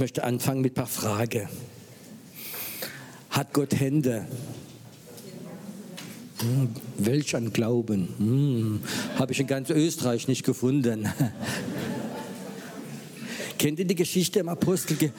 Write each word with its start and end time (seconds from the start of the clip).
möchte 0.00 0.24
anfangen 0.24 0.62
mit 0.62 0.72
ein 0.72 0.74
paar 0.74 0.86
Fragen. 0.86 1.46
Hat 3.28 3.52
Gott 3.52 3.78
Hände? 3.78 4.26
Hm, 6.40 6.70
welch 6.96 7.36
ein 7.36 7.52
Glauben. 7.52 8.08
Hm, 8.16 8.82
Habe 9.16 9.32
ich 9.32 9.40
in 9.40 9.46
ganz 9.46 9.68
Österreich 9.68 10.26
nicht 10.26 10.42
gefunden. 10.42 11.06
Kennt 13.58 13.78
ihr 13.78 13.84
die 13.84 13.94
Geschichte 13.94 14.38
im 14.40 14.48
Apostel, 14.48 15.12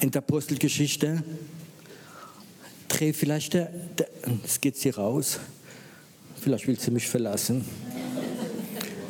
in 0.00 0.10
der 0.12 0.20
Apostelgeschichte? 0.20 1.24
Dreh 2.88 3.12
vielleicht, 3.12 3.54
der, 3.54 3.72
der, 3.98 4.08
jetzt 4.40 4.62
geht 4.62 4.76
sie 4.76 4.90
raus. 4.90 5.40
Vielleicht 6.40 6.68
will 6.68 6.78
sie 6.78 6.92
mich 6.92 7.08
verlassen. 7.08 7.64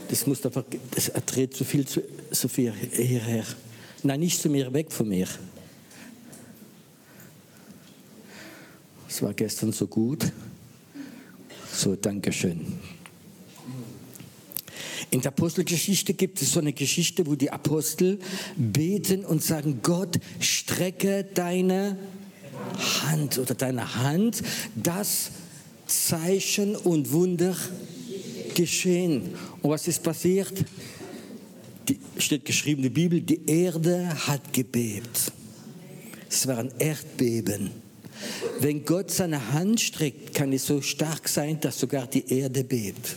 Das 0.09 0.27
muss 0.27 0.45
einfach, 0.47 0.65
das, 0.91 1.13
dreht 1.27 1.55
zu 1.55 1.65
viel, 1.65 1.87
zu, 1.87 2.03
zu 2.31 2.49
viel 2.49 2.73
hierher. 2.73 3.45
Nein, 4.05 4.21
nicht 4.21 4.41
zu 4.41 4.49
mir, 4.49 4.73
weg 4.73 4.91
von 4.91 5.09
mir. 5.09 5.29
Es 9.09 9.23
war 9.23 9.33
gestern 9.33 9.73
so 9.73 9.87
gut. 9.87 10.33
So, 11.73 11.95
Dankeschön. 11.95 12.79
In 15.11 15.21
der 15.21 15.31
Apostelgeschichte 15.31 16.15
gibt 16.15 16.43
es 16.43 16.53
so 16.53 16.61
eine 16.61 16.73
Geschichte, 16.73 17.27
wo 17.27 17.37
die 17.37 17.51
Apostel 17.51 18.19
beten 18.57 19.25
und 19.25 19.43
sagen, 19.43 19.81
Gott, 19.83 20.19
strecke 20.41 21.25
deine 21.35 21.97
Hand 23.03 23.39
oder 23.39 23.55
deine 23.55 23.95
Hand, 24.03 24.43
das 24.75 25.31
Zeichen 25.87 26.75
und 26.75 27.13
Wunder 27.13 27.55
geschehen. 28.55 29.35
Und 29.61 29.71
was 29.71 29.87
ist 29.87 30.03
passiert? 30.03 30.65
Die, 31.89 31.99
steht 32.19 32.45
geschrieben 32.45 32.85
in 32.85 32.95
der 32.95 33.01
Bibel, 33.01 33.21
die 33.21 33.45
Erde 33.47 34.09
hat 34.27 34.53
gebebt. 34.53 35.33
Es 36.29 36.47
war 36.47 36.59
ein 36.59 36.73
Erdbeben. 36.79 37.71
Wenn 38.61 38.85
Gott 38.85 39.11
seine 39.11 39.53
Hand 39.53 39.81
streckt, 39.81 40.35
kann 40.35 40.53
es 40.53 40.67
so 40.67 40.81
stark 40.81 41.29
sein, 41.29 41.59
dass 41.61 41.79
sogar 41.79 42.07
die 42.07 42.27
Erde 42.33 42.63
bebt. 42.65 43.17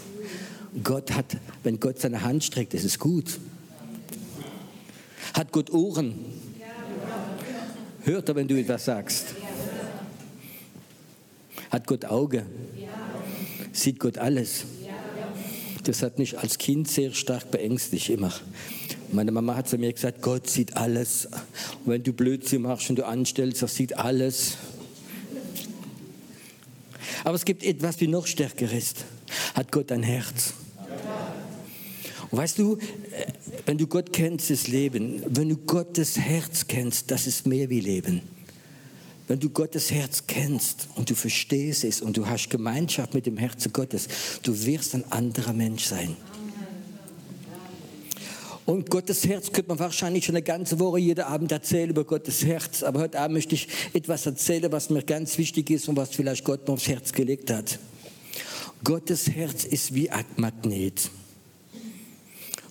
Gott 0.84 1.12
hat, 1.12 1.38
wenn 1.64 1.80
Gott 1.80 2.00
seine 2.00 2.22
Hand 2.22 2.44
streckt, 2.44 2.73
ist 2.73 2.84
es 2.84 3.00
gut. 3.00 3.39
Hat 5.34 5.52
Gott 5.52 5.72
Ohren? 5.72 6.16
Hört 8.04 8.30
er, 8.30 8.36
wenn 8.36 8.48
du 8.48 8.59
etwas 8.59 8.86
sagst? 8.86 9.28
Hat 11.70 11.88
Gott 11.88 12.06
Auge? 12.06 12.45
Sieht 13.72 14.00
Gott 14.00 14.17
alles? 14.17 14.66
Das 15.86 16.02
hat 16.02 16.17
mich 16.17 16.38
als 16.39 16.58
Kind 16.58 16.89
sehr 16.89 17.14
stark 17.14 17.52
beängstigt 17.52 18.09
immer. 18.09 18.33
Meine 19.11 19.31
Mama 19.31 19.55
hat 19.55 19.69
zu 19.69 19.78
mir 19.78 19.94
gesagt, 19.94 20.19
Gott 20.23 20.50
sieht 20.50 20.75
alles. 20.75 21.27
Und 21.86 21.92
wenn 21.92 22.02
du 22.02 22.11
Blödsinn 22.11 22.64
machst 22.64 22.89
und 22.89 22.97
du 22.97 23.05
anstellst, 23.05 23.61
er 23.61 23.67
sieht 23.67 23.95
alles. 23.95 24.58
Aber 27.23 27.36
es 27.36 27.45
gibt 27.45 27.64
etwas, 27.64 28.02
wie 28.02 28.08
noch 28.08 28.25
stärker 28.25 28.72
ist. 28.72 29.05
Hat 29.53 29.72
Gott 29.72 29.92
ein 29.92 30.02
Herz? 30.02 30.53
Und 32.31 32.39
weißt 32.39 32.58
du, 32.58 32.80
wenn 33.67 33.77
du 33.77 33.86
Gott 33.86 34.11
kennst, 34.11 34.49
ist 34.49 34.67
Leben. 34.67 35.22
Wenn 35.30 35.49
du 35.49 35.58
Gottes 35.58 36.17
Herz 36.17 36.66
kennst, 36.66 37.11
das 37.11 37.27
ist 37.27 37.45
mehr 37.45 37.70
wie 37.70 37.80
Leben. 37.80 38.22
Wenn 39.28 39.40
du 39.40 39.50
Gottes 39.50 39.92
Herz 39.92 40.23
kennst 40.28 40.88
und 40.95 41.09
du 41.09 41.16
verstehst 41.16 41.84
es 41.84 42.02
und 42.02 42.16
du 42.16 42.28
hast 42.28 42.50
Gemeinschaft 42.50 43.14
mit 43.14 43.26
dem 43.26 43.38
Herzen 43.38 43.73
Gottes, 43.73 44.08
du 44.44 44.66
wirst 44.66 44.94
ein 44.94 45.12
anderer 45.12 45.54
Mensch 45.54 45.86
sein. 45.86 46.16
Und 48.66 48.90
Gottes 48.90 49.28
Herz 49.28 49.52
könnte 49.52 49.70
man 49.70 49.80
wahrscheinlich 49.80 50.26
schon 50.26 50.36
eine 50.36 50.44
ganze 50.44 50.80
Woche 50.80 51.00
jeden 51.00 51.23
Abend 51.23 51.52
erzählen 51.52 51.90
über 51.90 52.04
Gottes 52.04 52.44
Herz. 52.44 52.82
Aber 52.82 53.02
heute 53.02 53.20
Abend 53.20 53.36
möchte 53.36 53.54
ich 53.54 53.67
etwas 53.94 54.26
erzählen, 54.26 54.72
was 54.72 54.90
mir 54.90 55.04
ganz 55.04 55.38
wichtig 55.38 55.70
ist 55.70 55.88
und 55.88 55.95
was 55.98 56.10
vielleicht 56.10 56.44
Gott 56.44 56.67
mir 56.67 56.73
aufs 56.73 56.88
Herz 56.88 57.12
gelegt 57.12 57.52
hat. 57.52 57.78
Gottes 58.83 59.30
Herz 59.30 59.66
ist 59.66 59.94
wie 59.94 60.10
ein 60.10 60.26
Magnet. 60.38 61.11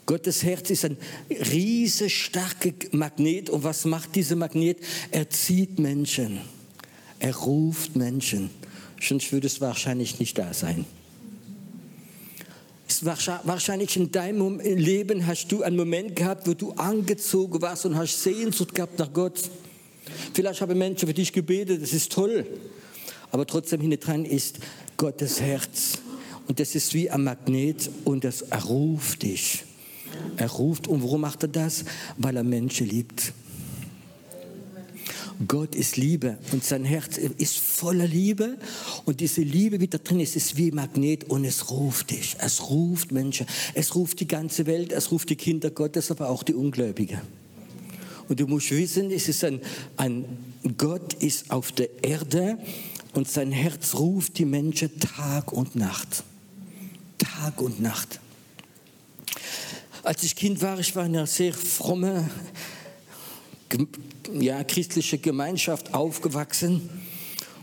Gottes 0.06 0.42
Herz 0.42 0.70
ist 0.70 0.84
ein 0.84 0.98
riesig 1.30 2.24
starker 2.24 2.72
Magnet. 2.92 3.48
Und 3.48 3.64
was 3.64 3.84
macht 3.84 4.14
dieser 4.14 4.36
Magnet? 4.36 4.78
Er 5.10 5.30
zieht 5.30 5.78
Menschen. 5.78 6.40
Er 7.18 7.34
ruft 7.34 7.96
Menschen. 7.96 8.50
Sonst 9.00 9.32
würde 9.32 9.46
es 9.46 9.60
wahrscheinlich 9.60 10.18
nicht 10.18 10.36
da 10.36 10.52
sein. 10.52 10.84
Wahrscheinlich 13.02 13.96
in 13.96 14.12
deinem 14.12 14.60
Leben 14.60 15.26
hast 15.26 15.50
du 15.50 15.62
einen 15.62 15.76
Moment 15.76 16.16
gehabt, 16.16 16.46
wo 16.46 16.54
du 16.54 16.72
angezogen 16.72 17.60
warst 17.60 17.86
und 17.86 17.96
hast 17.96 18.22
Sehnsucht 18.22 18.74
gehabt 18.74 18.98
nach 18.98 19.12
Gott. 19.12 19.40
Vielleicht 20.32 20.60
haben 20.60 20.78
Menschen 20.78 21.08
für 21.08 21.14
dich 21.14 21.32
gebetet, 21.32 21.82
das 21.82 21.92
ist 21.92 22.12
toll. 22.12 22.46
Aber 23.30 23.46
trotzdem 23.46 23.80
hinten 23.80 24.00
dran 24.00 24.24
ist 24.24 24.58
Gottes 24.96 25.40
Herz. 25.40 25.98
Und 26.46 26.60
das 26.60 26.74
ist 26.74 26.92
wie 26.94 27.10
ein 27.10 27.24
Magnet 27.24 27.90
und 28.04 28.22
das 28.22 28.42
erruft 28.42 29.22
dich. 29.22 29.64
Er 30.36 30.50
ruft. 30.50 30.88
Und 30.88 31.02
warum 31.02 31.22
macht 31.22 31.42
er 31.42 31.48
das? 31.48 31.84
Weil 32.16 32.36
er 32.36 32.44
Menschen 32.44 32.88
liebt. 32.88 33.32
Gott 35.48 35.74
ist 35.74 35.96
Liebe 35.96 36.38
und 36.52 36.64
sein 36.64 36.84
Herz 36.84 37.18
ist 37.18 37.58
voller 37.58 38.06
Liebe 38.06 38.56
und 39.04 39.18
diese 39.18 39.42
Liebe, 39.42 39.78
die 39.78 39.88
da 39.88 39.98
drin 39.98 40.20
ist, 40.20 40.36
ist 40.36 40.56
wie 40.56 40.70
Magnet 40.70 41.24
und 41.24 41.44
es 41.44 41.70
ruft 41.70 42.10
dich. 42.10 42.36
Es 42.38 42.70
ruft 42.70 43.10
Menschen. 43.10 43.46
Es 43.74 43.94
ruft 43.94 44.20
die 44.20 44.28
ganze 44.28 44.66
Welt. 44.66 44.92
Es 44.92 45.10
ruft 45.10 45.30
die 45.30 45.36
Kinder 45.36 45.70
Gottes, 45.70 46.10
aber 46.10 46.28
auch 46.30 46.44
die 46.44 46.54
Ungläubigen. 46.54 47.20
Und 48.28 48.40
du 48.40 48.46
musst 48.46 48.70
wissen, 48.70 49.10
es 49.10 49.28
ist 49.28 49.44
ein, 49.44 49.60
ein 49.96 50.24
Gott 50.78 51.14
ist 51.14 51.50
auf 51.50 51.72
der 51.72 51.88
Erde 52.02 52.58
und 53.12 53.28
sein 53.28 53.52
Herz 53.52 53.94
ruft 53.94 54.38
die 54.38 54.44
Menschen 54.44 54.98
Tag 54.98 55.52
und 55.52 55.76
Nacht. 55.76 56.24
Tag 57.18 57.60
und 57.60 57.80
Nacht. 57.80 58.20
Als 60.04 60.22
ich 60.22 60.36
Kind 60.36 60.60
war, 60.60 60.78
ich 60.78 60.94
war 60.94 61.06
in 61.06 61.16
einer 61.16 61.26
sehr 61.26 61.54
fromme, 61.54 62.28
ja, 64.34 64.62
christliche 64.62 65.16
Gemeinschaft 65.16 65.94
aufgewachsen 65.94 66.90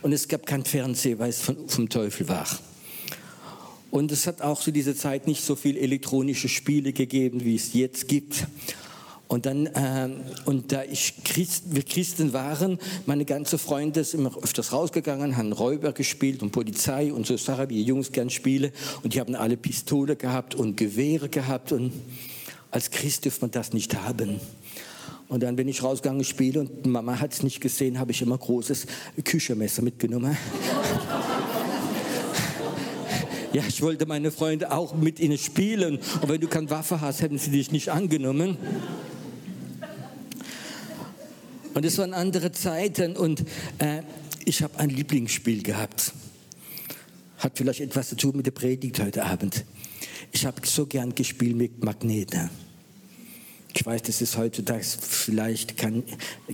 und 0.02 0.12
es 0.12 0.28
gab 0.28 0.48
kein 0.48 0.66
Fernsehen, 0.66 1.20
weil 1.20 1.30
es 1.30 1.40
von, 1.40 1.70
vom 1.70 1.88
Teufel 1.88 2.28
war. 2.28 2.48
Und 3.92 4.12
es 4.12 4.26
hat 4.26 4.42
auch 4.42 4.60
zu 4.60 4.72
dieser 4.72 4.96
Zeit 4.96 5.28
nicht 5.28 5.44
so 5.44 5.56
viel 5.56 5.78
elektronische 5.78 6.50
Spiele 6.50 6.94
gegeben, 6.94 7.46
wie 7.46 7.54
es 7.54 7.74
jetzt 7.74 8.08
gibt. 8.08 8.48
Und 9.28 9.46
dann, 9.46 9.68
äh, 9.68 10.10
und 10.46 10.72
da 10.72 10.84
ich 10.84 11.24
Christ, 11.24 11.66
wir 11.68 11.84
Christen 11.84 12.34
waren, 12.34 12.80
meine 13.06 13.24
ganze 13.24 13.60
Freunde 13.60 14.04
sind 14.04 14.22
immer 14.22 14.36
öfters 14.44 14.74
rausgegangen, 14.74 15.38
haben 15.38 15.54
Räuber 15.54 15.94
gespielt 15.94 16.42
und 16.42 16.52
Polizei 16.52 17.14
und 17.14 17.28
so 17.28 17.38
Sachen, 17.38 17.70
wie 17.70 17.76
die 17.76 17.84
Jungs 17.84 18.12
gern 18.12 18.30
spielen. 18.30 18.72
Und 19.04 19.14
die 19.14 19.20
haben 19.20 19.36
alle 19.36 19.58
Pistole 19.58 20.16
gehabt 20.16 20.56
und 20.56 20.76
Gewehre 20.76 21.30
gehabt 21.30 21.72
und 21.72 21.94
als 22.72 22.90
Christ 22.90 23.26
dürfte 23.26 23.42
man 23.42 23.52
das 23.52 23.74
nicht 23.74 23.96
haben. 23.96 24.40
Und 25.28 25.44
dann 25.44 25.56
bin 25.56 25.68
ich 25.68 25.84
rausgegangen, 25.84 26.24
spiele 26.26 26.62
und 26.62 26.86
Mama 26.86 27.20
hat 27.20 27.34
es 27.34 27.44
nicht 27.44 27.62
gesehen, 27.62 28.00
habe 28.00 28.12
ich 28.12 28.22
immer 28.22 28.38
großes 28.38 28.86
Küchermesser 29.24 29.82
mitgenommen. 29.82 30.38
ja, 33.54 33.64
ich 33.68 33.82
wollte 33.82 34.06
meine 34.06 34.32
Freunde 34.32 34.72
auch 34.72 34.94
mit 34.94 35.20
ihnen 35.20 35.38
spielen. 35.38 36.00
Und 36.22 36.30
wenn 36.30 36.42
du 36.42 36.48
keine 36.48 36.70
Waffe 36.70 37.00
hast, 37.00 37.22
hätten 37.22 37.38
sie 37.38 37.52
dich 37.52 37.72
nicht 37.72 37.90
angenommen. 37.90 38.58
Und 41.74 41.86
es 41.86 41.98
waren 41.98 42.14
andere 42.14 42.52
Zeiten 42.52 43.16
und 43.16 43.46
äh, 43.78 44.02
ich 44.44 44.64
habe 44.64 44.78
ein 44.80 44.90
Lieblingsspiel 44.90 45.64
gehabt. 45.64 46.12
Hat 47.38 47.58
vielleicht 47.58 47.80
etwas 47.80 48.10
zu 48.10 48.18
tun 48.18 48.36
mit 48.36 48.46
der 48.46 48.52
Predigt 48.52 49.00
heute 49.00 49.24
Abend. 49.24 49.64
Ich 50.32 50.46
habe 50.46 50.66
so 50.66 50.86
gern 50.86 51.14
gespielt 51.14 51.56
mit 51.56 51.84
Magneten. 51.84 52.50
Ich 53.74 53.86
weiß, 53.86 54.02
das 54.04 54.22
ist 54.22 54.38
heutzutage 54.38 54.84
vielleicht 54.84 55.78
kann, 55.78 56.04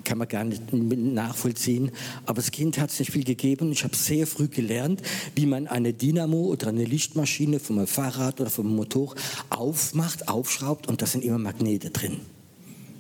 kann 0.04 0.20
man 0.20 0.28
gar 0.28 0.44
nicht 0.44 0.72
nachvollziehen, 0.72 1.92
aber 2.26 2.36
das 2.36 2.52
Kind 2.52 2.78
hat 2.78 2.92
es 2.92 3.00
nicht 3.00 3.12
viel 3.12 3.24
gegeben. 3.24 3.72
Ich 3.72 3.84
habe 3.84 3.96
sehr 3.96 4.28
früh 4.28 4.48
gelernt, 4.48 5.02
wie 5.36 5.48
man 5.48 5.68
eine 5.68 5.94
Dynamo 5.94 6.46
oder 6.46 6.68
eine 6.68 6.86
Lichtmaschine 6.86 7.60
vom 7.60 7.86
Fahrrad 7.88 8.40
oder 8.40 8.52
vom 8.52 8.76
Motor 8.76 9.16
aufmacht, 9.50 10.28
aufschraubt 10.28 10.88
und 10.88 11.02
da 11.02 11.08
sind 11.08 11.24
immer 11.24 11.40
Magnete 11.40 11.90
drin. 11.90 12.20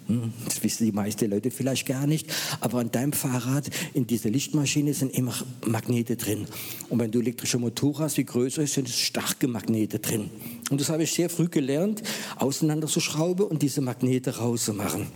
Hm, 0.07 0.33
das 0.45 0.63
wissen 0.63 0.85
die 0.85 0.91
meisten 0.91 1.29
Leute 1.29 1.51
vielleicht 1.51 1.85
gar 1.85 2.07
nicht, 2.07 2.27
aber 2.61 2.79
an 2.79 2.91
deinem 2.91 3.13
Fahrrad 3.13 3.69
in 3.93 4.07
dieser 4.07 4.29
Lichtmaschine 4.29 4.93
sind 4.93 5.13
immer 5.13 5.33
Magnete 5.65 6.15
drin. 6.15 6.45
Und 6.89 6.99
wenn 6.99 7.11
du 7.11 7.19
elektrische 7.19 7.57
Motor 7.57 7.99
hast, 7.99 8.17
wie 8.17 8.25
größer 8.25 8.63
ist, 8.63 8.73
sind 8.73 8.89
starke 8.89 9.47
Magnete 9.47 9.99
drin. 9.99 10.29
Und 10.69 10.79
das 10.79 10.89
habe 10.89 11.03
ich 11.03 11.11
sehr 11.11 11.29
früh 11.29 11.49
gelernt, 11.49 12.03
auseinanderzuschrauben 12.37 13.45
und 13.45 13.61
diese 13.61 13.81
Magnete 13.81 14.37
rauszumachen. 14.37 15.07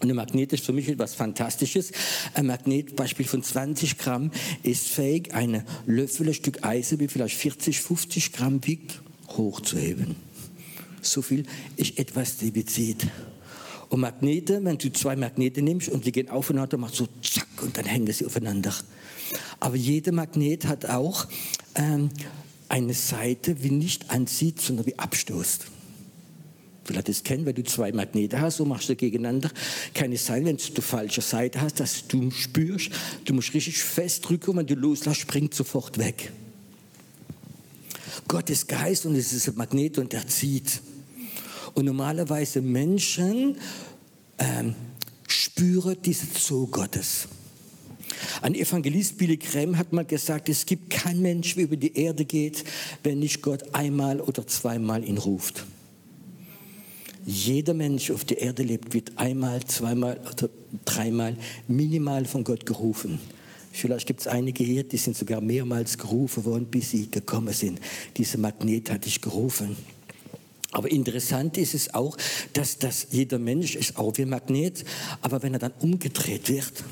Und 0.00 0.08
ein 0.08 0.16
Magnet 0.16 0.52
ist 0.54 0.64
für 0.64 0.72
mich 0.72 0.88
etwas 0.88 1.14
Fantastisches. 1.14 1.92
Ein 2.32 2.46
Magnet, 2.46 2.96
Beispiel 2.96 3.26
von 3.26 3.42
20 3.42 3.98
Gramm, 3.98 4.30
ist 4.62 4.88
fähig, 4.88 5.34
eine 5.34 5.64
Löffel, 5.86 6.28
ein 6.28 6.34
Stück 6.34 6.64
Eisen, 6.64 7.00
wie 7.00 7.08
vielleicht 7.08 7.36
40, 7.36 7.80
50 7.80 8.32
Gramm 8.32 8.66
wiegt, 8.66 9.02
hochzuheben. 9.28 10.16
So 11.02 11.20
viel 11.20 11.44
ist 11.76 11.98
etwas, 11.98 12.38
die 12.38 12.50
bezieht. 12.50 13.08
Und 13.90 14.00
Magnete, 14.00 14.64
wenn 14.64 14.78
du 14.78 14.92
zwei 14.92 15.16
Magnete 15.16 15.62
nimmst 15.62 15.88
und 15.88 16.06
die 16.06 16.12
gehen 16.12 16.30
aufeinander, 16.30 16.78
machst 16.78 16.94
so 16.94 17.08
zack 17.22 17.48
und 17.60 17.76
dann 17.76 17.84
hängen 17.84 18.10
sie 18.12 18.24
aufeinander. 18.24 18.72
Aber 19.58 19.74
jeder 19.76 20.12
Magnet 20.12 20.66
hat 20.66 20.86
auch 20.86 21.26
ähm, 21.74 22.08
eine 22.68 22.94
Seite, 22.94 23.62
wie 23.64 23.70
nicht 23.70 24.10
anzieht, 24.10 24.60
sondern 24.60 24.86
wie 24.86 24.96
abstoßt. 24.96 25.66
Vielleicht 26.84 27.08
das 27.08 27.24
kennen, 27.24 27.46
wenn 27.46 27.54
du 27.54 27.64
zwei 27.64 27.90
Magnete 27.90 28.40
hast, 28.40 28.58
so 28.58 28.64
machst 28.64 28.88
du 28.88 28.94
gegeneinander. 28.94 29.50
Keine 29.92 30.16
Seite, 30.16 30.46
wenn 30.46 30.56
du 30.56 30.64
die 30.72 30.82
falsche 30.82 31.20
Seite 31.20 31.60
hast, 31.60 31.80
dass 31.80 32.06
du 32.06 32.30
spürst, 32.30 32.90
du 33.24 33.34
musst 33.34 33.52
richtig 33.54 33.82
fest 33.82 34.28
drücken 34.28 34.50
und 34.50 34.56
wenn 34.58 34.66
du 34.66 34.74
loslässt, 34.74 35.20
springt 35.20 35.52
sofort 35.52 35.98
weg. 35.98 36.32
Gott 38.28 38.50
ist 38.50 38.68
Geist 38.68 39.04
und 39.06 39.16
es 39.16 39.32
ist 39.32 39.48
ein 39.48 39.56
Magnet 39.56 39.98
und 39.98 40.14
er 40.14 40.26
zieht. 40.28 40.80
Und 41.74 41.84
normalerweise 41.84 42.60
Menschen 42.60 43.56
ähm, 44.38 44.74
spüren 45.28 45.96
diesen 46.02 46.28
Zoo 46.36 46.66
Gottes. 46.66 47.28
Ein 48.42 48.54
Evangelist 48.54 49.18
Billy 49.18 49.36
Graham 49.36 49.76
hat 49.76 49.92
mal 49.92 50.04
gesagt, 50.04 50.48
es 50.48 50.66
gibt 50.66 50.90
kein 50.90 51.20
Mensch, 51.20 51.54
der 51.54 51.64
über 51.64 51.76
die 51.76 51.96
Erde 51.96 52.24
geht, 52.24 52.64
wenn 53.02 53.18
nicht 53.18 53.42
Gott 53.42 53.74
einmal 53.74 54.20
oder 54.20 54.46
zweimal 54.46 55.04
ihn 55.04 55.18
ruft. 55.18 55.64
Jeder 57.26 57.74
Mensch 57.74 58.10
auf 58.10 58.24
der 58.24 58.40
Erde 58.40 58.62
lebt, 58.62 58.94
wird 58.94 59.12
einmal, 59.16 59.62
zweimal 59.64 60.18
oder 60.32 60.48
dreimal 60.84 61.36
minimal 61.68 62.24
von 62.24 62.44
Gott 62.44 62.64
gerufen. 62.64 63.20
Vielleicht 63.72 64.06
gibt 64.06 64.20
es 64.20 64.26
einige 64.26 64.64
hier, 64.64 64.82
die 64.82 64.96
sind 64.96 65.16
sogar 65.16 65.40
mehrmals 65.40 65.96
gerufen 65.96 66.44
worden, 66.44 66.66
bis 66.66 66.90
sie 66.90 67.10
gekommen 67.10 67.52
sind. 67.52 67.78
Dieser 68.16 68.38
Magnet 68.38 68.90
hat 68.90 69.04
dich 69.04 69.20
gerufen. 69.20 69.76
Aber 70.72 70.90
interessant 70.90 71.56
ist 71.58 71.74
es 71.74 71.94
auch, 71.94 72.16
dass 72.52 72.78
das 72.78 73.08
jeder 73.10 73.38
Mensch 73.38 73.74
ist 73.74 73.96
auch 73.96 74.16
wie 74.16 74.22
ein 74.22 74.28
Magnet, 74.28 74.84
aber 75.20 75.42
wenn 75.42 75.54
er 75.54 75.58
dann 75.58 75.72
umgedreht 75.80 76.48
wird, 76.48 76.84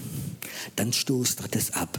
dann 0.77 0.93
stoßt 0.93 1.41
er 1.41 1.49
das 1.49 1.73
ab. 1.73 1.99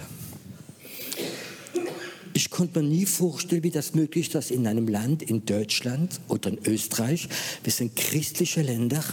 Ich 2.33 2.49
konnte 2.49 2.81
mir 2.81 2.87
nie 2.87 3.05
vorstellen, 3.05 3.63
wie 3.63 3.71
das 3.71 3.95
möglich 3.95 4.27
ist, 4.27 4.35
dass 4.35 4.51
in 4.51 4.65
einem 4.67 4.87
Land, 4.87 5.23
in 5.23 5.45
Deutschland 5.45 6.21
oder 6.27 6.51
in 6.51 6.59
Österreich, 6.65 7.27
wir 7.63 7.73
sind 7.73 7.95
christliche 7.95 8.61
Länder, 8.61 9.03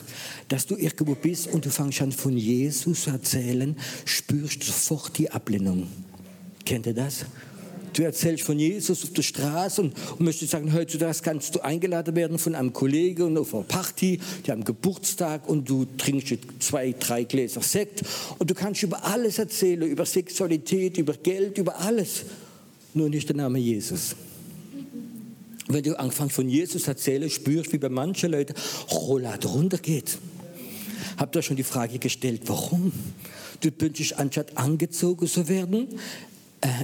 dass 0.49 0.67
du 0.67 0.77
irgendwo 0.77 1.15
bist 1.15 1.49
und 1.49 1.65
du 1.65 1.71
fängst 1.71 2.03
an 2.03 2.13
von 2.13 2.37
Jesus 2.37 3.03
zu 3.03 3.11
erzählen, 3.11 3.77
spürst 4.05 4.63
sofort 4.63 5.19
die 5.19 5.31
Ablehnung. 5.31 5.89
Kennt 6.65 6.87
ihr 6.87 6.95
das? 6.95 7.25
Du 7.97 8.03
erzählst 8.03 8.45
von 8.45 8.59
Jesus 8.59 9.05
auf 9.05 9.13
der 9.15 9.23
Straße 9.23 9.81
und, 9.81 9.95
und 10.13 10.21
möchtest 10.21 10.51
sagen, 10.51 10.71
heutzutage 10.75 11.17
kannst 11.23 11.55
du 11.55 11.65
eingeladen 11.65 12.15
werden 12.15 12.39
von 12.39 12.55
einem 12.55 12.75
Kollegen 12.75 13.23
und 13.23 13.39
auf 13.39 13.55
einer 13.55 13.63
Party, 13.63 14.21
die 14.47 14.51
haben 14.51 14.65
Geburtstag 14.65 15.49
und 15.49 15.67
du 15.67 15.87
trinkst 15.97 16.37
zwei, 16.59 16.93
drei 16.93 17.25
Gläser 17.25 17.63
Sekt 17.63 18.03
und 18.39 18.51
du 18.51 18.55
kannst 18.55 18.83
über 18.83 19.03
alles 19.07 19.39
erzählen, 19.39 19.89
über 19.89 20.05
Sexualität, 20.05 20.99
über 20.99 21.15
Geld, 21.15 21.57
über 21.57 21.81
alles, 21.81 22.25
nur 22.93 23.09
nicht 23.09 23.31
der 23.31 23.37
Name 23.37 23.59
Jesus. 23.59 24.15
Wenn 25.69 25.83
du 25.83 25.99
anfängst 25.99 26.35
von 26.35 26.51
Jesus 26.51 26.89
erzählen, 26.89 27.31
spürst, 27.31 27.73
wie 27.73 27.79
bei 27.79 27.89
manchen 27.89 28.31
Leuten 28.31 28.53
Rollade 28.93 29.49
runtergeht. 29.49 30.19
Habt 31.17 31.35
ihr 31.35 31.41
schon 31.41 31.57
die 31.57 31.63
Frage 31.63 31.99
gestellt, 31.99 32.43
warum? 32.45 32.93
Du 33.61 33.71
wünschst 33.79 34.19
anstatt 34.19 34.59
angezogen 34.59 35.27
zu 35.27 35.49
werden, 35.49 35.89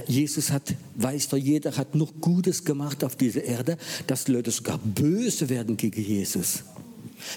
Jesus 0.07 0.51
hat, 0.51 0.75
weiß 0.95 1.29
doch 1.29 1.37
jeder, 1.37 1.75
hat 1.75 1.95
noch 1.95 2.13
Gutes 2.21 2.63
gemacht 2.63 3.03
auf 3.03 3.15
dieser 3.15 3.43
Erde, 3.43 3.77
dass 4.07 4.27
Leute 4.27 4.51
sogar 4.51 4.77
böse 4.77 5.49
werden 5.49 5.77
gegen 5.77 6.01
Jesus. 6.01 6.63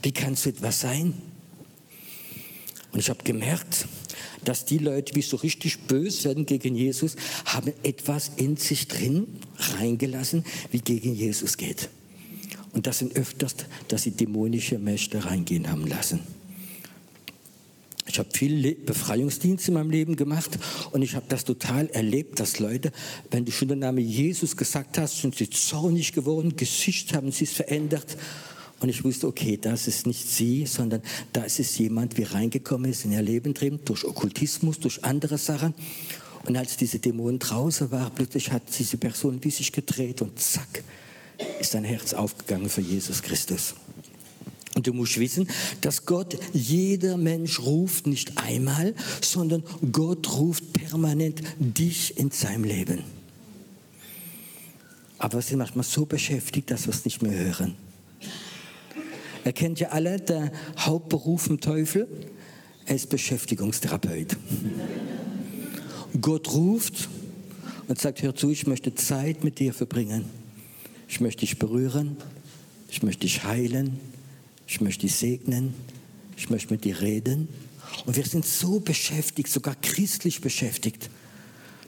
Wie 0.03 0.13
kann 0.13 0.35
so 0.35 0.51
etwas 0.51 0.81
sein? 0.81 1.15
Und 2.93 3.01
ich 3.01 3.11
habe 3.11 3.23
gemerkt, 3.25 3.87
dass 4.45 4.65
die 4.65 4.79
Leute, 4.79 5.13
die 5.13 5.23
so 5.23 5.37
richtig 5.37 5.81
böse 5.81 6.25
werden 6.25 6.47
gegen 6.47 6.75
Jesus, 6.75 7.17
haben 7.45 7.73
etwas 7.83 8.31
in 8.37 8.57
sich 8.57 8.89
drin 8.89 9.27
reingelassen, 9.79 10.45
wie 10.71 10.81
gegen 10.81 11.15
Jesus 11.15 11.57
geht. 11.57 11.91
Und 12.73 12.87
das 12.87 12.99
sind 12.99 13.17
öfters, 13.17 13.57
dass 13.89 14.03
sie 14.03 14.13
dämonische 14.13 14.79
Mächte 14.79 15.25
reingehen 15.25 15.71
haben 15.71 15.87
lassen. 15.87 16.21
Ich 18.09 18.19
habe 18.19 18.29
viel 18.33 18.75
Befreiungsdienst 18.77 19.69
in 19.69 19.75
meinem 19.75 19.91
Leben 19.91 20.17
gemacht 20.17 20.59
und 20.93 21.03
ich 21.03 21.15
habe 21.15 21.27
das 21.29 21.45
total 21.45 21.89
erlebt, 21.89 22.39
dass 22.41 22.59
Leute, 22.59 22.93
wenn 23.31 23.45
du 23.45 23.53
schon 23.53 23.69
den 23.69 23.81
Namen 23.81 23.99
Jesus 23.99 24.57
gesagt 24.57 24.99
hast, 24.99 25.21
sind 25.21 25.35
sie 25.35 25.51
zornig 25.51 26.13
geworden, 26.13 26.57
Gesicht 26.57 27.15
haben 27.15 27.33
sie 27.33 27.45
es 27.45 27.53
verändert. 27.53 28.17
Und 28.81 28.91
ich 28.91 29.05
wusste, 29.05 29.27
okay, 29.27 29.59
das 29.61 29.89
ist 29.89 30.07
nicht 30.07 30.29
sie, 30.29 30.67
sondern 30.67 31.01
da 31.33 31.45
ist 31.45 31.79
jemand, 31.79 32.19
wie 32.19 32.25
reingekommen 32.25 32.91
ist 32.91 33.05
in 33.07 33.13
ihr 33.13 33.23
Leben 33.23 33.55
drin, 33.55 33.81
durch 33.85 34.05
Okkultismus, 34.05 34.79
durch 34.79 35.03
andere 35.03 35.39
Sachen. 35.39 35.75
Und 36.45 36.57
als 36.57 36.77
diese 36.77 36.99
Dämonen 36.99 37.39
draußen 37.39 37.91
war, 37.91 38.11
plötzlich 38.11 38.53
hat 38.53 38.63
diese 38.79 38.99
Person 38.99 39.43
wie 39.43 39.51
sich 39.51 39.73
gedreht 39.73 40.23
und 40.23 40.39
zack, 40.39 40.85
ist 41.59 41.73
sein 41.73 41.85
Herz 41.85 42.13
aufgegangen 42.13 42.69
für 42.69 42.83
Jesus 42.83 43.23
Christus. 43.23 43.75
Und 44.77 44.87
du 44.87 44.93
musst 44.93 45.19
wissen, 45.19 45.49
dass 45.81 46.05
Gott 46.05 46.39
jeder 46.53 47.17
Mensch 47.17 47.61
ruft 47.61 48.07
nicht 48.07 48.37
einmal, 48.37 48.95
sondern 49.23 49.65
Gott 49.91 50.31
ruft 50.37 50.71
permanent 50.75 51.41
dich 51.59 52.19
in 52.19 52.31
seinem 52.31 52.65
Leben. 52.65 53.03
Aber 55.17 55.39
wir 55.39 55.43
sind 55.43 55.57
manchmal 55.57 55.85
so 55.85 56.05
beschäftigt, 56.05 56.71
dass 56.71 56.87
wir 56.87 56.93
es 56.93 57.07
nicht 57.07 57.23
mehr 57.23 57.33
hören. 57.33 57.75
Er 59.45 59.55
kennt 59.55 59.81
ja 59.81 59.89
alle 59.89 60.21
der 60.21 60.53
Hauptberuf 60.79 61.47
im 61.47 61.59
Teufel. 61.59 62.07
Er 62.85 62.97
ist 62.97 63.09
Beschäftigungstherapeut. 63.09 64.37
Gott 66.21 66.53
ruft 66.53 67.09
und 67.89 67.99
sagt, 67.99 68.21
hör 68.21 68.35
zu, 68.35 68.51
ich 68.51 68.67
möchte 68.67 68.95
Zeit 68.95 69.43
mit 69.43 69.59
dir 69.59 69.73
verbringen. 69.73 70.27
Ich 71.09 71.23
möchte 71.23 71.41
dich 71.41 71.59
berühren. 71.59 72.19
Ich 72.91 73.03
möchte 73.03 73.23
dich 73.23 73.43
heilen 73.43 73.99
ich 74.67 74.81
möchte 74.81 75.03
dich 75.03 75.15
segnen, 75.15 75.75
ich 76.37 76.51
möchte 76.51 76.73
mit 76.73 76.85
dir 76.85 77.01
reden. 77.01 77.49
Und 78.05 78.17
wir 78.17 78.25
sind 78.25 78.45
so 78.45 78.81
beschäftigt, 78.81 79.49
sogar 79.49 79.75
christlich 79.77 80.41
beschäftigt, 80.41 81.09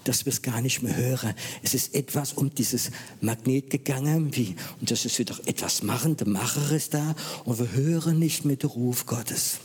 dass 0.05 0.25
wir 0.25 0.33
es 0.33 0.43
gar 0.43 0.61
nicht 0.61 0.83
mehr 0.83 0.97
hören. 0.97 1.35
Es 1.63 1.75
ist 1.75 1.95
etwas 1.95 2.33
um 2.33 2.55
dieses 2.55 2.91
Magnet 3.21 3.69
gegangen, 3.71 4.35
wie, 4.35 4.55
und 4.81 4.91
das 4.91 5.05
ist 5.05 5.19
wieder 5.19 5.39
etwas 5.45 5.83
machen, 5.83 6.17
der 6.17 6.29
Macher 6.29 6.73
ist 6.73 6.95
da, 6.95 7.15
und 7.45 7.59
wir 7.59 7.73
hören 7.73 8.19
nicht 8.19 8.45
mehr 8.45 8.57
den 8.57 8.71
Ruf 8.71 9.07
Gottes. 9.07 9.59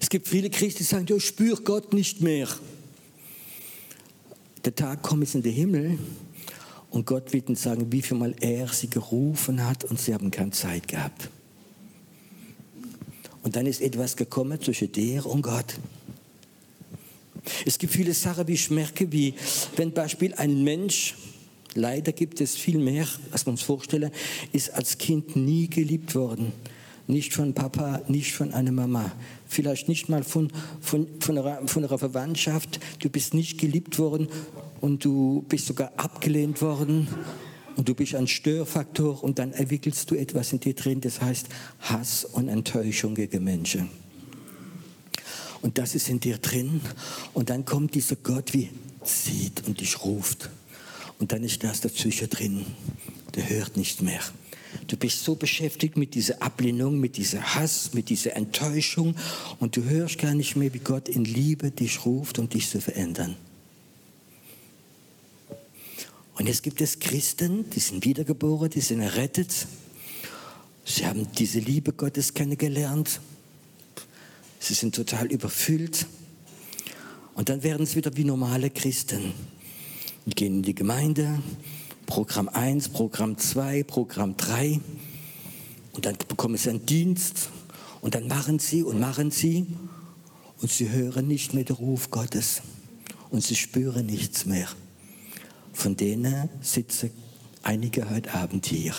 Es 0.00 0.08
gibt 0.08 0.28
viele 0.28 0.48
Christen, 0.48 0.78
die 0.78 0.84
sagen, 0.84 1.06
ich 1.14 1.26
spüre 1.26 1.60
Gott 1.62 1.92
nicht 1.92 2.20
mehr. 2.20 2.48
Der 4.64 4.74
Tag 4.74 5.02
kommt 5.02 5.34
in 5.34 5.42
den 5.42 5.52
Himmel 5.52 5.98
und 6.96 7.04
Gott 7.04 7.34
wird 7.34 7.50
ihnen 7.50 7.56
sagen, 7.56 7.92
wie 7.92 8.00
viel 8.00 8.16
Mal 8.16 8.34
er 8.40 8.68
sie 8.68 8.88
gerufen 8.88 9.62
hat 9.62 9.84
und 9.84 10.00
sie 10.00 10.14
haben 10.14 10.30
keine 10.30 10.52
Zeit 10.52 10.88
gehabt. 10.88 11.28
Und 13.42 13.54
dann 13.54 13.66
ist 13.66 13.82
etwas 13.82 14.16
gekommen 14.16 14.58
zwischen 14.62 14.90
dir 14.90 15.26
und 15.26 15.42
Gott. 15.42 15.78
Es 17.66 17.76
gibt 17.76 17.92
viele 17.92 18.14
Sachen, 18.14 18.48
wie 18.48 18.54
ich 18.54 18.70
merke, 18.70 19.12
wie 19.12 19.34
wenn 19.76 19.92
Beispiel 19.92 20.32
ein 20.36 20.64
Mensch, 20.64 21.14
leider 21.74 22.12
gibt 22.12 22.40
es 22.40 22.56
viel 22.56 22.78
mehr, 22.78 23.06
als 23.30 23.44
man 23.44 23.52
uns 23.52 23.62
vorstellen, 23.62 24.10
ist 24.52 24.70
als 24.72 24.96
Kind 24.96 25.36
nie 25.36 25.68
geliebt 25.68 26.14
worden. 26.14 26.52
Nicht 27.08 27.34
von 27.34 27.52
Papa, 27.52 28.00
nicht 28.08 28.32
von 28.32 28.54
einer 28.54 28.72
Mama. 28.72 29.12
Vielleicht 29.46 29.86
nicht 29.90 30.08
mal 30.08 30.24
von, 30.24 30.50
von, 30.80 31.06
von, 31.20 31.36
einer, 31.36 31.68
von 31.68 31.84
einer 31.84 31.98
Verwandtschaft. 31.98 32.80
Du 33.00 33.10
bist 33.10 33.34
nicht 33.34 33.58
geliebt 33.58 33.98
worden 33.98 34.28
und 34.80 35.04
du 35.04 35.44
bist 35.48 35.66
sogar 35.66 35.92
abgelehnt 35.96 36.60
worden 36.62 37.08
und 37.76 37.88
du 37.88 37.94
bist 37.94 38.14
ein 38.14 38.26
Störfaktor 38.26 39.22
und 39.22 39.38
dann 39.38 39.52
entwickelst 39.52 40.10
du 40.10 40.14
etwas 40.14 40.52
in 40.52 40.60
dir 40.60 40.74
drin, 40.74 41.00
das 41.00 41.20
heißt 41.20 41.48
Hass 41.80 42.24
und 42.24 42.48
Enttäuschung 42.48 43.14
gegen 43.14 43.44
Menschen. 43.44 43.90
Und 45.62 45.78
das 45.78 45.94
ist 45.94 46.08
in 46.08 46.20
dir 46.20 46.38
drin 46.38 46.80
und 47.32 47.50
dann 47.50 47.64
kommt 47.64 47.94
dieser 47.94 48.16
Gott 48.16 48.52
wie 48.52 48.70
zieht 49.04 49.66
und 49.66 49.80
dich 49.80 50.04
ruft 50.04 50.50
und 51.18 51.32
dann 51.32 51.42
ist 51.42 51.64
das 51.64 51.80
dazwischen 51.80 52.30
drin. 52.30 52.66
Der 53.34 53.48
hört 53.48 53.76
nicht 53.76 54.02
mehr. 54.02 54.20
Du 54.86 54.96
bist 54.96 55.24
so 55.24 55.34
beschäftigt 55.34 55.96
mit 55.96 56.14
dieser 56.14 56.42
Ablehnung, 56.42 57.00
mit 57.00 57.16
dieser 57.16 57.54
Hass, 57.54 57.94
mit 57.94 58.08
dieser 58.10 58.36
Enttäuschung 58.36 59.14
und 59.58 59.76
du 59.76 59.84
hörst 59.84 60.18
gar 60.18 60.34
nicht 60.34 60.56
mehr, 60.56 60.72
wie 60.74 60.78
Gott 60.78 61.08
in 61.08 61.24
Liebe 61.24 61.70
dich 61.70 62.04
ruft, 62.04 62.38
um 62.38 62.48
dich 62.48 62.68
zu 62.68 62.80
verändern. 62.80 63.36
Und 66.38 66.46
jetzt 66.46 66.62
gibt 66.62 66.80
es 66.82 66.98
Christen, 66.98 67.68
die 67.70 67.80
sind 67.80 68.04
wiedergeboren, 68.04 68.68
die 68.68 68.80
sind 68.80 69.00
errettet. 69.00 69.66
Sie 70.84 71.06
haben 71.06 71.26
diese 71.32 71.58
Liebe 71.58 71.92
Gottes 71.92 72.34
kennengelernt. 72.34 73.20
Sie 74.60 74.74
sind 74.74 74.94
total 74.94 75.26
überfüllt. 75.26 76.06
Und 77.34 77.48
dann 77.48 77.62
werden 77.62 77.86
sie 77.86 77.96
wieder 77.96 78.16
wie 78.16 78.24
normale 78.24 78.70
Christen. 78.70 79.32
Die 80.26 80.34
gehen 80.34 80.56
in 80.56 80.62
die 80.62 80.74
Gemeinde, 80.74 81.42
Programm 82.04 82.48
1, 82.48 82.90
Programm 82.90 83.38
2, 83.38 83.84
Programm 83.84 84.36
3. 84.36 84.80
Und 85.92 86.04
dann 86.04 86.16
bekommen 86.28 86.56
sie 86.58 86.70
einen 86.70 86.84
Dienst 86.84 87.48
Und 88.06 88.14
dann 88.14 88.28
machen 88.28 88.58
sie 88.58 88.82
und 88.82 89.00
machen 89.00 89.30
sie 89.30 89.66
und 90.60 90.70
sie 90.70 90.90
hören 90.90 91.26
nicht 91.26 91.54
mehr 91.54 91.64
den 91.64 91.76
Ruf 91.76 92.10
Gottes 92.10 92.62
und 93.30 93.42
sie 93.42 93.56
spüren 93.56 94.06
nichts 94.06 94.46
mehr. 94.46 94.68
Von 95.76 95.94
denen 95.94 96.48
sitzen 96.62 97.10
einige 97.62 98.08
heute 98.08 98.32
Abend 98.32 98.64
hier. 98.64 98.94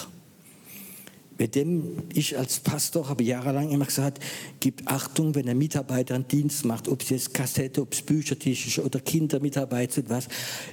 Mit 1.39 1.55
dem 1.55 2.03
ich 2.13 2.37
als 2.37 2.59
Pastor 2.59 3.09
habe 3.09 3.23
jahrelang 3.23 3.71
immer 3.71 3.85
gesagt, 3.85 4.23
gib 4.59 4.83
Achtung, 4.85 5.33
wenn 5.33 5.49
ein 5.49 5.57
Mitarbeiter 5.57 6.13
einen 6.13 6.27
Dienst 6.27 6.65
macht, 6.65 6.87
ob 6.87 7.01
es 7.01 7.09
jetzt 7.09 7.33
Kassette, 7.33 7.81
ob 7.81 7.93
es 7.93 8.03
Büchertisch 8.03 8.67
ist 8.67 8.77
oder 8.77 8.99
Kindermitarbeit 8.99 9.97
oder 9.97 10.11
was. 10.11 10.27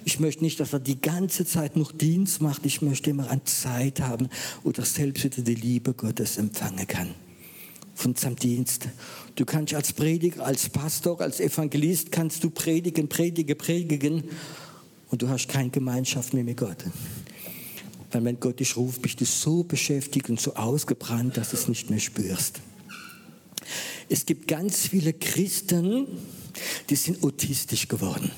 Ich 0.05 0.21
möchte 0.21 0.45
nicht, 0.45 0.61
dass 0.61 0.75
er 0.75 0.81
die 0.81 1.01
ganze 1.01 1.47
Zeit 1.47 1.75
noch 1.75 1.91
Dienst 1.91 2.43
macht. 2.43 2.67
Ich 2.67 2.83
möchte 2.83 3.09
immer 3.09 3.31
eine 3.31 3.45
Zeit 3.45 4.01
haben, 4.01 4.29
wo 4.63 4.73
er 4.73 4.85
selbst 4.85 5.25
wieder 5.25 5.41
die 5.41 5.55
Liebe 5.55 5.95
Gottes 5.95 6.37
empfangen 6.37 6.87
kann. 6.87 7.15
Von 7.95 8.15
seinem 8.15 8.37
Dienst. 8.37 8.89
Du 9.37 9.47
kannst 9.47 9.73
als 9.73 9.95
Prediger, 9.95 10.45
als 10.45 10.69
Pastor, 10.69 11.23
als 11.23 11.41
Evangelist 11.41 12.13
kannst 12.13 12.45
du 12.45 12.51
predigen, 12.51 13.09
predigen, 13.09 13.57
predigen 13.57 14.25
und 15.11 15.23
du 15.23 15.29
hast 15.29 15.49
keine 15.49 15.71
Gemeinschaft 15.71 16.35
mehr 16.35 16.45
mit 16.45 16.57
Gott. 16.57 16.79
Weil 18.13 18.25
wenn 18.25 18.39
Gott 18.39 18.61
dich 18.61 18.77
ruft, 18.77 19.03
bist 19.03 19.21
du 19.21 19.25
so 19.25 19.65
beschäftigt 19.65 20.31
und 20.31 20.41
so 20.41 20.55
ausgebrannt, 20.55 21.37
dass 21.37 21.51
du 21.51 21.57
es 21.57 21.69
nicht 21.69 21.91
mehr 21.91 21.99
spürst. 21.99 22.61
Es 24.09 24.27
gibt 24.27 24.47
ganz 24.47 24.87
viele 24.87 25.13
Christen, 25.13 26.07
die 26.91 26.97
sind 26.97 27.23
autistisch 27.25 27.89
geworden. 27.89 28.31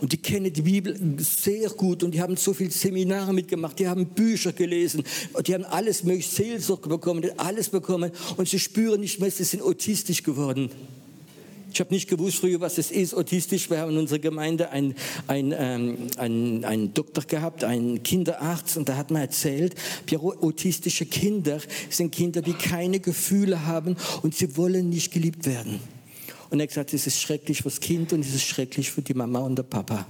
Und 0.00 0.12
die 0.12 0.16
kennen 0.16 0.52
die 0.52 0.62
Bibel 0.62 0.98
sehr 1.20 1.70
gut 1.70 2.02
und 2.02 2.12
die 2.12 2.20
haben 2.20 2.36
so 2.36 2.52
viele 2.52 2.70
Seminare 2.70 3.32
mitgemacht, 3.32 3.78
die 3.78 3.86
haben 3.86 4.06
Bücher 4.06 4.52
gelesen, 4.52 5.04
die 5.46 5.54
haben 5.54 5.64
alles 5.64 6.02
mögliche 6.02 6.28
Seelsorge 6.28 6.88
bekommen, 6.88 7.24
alles 7.36 7.68
bekommen 7.68 8.10
und 8.36 8.48
sie 8.48 8.58
spüren 8.58 9.00
nicht 9.00 9.20
mehr, 9.20 9.30
sie 9.30 9.44
sind 9.44 9.62
autistisch 9.62 10.24
geworden. 10.24 10.70
Ich 11.72 11.80
habe 11.80 11.94
nicht 11.94 12.08
gewusst 12.08 12.38
früher, 12.38 12.60
was 12.60 12.76
es 12.76 12.90
ist, 12.90 13.14
autistisch. 13.14 13.70
Wir 13.70 13.78
haben 13.78 13.92
in 13.92 13.98
unserer 13.98 14.18
Gemeinde 14.18 14.70
einen, 14.70 14.94
einen, 15.26 15.54
ähm, 15.56 16.64
einen 16.64 16.92
Doktor 16.92 17.24
gehabt, 17.24 17.64
einen 17.64 18.02
Kinderarzt, 18.02 18.76
und 18.76 18.88
da 18.90 18.96
hat 18.96 19.10
man 19.10 19.22
erzählt, 19.22 19.74
autistische 20.12 21.06
Kinder 21.06 21.60
sind 21.88 22.12
Kinder, 22.12 22.42
die 22.42 22.52
keine 22.52 23.00
Gefühle 23.00 23.66
haben 23.66 23.96
und 24.22 24.34
sie 24.34 24.56
wollen 24.56 24.90
nicht 24.90 25.12
geliebt 25.12 25.46
werden. 25.46 25.80
Und 26.50 26.60
er 26.60 26.64
hat 26.64 26.68
gesagt, 26.68 26.92
es 26.92 27.06
ist 27.06 27.20
schrecklich 27.20 27.58
für 27.58 27.70
das 27.70 27.80
Kind 27.80 28.12
und 28.12 28.20
es 28.20 28.34
ist 28.34 28.44
schrecklich 28.44 28.90
für 28.90 29.00
die 29.00 29.14
Mama 29.14 29.38
und 29.38 29.56
der 29.56 29.62
Papa. 29.62 30.06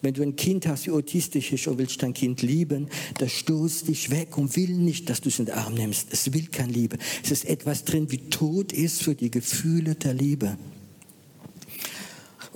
Wenn 0.00 0.14
du 0.14 0.22
ein 0.22 0.36
Kind 0.36 0.66
hast, 0.66 0.86
die 0.86 0.90
autistisch 0.90 1.52
ist 1.52 1.66
und 1.66 1.76
willst 1.76 2.02
dein 2.02 2.14
Kind 2.14 2.40
lieben, 2.40 2.88
das 3.18 3.32
stoßt 3.32 3.88
dich 3.88 4.10
weg 4.10 4.38
und 4.38 4.56
will 4.56 4.70
nicht, 4.70 5.10
dass 5.10 5.20
du 5.20 5.28
es 5.28 5.38
in 5.38 5.44
den 5.44 5.56
Arm 5.56 5.74
nimmst. 5.74 6.08
Es 6.10 6.32
will 6.32 6.46
keine 6.46 6.72
Liebe. 6.72 6.96
Es 7.22 7.30
ist 7.30 7.44
etwas 7.44 7.84
drin, 7.84 8.10
wie 8.10 8.30
tot 8.30 8.72
ist 8.72 9.02
für 9.02 9.14
die 9.14 9.30
Gefühle 9.30 9.94
der 9.94 10.14
Liebe. 10.14 10.56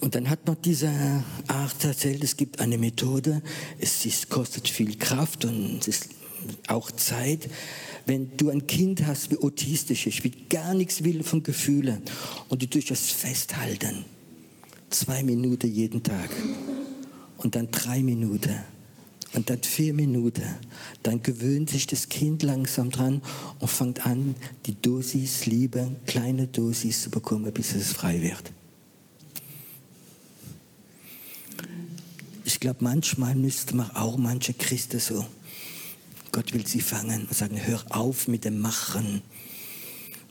Und 0.01 0.15
dann 0.15 0.31
hat 0.31 0.47
noch 0.47 0.55
dieser 0.55 1.23
Arzt 1.47 1.85
erzählt, 1.85 2.25
es 2.25 2.39
gibt 2.39 2.61
eine 2.61 2.79
Methode, 2.79 3.43
es 3.79 4.07
ist, 4.07 4.31
kostet 4.31 4.67
viel 4.67 4.97
Kraft 4.97 5.45
und 5.45 5.81
es 5.81 5.89
ist 5.89 6.09
auch 6.69 6.91
Zeit. 6.91 7.51
Wenn 8.07 8.35
du 8.39 8.49
ein 8.49 8.67
Kind 8.67 9.05
hast, 9.07 9.31
wie 9.31 9.37
autistisch 9.37 10.07
ist, 10.07 10.25
wie 10.25 10.33
gar 10.49 10.73
nichts 10.73 11.05
will 11.05 11.23
von 11.23 11.43
Gefühlen. 11.43 12.01
Und 12.49 12.63
du 12.63 12.67
durch 12.67 12.87
das 12.87 13.11
Festhalten, 13.11 14.07
zwei 14.89 15.23
Minuten 15.23 15.71
jeden 15.71 16.03
Tag. 16.03 16.31
Und 17.37 17.55
dann 17.55 17.71
drei 17.71 18.03
Minuten. 18.03 18.57
Und 19.35 19.51
dann 19.51 19.63
vier 19.63 19.93
Minuten, 19.93 20.43
dann 21.03 21.23
gewöhnt 21.23 21.69
sich 21.69 21.87
das 21.87 22.09
Kind 22.09 22.43
langsam 22.43 22.91
dran 22.91 23.21
und 23.61 23.69
fängt 23.69 24.05
an, 24.07 24.35
die 24.65 24.81
Dosis 24.81 25.45
Liebe, 25.45 25.95
kleine 26.07 26.49
Dosis 26.49 27.03
zu 27.03 27.11
bekommen, 27.11 27.53
bis 27.53 27.75
es 27.75 27.93
frei 27.93 28.23
wird. 28.23 28.51
Ich 32.53 32.59
glaube, 32.59 32.83
manchmal 32.83 33.37
müsste 33.37 33.77
man 33.77 33.93
auch 33.93 34.17
manche 34.17 34.53
Christen 34.53 34.99
so. 34.99 35.25
Gott 36.33 36.53
will 36.53 36.67
sie 36.67 36.81
fangen 36.81 37.29
und 37.29 37.33
sagen, 37.33 37.57
hör 37.65 37.81
auf 37.91 38.27
mit 38.27 38.45
dem 38.45 38.59
Machen, 38.59 39.23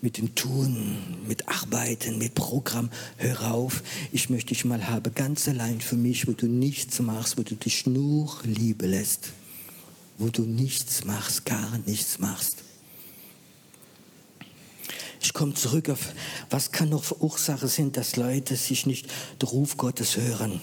mit 0.01 0.17
dem 0.17 0.35
Tun, 0.35 0.97
mit 1.29 1.47
Arbeiten, 1.47 2.17
mit 2.17 2.35
Programm. 2.35 2.89
Hör 3.15 3.53
auf, 3.53 3.83
ich 4.11 4.29
möchte 4.29 4.49
dich 4.49 4.65
mal 4.65 4.89
haben, 4.89 5.15
ganz 5.15 5.47
allein 5.47 5.79
für 5.79 5.95
mich, 5.95 6.27
wo 6.27 6.33
du 6.33 6.47
nichts 6.47 6.99
machst, 6.99 7.37
wo 7.37 7.43
du 7.43 7.55
dich 7.55 7.85
nur 7.85 8.37
Liebe 8.43 8.85
lässt, 8.85 9.31
wo 10.17 10.27
du 10.27 10.41
nichts 10.41 11.05
machst, 11.05 11.45
gar 11.45 11.77
nichts 11.85 12.19
machst. 12.19 12.57
Ich 15.21 15.33
komme 15.33 15.53
zurück 15.53 15.87
auf, 15.87 16.13
was 16.49 16.73
kann 16.73 16.89
noch 16.89 17.21
Ursache 17.21 17.69
sein, 17.69 17.93
dass 17.93 18.17
Leute 18.17 18.57
sich 18.57 18.85
nicht 18.85 19.07
den 19.41 19.47
Ruf 19.47 19.77
Gottes 19.77 20.17
hören. 20.17 20.59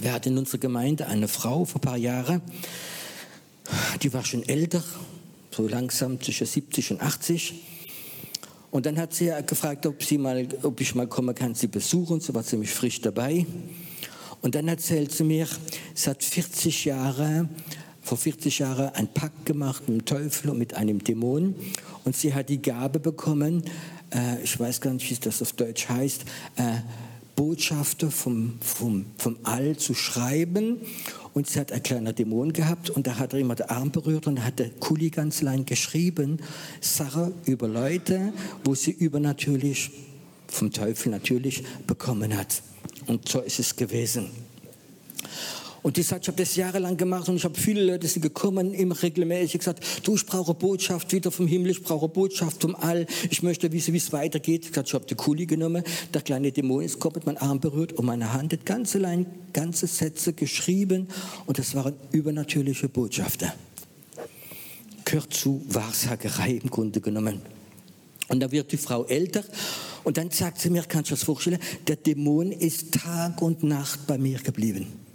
Wir 0.00 0.12
hatten 0.12 0.30
in 0.30 0.38
unserer 0.38 0.58
Gemeinde 0.58 1.08
eine 1.08 1.26
Frau 1.26 1.64
vor 1.64 1.80
ein 1.80 1.80
paar 1.80 1.96
Jahren, 1.96 2.40
die 4.02 4.12
war 4.12 4.24
schon 4.24 4.48
älter, 4.48 4.82
so 5.50 5.66
langsam 5.66 6.20
zwischen 6.20 6.46
70 6.46 6.92
und 6.92 7.02
80. 7.02 7.54
Und 8.70 8.86
dann 8.86 8.96
hat 8.98 9.12
sie 9.12 9.32
gefragt, 9.46 9.86
ob, 9.86 10.02
sie 10.02 10.18
mal, 10.18 10.46
ob 10.62 10.80
ich 10.80 10.94
mal 10.94 11.08
kommen 11.08 11.34
kann, 11.34 11.54
sie 11.54 11.66
besuchen. 11.66 12.20
Sie 12.20 12.32
war 12.32 12.44
ziemlich 12.44 12.70
frisch 12.70 13.00
dabei. 13.00 13.44
Und 14.40 14.54
dann 14.54 14.68
erzählt 14.68 15.10
sie 15.10 15.24
mir, 15.24 15.48
sie 15.94 16.10
hat 16.10 16.22
40 16.22 16.84
Jahre, 16.84 17.48
vor 18.02 18.18
40 18.18 18.60
Jahren 18.60 18.90
einen 18.90 19.08
Pakt 19.08 19.46
gemacht 19.46 19.88
mit 19.88 20.00
dem 20.00 20.04
Teufel 20.04 20.50
und 20.50 20.58
mit 20.58 20.74
einem 20.74 21.02
Dämon. 21.02 21.56
Und 22.04 22.14
sie 22.14 22.34
hat 22.34 22.50
die 22.50 22.62
Gabe 22.62 23.00
bekommen, 23.00 23.64
äh, 24.14 24.42
ich 24.42 24.58
weiß 24.58 24.80
gar 24.80 24.92
nicht, 24.92 25.10
wie 25.10 25.16
das 25.16 25.42
auf 25.42 25.54
Deutsch 25.54 25.88
heißt, 25.88 26.24
äh, 26.56 26.76
Botschaften 27.38 28.10
vom, 28.10 28.54
vom, 28.60 29.06
vom 29.16 29.36
All 29.44 29.76
zu 29.76 29.94
schreiben. 29.94 30.78
Und 31.34 31.46
sie 31.46 31.60
hat 31.60 31.70
ein 31.70 31.84
kleiner 31.84 32.12
Dämon 32.12 32.52
gehabt 32.52 32.90
und 32.90 33.06
da 33.06 33.16
hat 33.16 33.32
er 33.32 33.38
immer 33.38 33.54
den 33.54 33.70
Arm 33.70 33.92
berührt 33.92 34.26
und 34.26 34.44
hat 34.44 34.58
der 34.58 34.70
Kuli 34.70 35.08
ganz 35.10 35.40
allein 35.40 35.64
geschrieben, 35.64 36.40
Sachen 36.80 37.32
über 37.44 37.68
Leute, 37.68 38.32
wo 38.64 38.74
sie 38.74 38.90
übernatürlich, 38.90 39.92
vom 40.48 40.72
Teufel 40.72 41.12
natürlich, 41.12 41.62
bekommen 41.86 42.36
hat. 42.36 42.60
Und 43.06 43.28
so 43.28 43.40
ist 43.40 43.60
es 43.60 43.76
gewesen. 43.76 44.30
Und 45.82 45.96
die 45.96 46.02
sagt, 46.02 46.24
ich 46.24 46.28
habe 46.28 46.38
das 46.42 46.56
jahrelang 46.56 46.96
gemacht 46.96 47.28
und 47.28 47.36
ich 47.36 47.44
habe 47.44 47.58
viele 47.58 47.84
Leute, 47.84 48.08
sind 48.08 48.22
gekommen, 48.22 48.74
immer 48.74 49.00
regelmäßig 49.00 49.60
gesagt, 49.60 49.84
du, 50.02 50.16
ich 50.16 50.26
brauche 50.26 50.54
Botschaft 50.54 51.12
wieder 51.12 51.30
vom 51.30 51.46
Himmel, 51.46 51.70
ich 51.70 51.82
brauche 51.82 52.08
Botschaft 52.08 52.62
vom 52.62 52.74
All, 52.74 53.06
ich 53.30 53.42
möchte 53.42 53.70
wissen, 53.70 53.94
wie 53.94 53.98
es 53.98 54.12
weitergeht. 54.12 54.64
Ich, 54.70 54.76
ich 54.76 54.94
habe 54.94 55.06
die 55.06 55.14
Kuli 55.14 55.46
genommen, 55.46 55.84
der 56.12 56.22
kleine 56.22 56.50
Dämon 56.50 56.82
ist 56.82 56.94
gekommen, 56.94 57.22
mein 57.24 57.36
Arm 57.36 57.60
berührt 57.60 57.92
und 57.92 58.06
meine 58.06 58.32
Hand 58.32 58.52
hat 58.52 58.66
ganz 58.66 58.96
allein 58.96 59.26
ganze 59.52 59.86
Sätze 59.86 60.32
geschrieben 60.32 61.08
und 61.46 61.58
das 61.58 61.74
waren 61.74 61.94
übernatürliche 62.10 62.88
Botschaften. 62.88 63.52
Gehört 65.04 65.32
zu 65.32 65.64
Wahrsagerei 65.68 66.60
im 66.62 66.70
Grunde 66.70 67.00
genommen. 67.00 67.40
Und 68.28 68.40
da 68.40 68.50
wird 68.50 68.72
die 68.72 68.76
Frau 68.76 69.04
älter 69.06 69.42
und 70.04 70.18
dann 70.18 70.30
sagt 70.30 70.60
sie 70.60 70.70
mir, 70.70 70.82
kannst 70.82 71.10
du 71.10 71.14
das 71.14 71.24
vorstellen, 71.24 71.58
der 71.86 71.96
Dämon 71.96 72.52
ist 72.52 72.92
Tag 72.92 73.40
und 73.40 73.62
Nacht 73.62 74.06
bei 74.06 74.18
mir 74.18 74.38
geblieben. 74.38 75.07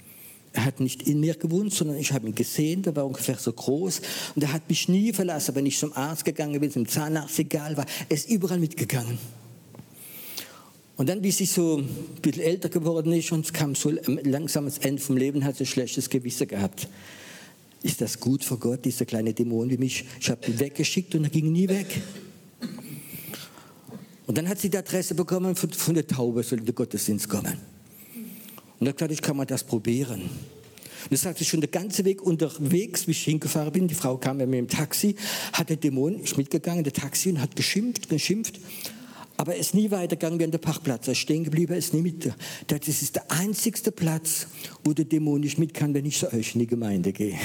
Er 0.53 0.65
hat 0.65 0.79
nicht 0.79 1.07
in 1.07 1.19
mir 1.19 1.33
gewohnt, 1.33 1.74
sondern 1.74 1.98
ich 1.98 2.13
habe 2.13 2.27
ihn 2.27 2.36
gesehen, 2.36 2.83
der 2.83 2.95
war 2.95 3.07
ungefähr 3.07 3.38
so 3.38 3.51
groß 3.51 4.01
und 4.36 4.43
er 4.43 4.53
hat 4.53 4.69
mich 4.69 4.88
nie 4.88 5.12
verlassen, 5.12 5.55
wenn 5.55 5.65
ich 5.65 5.79
zum 5.79 5.93
Arzt 5.93 6.25
gegangen 6.25 6.60
bin, 6.60 6.72
zum 6.72 6.88
Zahnarzt, 6.88 7.39
egal 7.39 7.75
war, 7.75 7.86
er 8.07 8.15
ist 8.15 8.29
überall 8.29 8.60
mitgegangen. 8.60 9.17
Und 10.95 11.10
dann, 11.10 11.24
wie 11.24 11.31
sie 11.31 11.48
so 11.48 11.79
ein 11.79 11.89
bisschen 12.22 12.43
älter 12.43 12.69
geworden 12.69 13.12
ist 13.13 13.31
und 13.31 13.45
es 13.45 13.51
kam 13.51 13.74
so 13.74 13.89
langsam 14.05 14.65
das 14.65 14.77
Ende 14.77 15.01
vom 15.01 15.17
Leben, 15.17 15.43
hat 15.43 15.57
sie 15.57 15.63
ein 15.63 15.67
schlechtes 15.67 16.07
Gewissen 16.07 16.48
gehabt. 16.48 16.88
Ist 17.81 18.00
das 18.00 18.19
gut 18.19 18.45
für 18.45 18.57
Gott, 18.57 18.86
dieser 18.86 19.05
kleine 19.05 19.33
Dämon 19.33 19.72
wie 19.72 19.77
mich? 19.77 20.05
Ich 20.22 20.29
habe 20.29 20.45
ihn 20.45 20.60
weggeschickt 20.60 21.15
und 21.15 21.24
er 21.24 21.31
ging 21.31 21.51
nie 21.51 21.67
weg. 21.67 22.00
Und 24.27 24.38
dann 24.38 24.48
hat 24.48 24.60
sie 24.60 24.69
die 24.69 24.77
Adresse 24.77 25.15
bekommen 25.15 25.55
von, 25.55 25.72
von 25.72 25.95
der 25.95 26.07
Taube, 26.07 26.43
soll 26.43 26.60
in 26.60 26.65
den 26.65 26.75
Gottesdienst 26.75 27.27
kommen. 27.27 27.73
Und 28.80 29.12
ich 29.12 29.22
kann 29.22 29.38
mal 29.38 29.46
das 29.46 29.63
probieren. 29.63 30.22
Und 31.03 31.12
das 31.12 31.22
sagte 31.22 31.44
ich 31.44 31.50
schon 31.50 31.62
den 31.62 31.72
ganzen 31.72 32.06
Weg 32.06 32.22
unterwegs, 32.22 33.08
wie 33.08 33.12
ich 33.12 33.24
hingefahren 33.24 33.72
bin. 33.72 33.88
Die 33.88 33.96
Frau 33.96 34.18
kam 34.18 34.39
ja 34.39 34.46
mit 34.46 34.58
dem 34.58 34.68
Taxi, 34.68 35.15
hat 35.51 35.70
der 35.70 35.77
Dämon, 35.77 36.20
ist 36.22 36.38
mitgegangen, 36.38 36.84
der 36.84 36.94
Taxi, 36.94 37.30
und 37.30 37.42
hat 37.42 37.56
geschimpft, 37.56 38.10
geschimpft. 38.10 38.60
Aber 39.36 39.56
er 39.56 39.60
ist 39.60 39.74
nie 39.74 39.92
weitergegangen 39.92 40.39
wie 40.39 40.46
an 40.46 40.51
der 40.51 40.60
Parkplatz. 40.60 41.08
Er 41.08 41.13
ist 41.13 41.18
stehen 41.20 41.44
geblieben, 41.44 41.74
er 41.74 41.80
ist 41.80 41.94
nie 41.94 42.01
mit. 42.01 42.32
Das 42.68 42.88
ist 42.88 43.15
der 43.15 43.30
einzigste 43.32 43.92
Platz, 43.92 44.48
wo 44.84 44.94
der 44.94 45.06
Dämon 45.06 45.42
nicht 45.42 45.58
mit 45.58 45.74
kann, 45.74 45.94
wenn 45.94 46.06
ich 46.06 46.20
zu 46.20 46.32
euch 46.32 46.53
in 46.53 46.60
die 46.60 46.68
Gemeinde 46.68 47.12
gehe. 47.12 47.38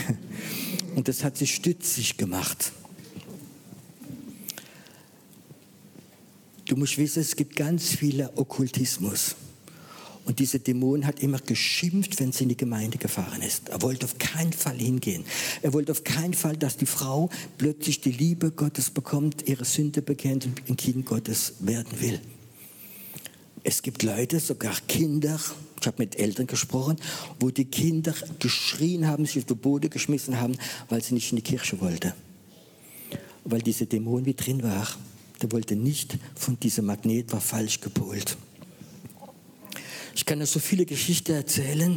Und 0.95 1.09
das 1.09 1.25
hat 1.25 1.37
sich 1.37 1.55
stützig 1.55 2.17
gemacht. 2.17 2.73
Du 6.67 6.77
musst 6.77 6.99
wissen, 6.99 7.21
es 7.21 7.35
gibt 7.35 7.57
ganz 7.57 7.89
viele 7.89 8.37
Okkultismus. 8.37 9.35
Und 10.29 10.41
dieser 10.41 10.59
Dämon 10.59 11.07
hat 11.07 11.21
immer 11.21 11.39
geschimpft, 11.39 12.21
wenn 12.21 12.33
sie 12.33 12.43
in 12.43 12.51
die 12.51 12.57
Gemeinde 12.57 12.99
gefahren 12.99 13.41
ist. 13.41 13.71
Er 13.71 13.81
wollte 13.81 14.05
auf 14.05 14.19
keinen 14.19 14.53
Fall 14.53 14.77
hingehen. 14.77 15.25
Er 15.63 15.73
wollte 15.73 15.91
auf 15.91 16.05
keinen 16.05 16.35
Fall, 16.35 16.55
dass 16.55 16.77
die 16.77 16.85
Frau 16.85 17.31
plötzlich 17.57 18.03
die 18.03 18.13
Liebe 18.13 18.51
Gottes 18.51 18.91
bekommt, 18.91 19.49
ihre 19.49 19.65
Sünde 19.65 20.03
bekennt 20.03 20.45
und 20.45 20.69
ein 20.69 20.77
Kind 20.77 21.07
Gottes 21.07 21.55
werden 21.61 21.99
will. 22.01 22.21
Es 23.65 23.81
gibt 23.81 24.03
Leute, 24.03 24.39
sogar 24.39 24.75
Kinder, 24.87 25.41
ich 25.81 25.87
habe 25.87 25.97
mit 25.97 26.19
Eltern 26.19 26.47
gesprochen, 26.47 26.97
wo 27.41 27.49
die 27.49 27.65
Kinder 27.65 28.13
geschrien 28.39 29.07
haben, 29.07 29.25
sich 29.25 29.39
auf 29.39 29.45
die 29.47 29.55
Boden 29.55 29.89
geschmissen 29.89 30.39
haben, 30.39 30.59
weil 30.91 31.03
sie 31.03 31.15
nicht 31.15 31.33
in 31.33 31.37
die 31.37 31.43
Kirche 31.43 31.81
wollten. 31.81 32.13
Weil 33.45 33.63
dieser 33.63 33.87
Dämon 33.87 34.27
wie 34.27 34.35
drin 34.35 34.63
war. 34.63 34.87
Der 35.41 35.51
wollte 35.53 35.75
nicht 35.75 36.19
von 36.35 36.61
diesem 36.61 36.85
Magnet, 36.85 37.33
war 37.33 37.41
falsch 37.41 37.81
gepolt. 37.81 38.37
Ich 40.19 40.27
kann 40.27 40.43
euch 40.43 40.51
so 40.51 40.59
viele 40.59 40.85
Geschichten 40.85 41.31
erzählen. 41.31 41.97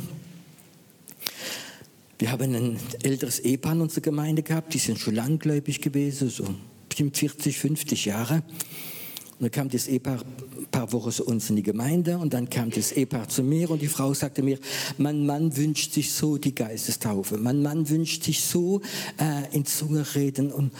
Wir 2.19 2.31
haben 2.31 2.53
ein 2.53 2.79
älteres 3.01 3.39
Ehepaar 3.39 3.73
in 3.73 3.81
unserer 3.81 4.01
Gemeinde 4.01 4.43
gehabt, 4.43 4.75
die 4.75 4.77
sind 4.77 4.99
schon 4.99 5.15
langgläubig 5.15 5.81
gewesen, 5.81 6.29
so 6.29 6.45
bestimmt 6.87 7.17
40, 7.17 7.57
50 7.57 8.05
Jahre. 8.05 8.43
Und 9.39 9.41
dann 9.41 9.49
kam 9.49 9.69
das 9.69 9.87
Ehepaar 9.87 10.19
ein 10.55 10.67
paar 10.69 10.93
Wochen 10.93 11.11
zu 11.11 11.25
uns 11.25 11.49
in 11.49 11.55
die 11.55 11.63
Gemeinde 11.63 12.19
und 12.19 12.35
dann 12.35 12.47
kam 12.47 12.69
das 12.69 12.91
Ehepaar 12.91 13.27
zu 13.27 13.41
mir 13.41 13.71
und 13.71 13.81
die 13.81 13.87
Frau 13.87 14.13
sagte 14.13 14.43
mir, 14.43 14.59
mein 14.99 15.25
Mann 15.25 15.57
wünscht 15.57 15.93
sich 15.93 16.13
so 16.13 16.37
die 16.37 16.53
Geistestaufe, 16.53 17.39
mein 17.39 17.63
Mann 17.63 17.89
wünscht 17.89 18.21
sich 18.23 18.43
so 18.43 18.81
äh, 19.19 19.51
in 19.51 19.65
Zunge 19.65 20.05
reden 20.13 20.51
und 20.51 20.71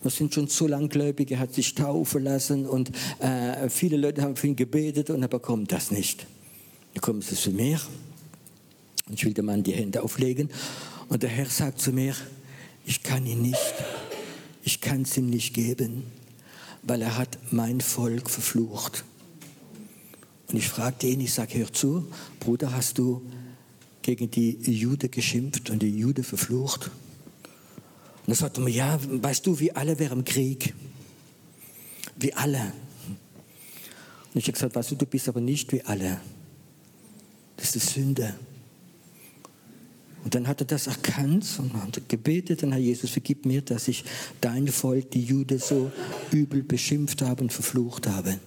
wir 0.00 0.10
sind 0.10 0.32
schon 0.32 0.46
so 0.46 0.66
langgläubig, 0.66 1.30
er 1.30 1.40
hat 1.40 1.52
sich 1.52 1.74
taufen 1.74 2.24
lassen 2.24 2.64
und 2.64 2.90
äh, 3.18 3.68
viele 3.68 3.98
Leute 3.98 4.22
haben 4.22 4.36
für 4.36 4.46
ihn 4.46 4.56
gebetet 4.56 5.10
und 5.10 5.20
er 5.20 5.28
bekommt 5.28 5.70
das 5.70 5.90
nicht. 5.90 6.26
Kommen 7.00 7.20
sie 7.20 7.34
zu 7.34 7.50
mir 7.50 7.80
und 9.06 9.14
ich 9.14 9.24
will 9.24 9.34
dem 9.34 9.46
Mann 9.46 9.62
die 9.62 9.72
Hände 9.72 10.02
auflegen 10.02 10.48
und 11.08 11.22
der 11.22 11.30
Herr 11.30 11.46
sagt 11.46 11.80
zu 11.80 11.92
mir, 11.92 12.14
ich 12.86 13.02
kann 13.02 13.26
ihn 13.26 13.42
nicht, 13.42 13.74
ich 14.62 14.80
kann 14.80 15.02
es 15.02 15.16
ihm 15.16 15.28
nicht 15.28 15.54
geben, 15.54 16.04
weil 16.82 17.02
er 17.02 17.16
hat 17.16 17.38
mein 17.50 17.80
Volk 17.80 18.30
verflucht. 18.30 19.04
Und 20.48 20.56
ich 20.56 20.68
fragte 20.68 21.06
ihn, 21.06 21.20
ich 21.20 21.32
sage, 21.32 21.58
hör 21.58 21.72
zu, 21.72 22.06
Bruder, 22.40 22.72
hast 22.72 22.98
du 22.98 23.22
gegen 24.02 24.30
die 24.30 24.58
Jude 24.62 25.08
geschimpft 25.08 25.70
und 25.70 25.82
die 25.82 25.98
Jude 25.98 26.22
verflucht? 26.22 26.90
Und 28.26 28.32
er 28.32 28.36
sagte 28.36 28.60
mir, 28.60 28.70
ja, 28.70 28.98
weißt 29.02 29.46
du, 29.46 29.58
wir 29.58 29.76
alle 29.76 29.98
wären 29.98 30.20
im 30.20 30.24
Krieg. 30.24 30.74
Wie 32.16 32.32
alle. 32.34 32.72
Und 34.32 34.40
ich 34.40 34.44
habe 34.44 34.52
gesagt, 34.52 34.74
weißt 34.74 34.92
du, 34.92 34.94
du 34.96 35.06
bist 35.06 35.28
aber 35.28 35.40
nicht 35.40 35.72
wie 35.72 35.82
alle. 35.82 36.20
Das 37.56 37.74
ist 37.76 37.90
Sünde. 37.90 38.34
Und 40.24 40.34
dann 40.34 40.48
hat 40.48 40.62
er 40.62 40.66
das 40.66 40.86
erkannt 40.86 41.46
und 41.58 41.74
hat 41.74 42.08
gebetet, 42.08 42.62
dann 42.62 42.72
Herr 42.72 42.80
Jesus, 42.80 43.10
vergib 43.10 43.44
mir, 43.44 43.60
dass 43.60 43.88
ich 43.88 44.04
dein 44.40 44.68
Volk, 44.68 45.10
die 45.10 45.22
Jude, 45.22 45.58
so 45.58 45.92
übel 46.32 46.62
beschimpft 46.62 47.20
habe 47.20 47.42
und 47.42 47.52
verflucht 47.52 48.06
habe. 48.06 48.40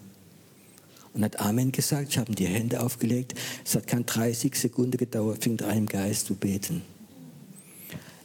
Und 1.14 1.24
hat 1.24 1.40
Amen 1.40 1.72
gesagt, 1.72 2.10
ich 2.10 2.18
habe 2.18 2.32
ihm 2.32 2.36
die 2.36 2.48
Hände 2.48 2.82
aufgelegt. 2.82 3.36
Es 3.64 3.76
hat 3.76 3.86
keine 3.86 4.06
30 4.06 4.56
Sekunden 4.56 4.98
gedauert, 4.98 5.44
fing 5.44 5.60
im 5.60 5.86
Geist 5.86 6.26
zu 6.26 6.34
beten. 6.34 6.82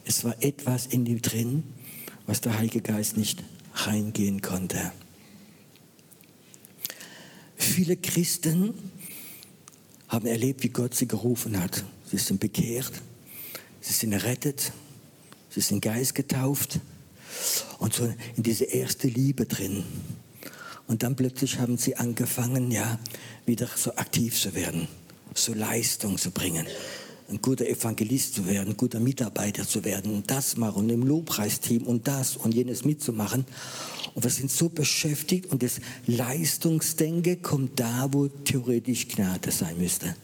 Es 0.04 0.24
war 0.24 0.34
etwas 0.42 0.86
in 0.86 1.04
ihm 1.04 1.20
drin, 1.20 1.62
was 2.26 2.40
der 2.40 2.58
Heilige 2.58 2.80
Geist 2.80 3.18
nicht 3.18 3.42
reingehen 3.74 4.40
konnte. 4.40 4.92
Viele 7.56 7.96
Christen 7.96 8.74
haben 10.12 10.26
erlebt, 10.26 10.62
wie 10.62 10.68
Gott 10.68 10.94
sie 10.94 11.08
gerufen 11.08 11.58
hat. 11.58 11.84
Sie 12.10 12.18
sind 12.18 12.38
bekehrt, 12.38 12.92
sie 13.80 13.94
sind 13.94 14.12
errettet, 14.12 14.72
sie 15.48 15.62
sind 15.62 15.80
Geist 15.80 16.14
getauft 16.14 16.80
und 17.78 17.94
so 17.94 18.04
in 18.36 18.42
diese 18.42 18.64
erste 18.64 19.08
Liebe 19.08 19.46
drin. 19.46 19.84
Und 20.86 21.02
dann 21.02 21.16
plötzlich 21.16 21.58
haben 21.58 21.78
sie 21.78 21.96
angefangen, 21.96 22.70
ja, 22.70 22.98
wieder 23.46 23.66
so 23.74 23.96
aktiv 23.96 24.38
zu 24.38 24.54
werden, 24.54 24.86
so 25.34 25.54
Leistung 25.54 26.18
zu 26.18 26.30
bringen 26.30 26.66
ein 27.32 27.40
guter 27.40 27.66
Evangelist 27.66 28.34
zu 28.34 28.46
werden, 28.46 28.70
ein 28.70 28.76
guter 28.76 29.00
Mitarbeiter 29.00 29.66
zu 29.66 29.84
werden 29.84 30.22
das 30.26 30.56
machen 30.56 30.84
und 30.84 30.90
im 30.90 31.02
Lobpreisteam 31.02 31.84
und 31.84 32.06
das 32.06 32.36
und 32.36 32.54
jenes 32.54 32.84
mitzumachen. 32.84 33.46
Und 34.14 34.22
wir 34.22 34.30
sind 34.30 34.50
so 34.50 34.68
beschäftigt 34.68 35.46
und 35.46 35.62
das 35.62 35.80
Leistungsdenke 36.06 37.38
kommt 37.38 37.80
da, 37.80 38.08
wo 38.12 38.28
theoretisch 38.28 39.08
Gnade 39.08 39.50
sein 39.50 39.78
müsste. 39.78 40.14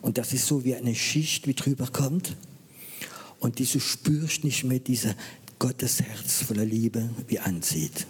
Und 0.00 0.16
das 0.16 0.32
ist 0.32 0.46
so 0.46 0.64
wie 0.64 0.74
eine 0.74 0.94
Schicht, 0.94 1.46
wie 1.46 1.54
drüber 1.54 1.86
kommt. 1.86 2.36
Und 3.38 3.58
diese 3.58 3.80
spürst 3.80 4.44
nicht 4.44 4.64
mehr 4.64 4.78
dieser 4.78 5.14
Gottes 5.58 6.00
Herz 6.00 6.42
voller 6.42 6.64
Liebe, 6.64 7.10
wie 7.28 7.38
anzieht. 7.38 8.06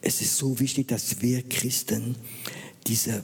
Es 0.00 0.20
ist 0.20 0.36
so 0.36 0.58
wichtig, 0.60 0.88
dass 0.88 1.20
wir 1.20 1.42
Christen 1.42 2.16
diese 2.86 3.22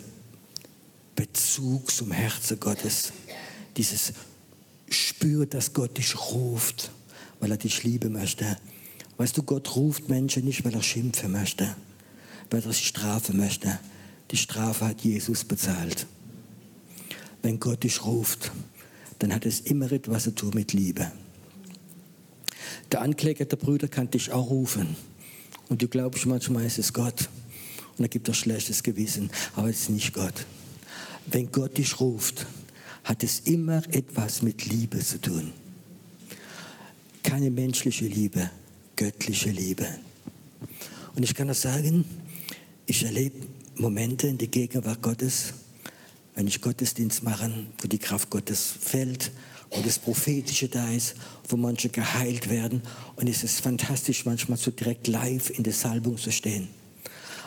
Bezug 1.19 1.91
zum 1.91 2.13
Herzen 2.13 2.61
Gottes. 2.61 3.13
Dieses 3.77 4.13
Spür, 4.89 5.47
dass 5.47 5.73
Gott 5.73 5.99
dich 5.99 6.15
ruft, 6.31 6.93
weil 7.41 7.51
er 7.51 7.57
dich 7.57 7.83
lieben 7.83 8.13
möchte. 8.13 8.57
Weißt 9.17 9.37
du, 9.37 9.43
Gott 9.43 9.75
ruft 9.75 10.09
Menschen 10.09 10.45
nicht, 10.45 10.65
weil 10.65 10.75
er 10.75 10.83
schimpfen 10.83 11.33
möchte, 11.33 11.75
weil 12.51 12.63
er 12.63 12.73
sie 12.73 12.85
strafen 12.85 13.37
möchte. 13.37 13.81
Die 14.31 14.37
Strafe 14.37 14.87
hat 14.87 15.01
Jesus 15.01 15.43
bezahlt. 15.43 16.07
Wenn 17.43 17.59
Gott 17.59 17.83
dich 17.83 18.05
ruft, 18.05 18.53
dann 19.19 19.35
hat 19.35 19.45
es 19.45 19.59
immer 19.59 19.91
etwas 19.91 20.23
zu 20.23 20.37
tun 20.37 20.53
mit 20.55 20.73
Liebe. 20.73 21.11
Der 22.93 23.01
Ankläger 23.01 23.45
der 23.45 23.57
Brüder 23.57 23.89
kann 23.89 24.09
dich 24.09 24.31
auch 24.31 24.51
rufen. 24.51 24.95
Und 25.69 25.83
du 25.83 25.89
glaubst 25.89 26.27
manchmal, 26.27 26.65
es 26.65 26.79
ist 26.79 26.93
Gott. 26.93 27.29
Und 27.97 28.05
er 28.05 28.09
gibt 28.09 28.29
dir 28.29 28.35
schlechtes 28.35 28.85
Gewissen. 28.85 29.31
Aber 29.57 29.69
es 29.69 29.81
ist 29.81 29.91
nicht 29.91 30.13
Gott 30.13 30.47
wenn 31.31 31.51
Gott 31.53 31.79
dich 31.79 32.01
ruft, 32.01 32.47
hat 33.05 33.23
es 33.23 33.41
immer 33.41 33.83
etwas 33.91 34.43
mit 34.43 34.67
Liebe 34.67 34.99
zu 34.99 35.21
tun. 35.21 35.53
Keine 37.23 37.51
menschliche 37.51 38.07
Liebe, 38.07 38.51
göttliche 38.97 39.51
Liebe. 39.51 39.87
Und 41.15 41.23
ich 41.23 41.35
kann 41.35 41.49
das 41.49 41.63
sagen, 41.63 42.05
ich 42.87 43.05
erlebe 43.05 43.47
Momente 43.77 44.29
in 44.29 44.39
der 44.39 44.49
Gegenwart 44.49 45.03
Gottes, 45.03 45.55
wenn 46.35 46.47
ich 46.47 46.61
Gottesdienst 46.61 47.23
mache, 47.23 47.51
wo 47.81 47.89
die 47.89 47.99
Kraft 47.99 48.31
Gottes 48.31 48.75
fällt, 48.81 49.33
wo 49.71 49.83
das 49.83 49.99
Prophetische 49.99 50.69
da 50.69 50.91
ist, 50.91 51.15
wo 51.49 51.57
manche 51.57 51.89
geheilt 51.89 52.49
werden. 52.49 52.83
Und 53.17 53.29
es 53.29 53.43
ist 53.43 53.61
fantastisch, 53.61 54.25
manchmal 54.25 54.57
so 54.57 54.71
direkt 54.71 55.09
live 55.09 55.51
in 55.51 55.65
der 55.65 55.73
Salbung 55.73 56.17
zu 56.17 56.31
stehen. 56.31 56.69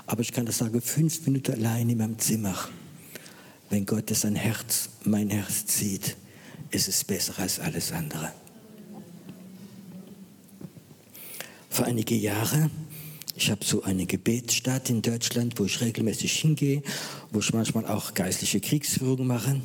Aber 0.06 0.22
ich 0.22 0.32
kann 0.32 0.46
das 0.46 0.58
sagen, 0.58 0.82
fünf 0.82 1.26
Minuten 1.26 1.54
allein 1.54 1.90
in 1.90 1.98
meinem 1.98 2.20
Zimmer 2.20 2.56
wenn 3.72 3.86
Gott 3.86 4.10
sein 4.10 4.36
Herz, 4.36 4.90
mein 5.06 5.30
Herz 5.30 5.66
zieht, 5.66 6.18
ist 6.72 6.90
es 6.90 7.04
besser 7.06 7.40
als 7.40 7.60
alles 7.60 7.92
andere. 7.94 8.34
Vor 11.70 11.86
einige 11.86 12.16
Jahre, 12.16 12.70
ich 13.36 13.50
habe 13.50 13.64
so 13.64 13.82
eine 13.84 14.06
Gebetsstadt 14.06 14.90
in 14.90 15.02
Deutschland, 15.02 15.58
wo 15.58 15.64
ich 15.64 15.80
regelmäßig 15.80 16.34
hingehe, 16.34 16.84
wo 17.32 17.40
ich 17.40 17.54
manchmal 17.54 17.88
auch 17.88 18.14
geistliche 18.14 18.60
Kriegsführung 18.60 19.26
mache. 19.26 19.62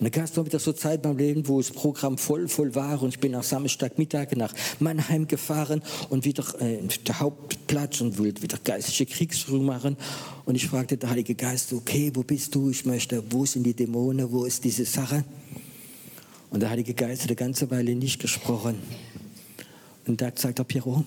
Und 0.00 0.04
dann 0.04 0.12
gab 0.12 0.24
es 0.24 0.34
noch 0.34 0.46
wieder 0.46 0.58
so 0.58 0.72
Zeit 0.72 1.02
beim 1.02 1.18
Leben, 1.18 1.46
wo 1.46 1.58
das 1.58 1.70
Programm 1.70 2.16
voll, 2.16 2.48
voll 2.48 2.74
war 2.74 3.02
und 3.02 3.10
ich 3.10 3.20
bin 3.20 3.34
am 3.34 3.42
Samstagmittag 3.42 4.34
nach 4.34 4.54
Mannheim 4.78 5.28
gefahren 5.28 5.82
und 6.08 6.24
wieder 6.24 6.42
äh, 6.58 6.78
der 7.06 7.20
Hauptplatz 7.20 8.00
und 8.00 8.16
wollte 8.16 8.40
wieder 8.40 8.56
geistliche 8.64 9.04
Kriegsführung 9.04 9.66
machen. 9.66 9.98
Und 10.46 10.54
ich 10.54 10.68
fragte 10.68 10.96
der 10.96 11.10
Heilige 11.10 11.34
Geist, 11.34 11.74
okay, 11.74 12.10
wo 12.14 12.22
bist 12.22 12.54
du? 12.54 12.70
Ich 12.70 12.86
möchte, 12.86 13.22
wo 13.30 13.44
sind 13.44 13.64
die 13.64 13.74
Dämonen? 13.74 14.32
Wo 14.32 14.46
ist 14.46 14.64
diese 14.64 14.86
Sache? 14.86 15.22
Und 16.48 16.60
der 16.60 16.70
Heilige 16.70 16.94
Geist 16.94 17.24
hat 17.24 17.28
eine 17.28 17.36
ganze 17.36 17.70
Weile 17.70 17.94
nicht 17.94 18.22
gesprochen. 18.22 18.76
Und 20.06 20.22
da 20.22 20.32
sagt 20.34 20.60
er, 20.60 20.64
Piero, 20.64 21.04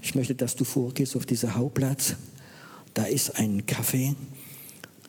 ich 0.00 0.14
möchte, 0.14 0.34
dass 0.34 0.56
du 0.56 0.64
vorgehst 0.64 1.16
auf 1.16 1.26
diesen 1.26 1.54
Hauptplatz. 1.54 2.16
Da 2.94 3.04
ist 3.04 3.38
ein 3.38 3.64
Café. 3.66 4.14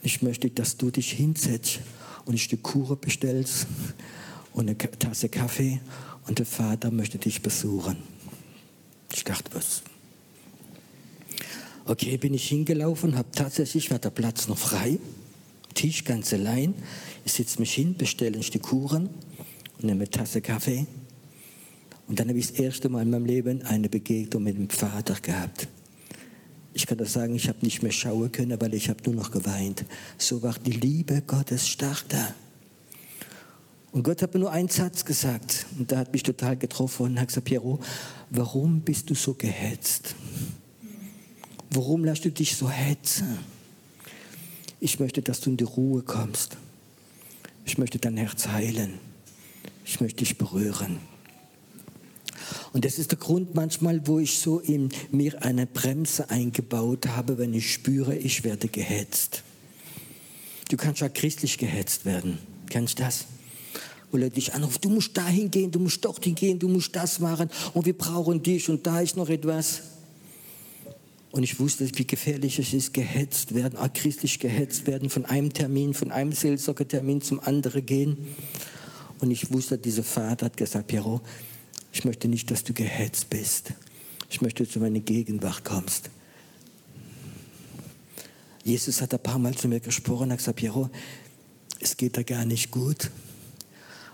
Ich 0.04 0.22
möchte, 0.22 0.50
dass 0.50 0.76
du 0.76 0.92
dich 0.92 1.14
hinsetzt 1.14 1.80
und 2.28 2.36
ein 2.36 2.38
Stück 2.38 2.62
Kuchen 2.62 3.00
bestellst 3.00 3.68
und 4.54 4.70
eine 4.70 4.78
Tasse 4.78 5.30
Kaffee 5.30 5.80
und 6.28 6.40
der 6.40 6.46
Vater 6.46 6.92
möchte 6.92 7.18
dich 7.18 7.42
besuchen. 7.42 7.98
Ich 9.14 9.24
dachte, 9.24 9.50
was? 9.56 9.82
Okay, 11.86 12.18
bin 12.18 12.34
ich 12.34 12.50
hingelaufen, 12.50 13.16
habe 13.16 13.30
tatsächlich, 13.32 13.90
war 13.92 14.00
der 14.00 14.10
Platz 14.10 14.50
noch 14.50 14.58
frei, 14.58 15.00
Tisch 15.74 16.04
ganz 16.04 16.34
allein. 16.34 16.74
Ich 17.24 17.34
setze 17.34 17.60
mich 17.60 17.74
hin, 17.74 17.96
bestelle 17.96 18.36
ein 18.36 18.44
Stück 18.44 18.64
Kuchen 18.64 19.08
und 19.78 19.84
nehme 19.84 20.02
eine 20.02 20.10
Tasse 20.10 20.42
Kaffee. 20.42 20.86
Und 22.08 22.20
dann 22.20 22.28
habe 22.28 22.40
ich 22.40 22.48
das 22.48 22.60
erste 22.60 22.90
Mal 22.90 23.04
in 23.04 23.10
meinem 23.10 23.26
Leben 23.26 23.62
eine 23.62 23.88
Begegnung 23.88 24.44
mit 24.44 24.58
dem 24.58 24.70
Vater 24.70 25.16
gehabt. 25.22 25.68
Ich 26.78 26.86
kann 26.86 27.00
das 27.00 27.14
sagen, 27.14 27.34
ich 27.36 27.50
habe 27.50 27.58
nicht 27.64 27.82
mehr 27.82 27.92
schauen 27.92 28.32
können, 28.32 28.62
weil 28.62 28.76
ich 28.76 28.88
habe 28.88 29.00
nur 29.08 29.16
noch 29.16 29.32
geweint. 29.32 29.84
So 30.20 30.44
war 30.44 30.54
die 30.64 30.74
Liebe 30.74 31.24
Gottes 31.26 31.68
stark 31.68 32.08
da. 32.08 32.36
Und 33.92 34.04
Gott 34.04 34.22
hat 34.22 34.36
mir 34.36 34.42
nur 34.42 34.52
einen 34.52 34.70
Satz 34.70 35.04
gesagt 35.04 35.66
und 35.80 35.90
der 35.90 35.98
hat 35.98 36.14
mich 36.14 36.22
total 36.22 36.56
getroffen 36.56 37.08
und 37.08 37.20
hat 37.20 37.30
gesagt, 37.30 37.46
Piero, 37.46 37.80
warum 38.30 38.82
bist 38.82 39.10
du 39.10 39.16
so 39.16 39.34
gehetzt? 39.34 40.14
Warum 41.72 42.06
lässt 42.06 42.26
du 42.26 42.30
dich 42.30 42.56
so 42.56 42.70
hetzen? 42.70 43.40
Ich 44.80 45.00
möchte, 45.00 45.24
dass 45.24 45.40
du 45.40 45.50
in 45.50 45.58
die 45.58 45.64
Ruhe 45.64 46.04
kommst. 46.04 46.58
Ich 47.66 47.80
möchte 47.80 47.98
dein 47.98 48.18
Herz 48.18 48.50
heilen. 48.50 49.00
Ich 49.84 50.00
möchte 50.00 50.18
dich 50.18 50.38
berühren. 50.38 51.00
Und 52.74 52.86
das 52.86 53.00
ist 53.00 53.12
der 53.12 53.18
Grund 53.18 53.56
manchmal, 53.56 54.06
wo 54.08 54.20
ich 54.20 54.40
so 54.40 54.60
in 54.60 54.90
mir 55.12 55.44
eine 55.44 55.66
Bremse 55.66 56.30
eingebaut 56.30 57.08
habe, 57.08 57.38
wenn 57.38 57.54
ich 57.54 57.72
spüre, 57.72 58.16
ich 58.16 58.44
werde 58.44 58.68
gehetzt. 58.68 59.44
Du 60.70 60.78
kannst 60.78 61.02
ja 61.02 61.10
christlich 61.10 61.58
gehetzt 61.58 62.06
werden. 62.06 62.40
Kennst 62.70 63.00
du 63.00 63.04
das? 63.04 63.26
Wo 64.12 64.18
Leute 64.18 64.36
dich 64.36 64.54
anrufen, 64.54 64.80
du 64.82 64.90
musst 64.90 65.18
dahin 65.18 65.52
gehen, 65.52 65.72
du 65.72 65.80
musst 65.80 66.04
dorthin 66.04 66.36
gehen, 66.36 66.60
du 66.60 66.68
musst 66.68 66.96
das 66.96 67.20
machen 67.20 67.50
und 67.74 67.86
wir 67.86 67.98
brauchen 67.98 68.42
dich 68.42 68.70
und 68.70 68.86
da 68.86 69.02
ist 69.02 69.18
noch 69.18 69.30
etwas. 69.30 69.82
Und 71.32 71.44
ich 71.44 71.60
wusste, 71.60 71.90
wie 71.98 72.08
gefährlich 72.08 72.58
es 72.58 72.74
ist, 72.74 72.94
gehetzt 72.94 73.54
werden, 73.54 73.78
auch 73.78 73.92
christlich 73.94 74.40
gehetzt 74.40 74.88
werden, 74.88 75.10
von 75.10 75.26
einem 75.26 75.54
Termin, 75.54 75.94
von 75.94 76.12
einem 76.12 76.32
Seelsorgertermin 76.32 77.22
zum 77.22 77.40
anderen 77.42 77.86
gehen. 77.86 78.18
Und 79.20 79.32
ich 79.32 79.52
wusste, 79.52 79.78
dieser 79.78 80.04
Vater 80.04 80.48
hat 80.48 80.58
gesagt, 80.58 80.88
Piero, 80.88 81.22
ich 81.98 82.06
möchte 82.06 82.28
nicht, 82.28 82.52
dass 82.52 82.64
du 82.64 82.74
gehetzt 82.74 83.32
bist. 83.32 83.74
Ich 84.30 84.42
möchte, 84.42 84.64
dass 84.64 84.72
du 84.72 84.78
in 84.78 84.84
meine 84.84 85.00
Gegenwart 85.00 85.66
kommst. 85.66 86.12
Jesus 88.64 89.02
hat 89.02 89.16
ein 89.16 89.20
paar 89.20 89.40
Mal 89.40 89.56
zu 89.56 89.68
mir 89.68 89.80
gesprochen 89.80 90.26
und 90.26 90.32
hat 90.34 90.38
gesagt, 90.38 90.60
Piero, 90.60 90.92
es 91.80 91.98
geht 91.98 92.16
da 92.16 92.22
gar 92.22 92.46
nicht 92.46 92.70
gut. 92.70 93.10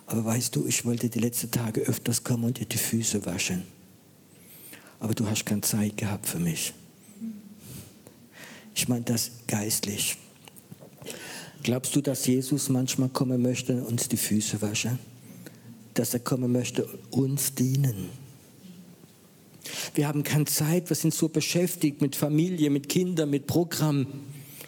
Aber 0.05 0.23
weißt 0.23 0.55
du, 0.55 0.65
ich 0.65 0.85
wollte 0.85 1.09
die 1.09 1.19
letzten 1.19 1.51
Tage 1.51 1.81
öfters 1.81 2.23
kommen 2.23 2.45
und 2.45 2.57
dir 2.57 2.65
die 2.65 2.77
Füße 2.77 3.25
waschen. 3.25 3.63
Aber 5.01 5.13
du 5.13 5.27
hast 5.27 5.45
keine 5.45 5.59
Zeit 5.59 5.97
gehabt 5.97 6.25
für 6.25 6.39
mich. 6.39 6.73
Ich 8.75 8.87
meine 8.87 9.03
das 9.03 9.29
geistlich. 9.45 10.15
Glaubst 11.63 11.93
du, 11.97 12.01
dass 12.01 12.25
Jesus 12.27 12.69
manchmal 12.69 13.09
kommen 13.09 13.41
möchte 13.41 13.73
und 13.73 13.83
uns 13.83 14.07
die 14.07 14.15
Füße 14.15 14.61
waschen? 14.61 14.99
Dass 15.93 16.13
er 16.13 16.19
kommen 16.19 16.51
möchte, 16.51 16.87
uns 17.11 17.53
dienen? 17.53 18.09
Wir 19.95 20.07
haben 20.07 20.23
keine 20.23 20.45
Zeit, 20.45 20.89
wir 20.89 20.95
sind 20.95 21.13
so 21.13 21.29
beschäftigt 21.29 22.01
mit 22.01 22.15
Familie, 22.15 22.69
mit 22.69 22.89
Kindern, 22.89 23.29
mit 23.29 23.47
Programm, 23.47 24.07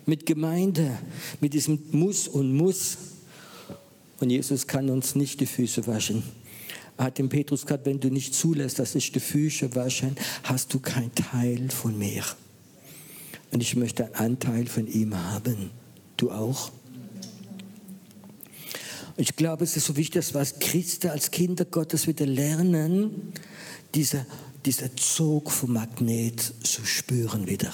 mit 0.05 0.25
Gemeinde, 0.25 0.97
mit 1.41 1.53
diesem 1.53 1.79
Muss 1.91 2.27
und 2.27 2.53
Muss. 2.53 2.97
Und 4.19 4.29
Jesus 4.29 4.67
kann 4.67 4.89
uns 4.89 5.15
nicht 5.15 5.39
die 5.39 5.45
Füße 5.45 5.87
waschen. 5.87 6.23
Er 6.97 7.05
hat 7.05 7.17
dem 7.17 7.27
Petrus 7.27 7.63
gesagt, 7.63 7.85
wenn 7.85 7.99
du 7.99 8.09
nicht 8.09 8.33
zulässt, 8.33 8.79
dass 8.79 8.95
ich 8.95 9.11
die 9.11 9.19
Füße 9.19 9.75
wasche, 9.75 10.11
hast 10.43 10.73
du 10.73 10.79
kein 10.79 11.13
Teil 11.13 11.69
von 11.69 11.97
mir. 11.97 12.23
Und 13.51 13.61
ich 13.61 13.75
möchte 13.75 14.05
einen 14.05 14.15
Anteil 14.15 14.67
von 14.67 14.87
ihm 14.87 15.15
haben. 15.17 15.71
Du 16.17 16.31
auch? 16.31 16.71
Ich 19.17 19.35
glaube, 19.35 19.63
es 19.63 19.77
ist 19.77 19.85
so 19.85 19.95
wichtig, 19.95 20.15
dass 20.15 20.33
wir 20.33 20.39
als 20.39 20.59
Christen, 20.59 21.09
als 21.09 21.31
Kinder 21.31 21.63
Gottes 21.63 22.05
wieder 22.07 22.25
lernen, 22.25 23.33
dieser, 23.93 24.25
dieser 24.65 24.95
Zug 24.97 25.51
vom 25.51 25.73
Magnet 25.73 26.41
zu 26.63 26.85
spüren 26.85 27.47
wieder. 27.47 27.71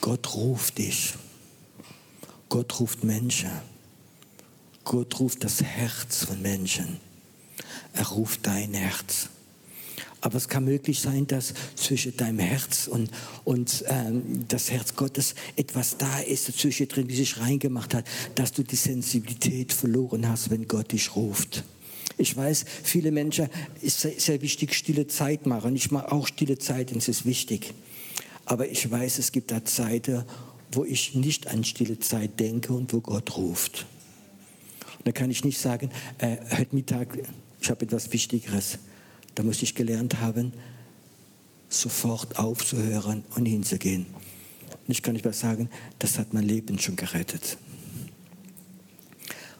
Gott 0.00 0.34
ruft 0.34 0.78
dich. 0.78 1.14
Gott 2.48 2.80
ruft 2.80 3.04
Menschen. 3.04 3.50
Gott 4.84 5.18
ruft 5.20 5.44
das 5.44 5.62
Herz 5.62 6.24
von 6.24 6.40
Menschen. 6.40 6.98
Er 7.92 8.06
ruft 8.06 8.46
dein 8.46 8.72
Herz. 8.74 9.28
Aber 10.24 10.38
es 10.38 10.48
kann 10.48 10.64
möglich 10.64 11.00
sein, 11.00 11.26
dass 11.26 11.52
zwischen 11.76 12.16
deinem 12.16 12.38
Herz 12.38 12.86
und, 12.86 13.10
und 13.44 13.84
ähm, 13.88 14.46
das 14.48 14.70
Herz 14.70 14.96
Gottes 14.96 15.34
etwas 15.54 15.98
da 15.98 16.20
ist, 16.20 16.48
dazwischen 16.48 16.88
drin, 16.88 17.10
wie 17.10 17.16
sich 17.16 17.38
reingemacht 17.40 17.92
hat, 17.92 18.06
dass 18.34 18.52
du 18.52 18.62
die 18.62 18.74
Sensibilität 18.74 19.74
verloren 19.74 20.26
hast, 20.26 20.48
wenn 20.48 20.66
Gott 20.66 20.92
dich 20.92 21.14
ruft. 21.14 21.62
Ich 22.16 22.34
weiß, 22.34 22.64
viele 22.82 23.10
Menschen 23.10 23.50
ist 23.82 24.00
sehr, 24.00 24.18
sehr 24.18 24.40
wichtig, 24.40 24.72
stille 24.72 25.06
Zeit 25.08 25.44
machen. 25.44 25.76
Ich 25.76 25.90
mache 25.90 26.10
auch 26.10 26.26
stille 26.26 26.56
Zeit, 26.56 26.90
und 26.90 26.98
es 26.98 27.08
ist 27.08 27.26
wichtig. 27.26 27.74
Aber 28.46 28.66
ich 28.66 28.90
weiß, 28.90 29.18
es 29.18 29.30
gibt 29.30 29.50
da 29.50 29.62
Zeiten, 29.62 30.24
wo 30.72 30.86
ich 30.86 31.14
nicht 31.14 31.48
an 31.48 31.64
stille 31.64 31.98
Zeit 31.98 32.40
denke 32.40 32.72
und 32.72 32.94
wo 32.94 33.02
Gott 33.02 33.36
ruft. 33.36 33.84
Und 34.96 35.06
da 35.06 35.12
kann 35.12 35.30
ich 35.30 35.44
nicht 35.44 35.60
sagen, 35.60 35.90
äh, 36.16 36.38
heute 36.56 36.74
Mittag, 36.74 37.18
ich 37.60 37.68
habe 37.68 37.84
etwas 37.84 38.10
Wichtigeres. 38.10 38.78
Da 39.34 39.42
muss 39.42 39.62
ich 39.62 39.74
gelernt 39.74 40.20
haben, 40.20 40.52
sofort 41.68 42.38
aufzuhören 42.38 43.24
und 43.34 43.46
hinzugehen. 43.46 44.06
Und 44.86 44.92
ich 44.92 45.02
kann 45.02 45.14
nicht 45.14 45.24
mehr 45.24 45.34
sagen, 45.34 45.68
das 45.98 46.18
hat 46.18 46.32
mein 46.32 46.44
Leben 46.44 46.78
schon 46.78 46.96
gerettet. 46.96 47.56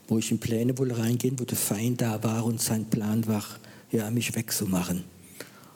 Wo 0.07 0.19
ich 0.19 0.31
in 0.31 0.39
Pläne 0.39 0.77
wohl 0.79 0.93
reingehen, 0.93 1.39
wo 1.41 1.45
der 1.45 1.57
Feind 1.57 2.01
da 2.01 2.23
war 2.23 2.45
und 2.45 2.61
sein 2.61 2.85
Plan 2.85 3.27
war, 3.27 3.45
ja, 3.91 4.11
mich 4.11 4.35
wegzumachen. 4.35 5.05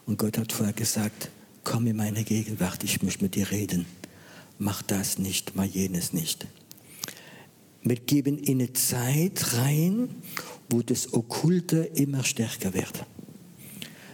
Und 0.06 0.18
Gott 0.18 0.38
hat 0.38 0.52
vorher 0.52 0.74
gesagt, 0.74 1.30
komm 1.64 1.86
in 1.86 1.96
meine 1.96 2.24
Gegenwart, 2.24 2.84
ich 2.84 3.02
möchte 3.02 3.24
mit 3.24 3.34
dir 3.34 3.50
reden. 3.50 3.86
Mach 4.58 4.82
das 4.82 5.18
nicht, 5.18 5.52
mach 5.54 5.64
jenes 5.64 6.12
nicht. 6.12 6.46
Wir 7.82 7.96
geben 7.96 8.38
in 8.38 8.60
eine 8.60 8.72
Zeit 8.72 9.54
rein, 9.54 10.10
wo 10.68 10.82
das 10.82 11.12
Okkulte 11.14 11.84
immer 11.94 12.24
stärker 12.24 12.74
wird. 12.74 13.04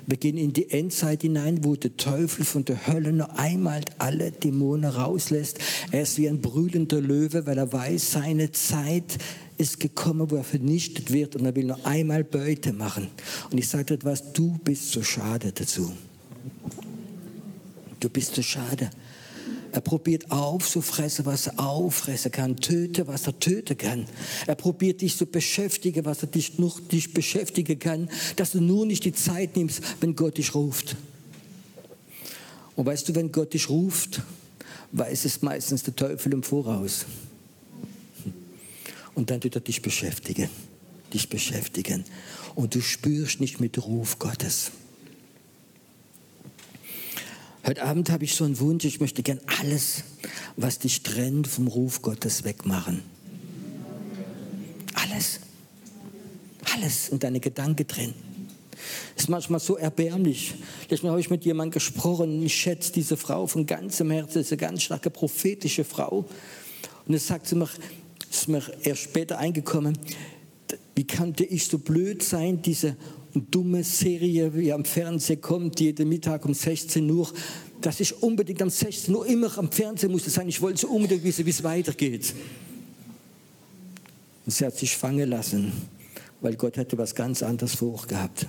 Wir 0.06 0.16
gehen 0.18 0.36
in 0.36 0.52
die 0.52 0.70
Endzeit 0.70 1.22
hinein, 1.22 1.64
wo 1.64 1.76
der 1.76 1.96
Teufel 1.96 2.44
von 2.44 2.64
der 2.64 2.86
Hölle 2.86 3.12
noch 3.12 3.30
einmal 3.30 3.80
alle 3.98 4.32
Dämonen 4.32 4.90
rauslässt. 4.90 5.58
Er 5.92 6.02
ist 6.02 6.18
wie 6.18 6.28
ein 6.28 6.40
brüllender 6.40 7.00
Löwe, 7.00 7.46
weil 7.46 7.56
er 7.56 7.72
weiß, 7.72 8.12
seine 8.12 8.52
Zeit 8.52 9.18
ist 9.56 9.80
gekommen, 9.80 10.30
wo 10.30 10.36
er 10.36 10.44
vernichtet 10.44 11.12
wird 11.12 11.36
und 11.36 11.46
er 11.46 11.54
will 11.56 11.64
noch 11.64 11.84
einmal 11.84 12.24
Beute 12.24 12.72
machen. 12.72 13.08
Und 13.50 13.58
ich 13.58 13.68
sage 13.68 13.94
etwas, 13.94 14.32
du 14.32 14.58
bist 14.62 14.90
so 14.90 15.02
schade 15.02 15.52
dazu. 15.52 15.92
Du 18.00 18.10
bist 18.10 18.34
so 18.34 18.42
schade. 18.42 18.90
Er 19.74 19.80
probiert 19.80 20.30
aufzufressen, 20.30 21.26
was 21.26 21.48
er 21.48 21.58
auffressen 21.58 22.30
kann, 22.30 22.58
töte, 22.58 23.08
was 23.08 23.26
er 23.26 23.40
töten 23.40 23.76
kann. 23.76 24.06
Er 24.46 24.54
probiert 24.54 25.00
dich 25.00 25.16
zu 25.16 25.26
beschäftigen, 25.26 26.04
was 26.04 26.22
er 26.22 26.28
dich 26.28 26.60
noch 26.60 26.78
dich 26.78 27.12
beschäftigen 27.12 27.80
kann, 27.80 28.08
dass 28.36 28.52
du 28.52 28.60
nur 28.60 28.86
nicht 28.86 29.04
die 29.04 29.12
Zeit 29.12 29.56
nimmst, 29.56 29.82
wenn 30.00 30.14
Gott 30.14 30.38
dich 30.38 30.54
ruft. 30.54 30.94
Und 32.76 32.86
weißt 32.86 33.08
du, 33.08 33.16
wenn 33.16 33.32
Gott 33.32 33.52
dich 33.52 33.68
ruft, 33.68 34.22
weiß 34.92 35.24
es 35.24 35.42
meistens 35.42 35.82
der 35.82 35.96
Teufel 35.96 36.34
im 36.34 36.44
Voraus. 36.44 37.06
Und 39.16 39.30
dann 39.30 39.42
wird 39.42 39.56
er 39.56 39.60
dich 39.60 39.82
beschäftigen, 39.82 40.50
dich 41.12 41.28
beschäftigen. 41.28 42.04
Und 42.54 42.76
du 42.76 42.80
spürst 42.80 43.40
nicht 43.40 43.58
mit 43.58 43.84
Ruf 43.84 44.20
Gottes. 44.20 44.70
Heute 47.66 47.82
Abend 47.82 48.10
habe 48.10 48.24
ich 48.24 48.34
so 48.34 48.44
einen 48.44 48.60
Wunsch, 48.60 48.84
ich 48.84 49.00
möchte 49.00 49.22
gern 49.22 49.40
alles, 49.58 50.04
was 50.54 50.80
dich 50.80 51.02
trennt, 51.02 51.48
vom 51.48 51.66
Ruf 51.66 52.02
Gottes 52.02 52.44
wegmachen. 52.44 53.02
Alles. 54.92 55.40
Alles 56.74 57.08
in 57.08 57.20
deine 57.20 57.40
Gedanken 57.40 57.86
drin. 57.86 58.12
Ist 59.16 59.30
manchmal 59.30 59.60
so 59.60 59.78
erbärmlich. 59.78 60.52
Letztes 60.82 61.04
Mal 61.04 61.10
habe 61.10 61.20
ich 61.20 61.30
mit 61.30 61.46
jemandem 61.46 61.70
gesprochen, 61.72 62.42
ich 62.42 62.54
schätze 62.54 62.92
diese 62.92 63.16
Frau 63.16 63.46
von 63.46 63.64
ganzem 63.64 64.10
Herzen, 64.10 64.42
ist 64.42 64.52
eine 64.52 64.58
ganz 64.58 64.82
starke 64.82 65.08
prophetische 65.08 65.84
Frau. 65.84 66.26
Und 67.06 67.14
es 67.14 67.26
sagt 67.26 67.46
sie 67.46 67.54
mir, 67.54 67.70
ist 68.30 68.46
mir 68.46 68.62
erst 68.82 69.00
später 69.00 69.38
eingekommen, 69.38 69.96
wie 70.94 71.06
konnte 71.06 71.44
ich 71.44 71.66
so 71.66 71.78
blöd 71.78 72.22
sein, 72.22 72.60
diese 72.60 72.94
dumme 73.34 73.82
Serie, 73.82 74.54
wie 74.54 74.72
am 74.72 74.84
Fernsehen 74.84 75.40
kommt, 75.40 75.80
jeden 75.80 76.08
Mittag 76.08 76.44
um 76.44 76.54
16 76.54 77.10
Uhr, 77.10 77.32
dass 77.80 78.00
ich 78.00 78.22
unbedingt 78.22 78.62
am 78.62 78.70
16 78.70 79.14
Uhr 79.14 79.26
immer 79.26 79.56
am 79.58 79.70
Fernsehen 79.70 80.12
musste 80.12 80.30
sein. 80.30 80.48
Ich 80.48 80.62
wollte 80.62 80.80
so 80.80 80.88
unbedingt 80.88 81.24
wissen, 81.24 81.44
wie 81.44 81.50
es 81.50 81.62
weitergeht. 81.62 82.34
Und 84.46 84.52
sie 84.52 84.64
hat 84.64 84.76
sich 84.76 84.96
fangen 84.96 85.28
lassen, 85.28 85.72
weil 86.40 86.56
Gott 86.56 86.76
hätte 86.76 86.96
was 86.98 87.14
ganz 87.14 87.42
anderes 87.42 87.74
vorgehabt. 87.74 88.46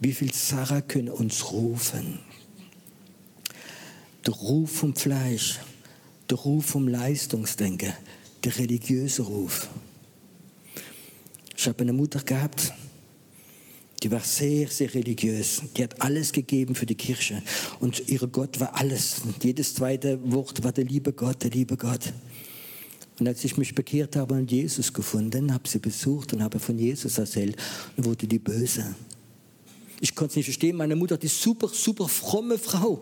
Wie 0.00 0.12
viel 0.12 0.32
Sarah 0.32 0.80
können 0.80 1.10
uns 1.10 1.52
rufen? 1.52 2.18
Der 4.26 4.34
Ruf 4.34 4.70
vom 4.70 4.94
Fleisch, 4.94 5.58
der 6.30 6.38
Ruf 6.38 6.66
vom 6.66 6.88
Leistungsdenken, 6.88 7.92
der 8.44 8.58
religiöse 8.58 9.22
Ruf. 9.22 9.68
Ich 11.56 11.68
habe 11.68 11.82
eine 11.82 11.92
Mutter 11.92 12.20
gehabt, 12.20 12.72
Die 14.02 14.10
war 14.10 14.20
sehr, 14.20 14.66
sehr 14.66 14.92
religiös. 14.92 15.62
Die 15.76 15.84
hat 15.84 16.02
alles 16.02 16.32
gegeben 16.32 16.74
für 16.74 16.86
die 16.86 16.96
Kirche. 16.96 17.40
Und 17.78 18.08
ihr 18.08 18.26
Gott 18.26 18.58
war 18.58 18.74
alles. 18.74 19.22
Jedes 19.40 19.74
zweite 19.74 20.18
Wort 20.32 20.64
war 20.64 20.72
der 20.72 20.84
liebe 20.84 21.12
Gott, 21.12 21.44
der 21.44 21.50
liebe 21.50 21.76
Gott. 21.76 22.12
Und 23.20 23.28
als 23.28 23.44
ich 23.44 23.56
mich 23.56 23.74
bekehrt 23.74 24.16
habe 24.16 24.34
und 24.34 24.50
Jesus 24.50 24.92
gefunden, 24.92 25.54
habe 25.54 25.68
sie 25.68 25.78
besucht 25.78 26.32
und 26.32 26.42
habe 26.42 26.58
von 26.58 26.76
Jesus 26.78 27.18
erzählt, 27.18 27.56
wurde 27.96 28.26
die 28.26 28.40
böse. 28.40 28.96
Ich 30.00 30.16
konnte 30.16 30.32
es 30.32 30.36
nicht 30.36 30.46
verstehen. 30.46 30.76
Meine 30.76 30.96
Mutter, 30.96 31.16
die 31.16 31.28
super, 31.28 31.68
super 31.68 32.08
fromme 32.08 32.58
Frau, 32.58 33.00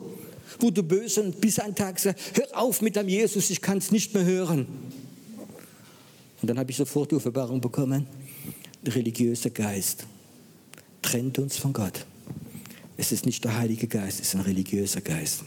wurde 0.58 0.82
böse 0.82 1.22
und 1.22 1.40
bis 1.40 1.58
ein 1.58 1.74
Tag 1.74 1.98
sagte, 1.98 2.20
hör 2.34 2.60
auf 2.60 2.82
mit 2.82 2.96
deinem 2.96 3.08
Jesus, 3.08 3.48
ich 3.48 3.62
kann 3.62 3.78
es 3.78 3.90
nicht 3.90 4.12
mehr 4.12 4.24
hören. 4.24 4.66
Und 6.42 6.48
dann 6.50 6.58
habe 6.58 6.70
ich 6.70 6.76
sofort 6.76 7.10
die 7.10 7.14
Offenbarung 7.14 7.62
bekommen, 7.62 8.06
der 8.84 8.94
religiöse 8.94 9.50
Geist 9.50 10.04
trennt 11.02 11.38
uns 11.38 11.56
von 11.56 11.72
Gott. 11.72 12.06
Es 12.96 13.12
ist 13.12 13.26
nicht 13.26 13.44
der 13.44 13.56
Heilige 13.56 13.86
Geist, 13.86 14.20
es 14.20 14.28
ist 14.28 14.34
ein 14.34 14.42
religiöser 14.42 15.00
Geist. 15.00 15.44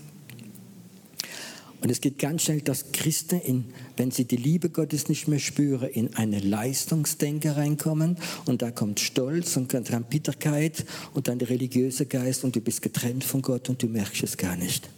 Und 1.83 1.89
es 1.89 1.99
geht 1.99 2.17
ganz 2.17 2.43
schnell, 2.43 2.61
dass 2.61 2.93
Christen, 2.93 3.41
in, 3.41 3.65
wenn 3.97 4.09
sie 4.09 4.23
die 4.23 4.37
Liebe 4.37 4.69
Gottes 4.69 5.09
nicht 5.09 5.27
mehr 5.27 5.39
spüren, 5.39 5.89
in 5.89 6.15
eine 6.15 6.39
Leistungsdenke 6.39 7.57
reinkommen. 7.57 8.17
Und 8.45 8.61
da 8.61 8.71
kommt 8.71 9.01
Stolz 9.01 9.57
und 9.57 9.73
dann 9.73 10.05
Bitterkeit 10.05 10.85
und 11.13 11.27
dann 11.27 11.39
der 11.39 11.49
religiöse 11.49 12.05
Geist 12.05 12.45
und 12.45 12.55
du 12.55 12.61
bist 12.61 12.81
getrennt 12.81 13.25
von 13.25 13.41
Gott 13.41 13.67
und 13.67 13.83
du 13.83 13.87
merkst 13.87 14.23
es 14.23 14.37
gar 14.37 14.55
nicht. 14.55 14.89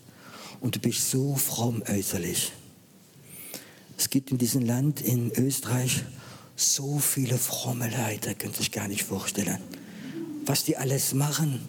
Und 0.61 0.75
du 0.75 0.79
bist 0.79 1.09
so 1.09 1.35
fromm 1.35 1.81
äußerlich. 1.89 2.51
Es 3.97 4.11
gibt 4.11 4.29
in 4.29 4.37
diesem 4.37 4.61
Land, 4.61 5.01
in 5.01 5.31
Österreich, 5.31 6.03
so 6.55 6.99
viele 6.99 7.39
fromme 7.39 7.89
Leute, 7.89 8.35
könnt 8.35 8.53
ihr 8.53 8.59
sich 8.59 8.71
gar 8.71 8.87
nicht 8.87 9.03
vorstellen. 9.03 9.57
Was 10.45 10.63
die 10.63 10.77
alles 10.77 11.13
machen 11.13 11.59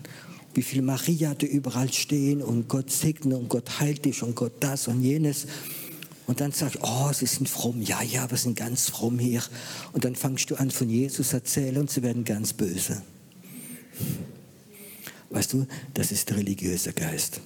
wie 0.57 0.63
viel 0.63 0.81
Maria 0.81 1.35
da 1.35 1.47
überall 1.47 1.93
stehen 1.93 2.43
und 2.43 2.67
Gott 2.67 2.91
segne 2.91 3.37
und 3.37 3.49
Gott 3.49 3.79
heilt 3.79 4.07
dich 4.07 4.23
und 4.23 4.35
Gott 4.35 4.55
das 4.61 4.89
und 4.89 5.03
jenes. 5.03 5.47
Und 6.27 6.41
dann 6.41 6.51
sagst 6.51 6.77
du, 6.77 6.81
oh, 6.83 7.13
sie 7.13 7.27
sind 7.27 7.49
fromm. 7.49 7.83
Ja, 7.83 8.03
ja, 8.03 8.29
wir 8.31 8.39
sind 8.39 8.57
ganz 8.57 8.89
fromm 8.89 9.19
hier. 9.19 9.43
Und 9.93 10.05
dann 10.05 10.17
fangst 10.17 10.51
du 10.51 10.57
an 10.57 10.71
von 10.71 10.89
Jesus 10.89 11.35
erzählen 11.35 11.77
und 11.77 11.91
sie 11.91 12.03
werden 12.03 12.25
ganz 12.25 12.55
böse. 12.55 13.03
Weißt 15.31 15.53
du, 15.53 15.67
das 15.93 16.11
ist 16.11 16.31
der 16.31 16.39
religiöse 16.39 16.93
Geist. 16.93 17.41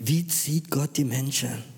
Wie 0.00 0.26
zieht 0.26 0.70
Gott 0.70 0.96
die 0.96 1.04
Menschen? 1.04 1.73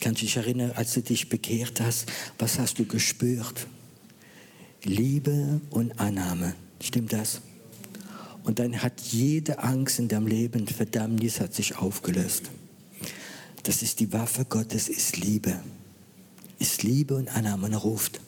Kannst 0.00 0.22
du 0.22 0.26
dich 0.26 0.36
erinnern, 0.36 0.72
als 0.74 0.94
du 0.94 1.02
dich 1.02 1.28
bekehrt 1.28 1.80
hast, 1.80 2.06
was 2.38 2.58
hast 2.58 2.78
du 2.78 2.84
gespürt? 2.84 3.66
Liebe 4.84 5.60
und 5.70 5.98
Annahme. 5.98 6.54
Stimmt 6.80 7.12
das? 7.12 7.40
Und 8.44 8.60
dann 8.60 8.80
hat 8.82 9.00
jede 9.00 9.58
Angst 9.58 9.98
in 9.98 10.08
deinem 10.08 10.26
Leben, 10.26 10.66
Verdammnis 10.66 11.40
hat 11.40 11.54
sich 11.54 11.76
aufgelöst. 11.76 12.44
Das 13.64 13.82
ist 13.82 14.00
die 14.00 14.12
Waffe 14.12 14.44
Gottes, 14.44 14.88
ist 14.88 15.16
Liebe. 15.16 15.60
Ist 16.58 16.82
Liebe 16.82 17.16
und 17.16 17.28
Annahme 17.28 17.66
und 17.66 17.72
er 17.72 17.78
ruft. 17.80 18.20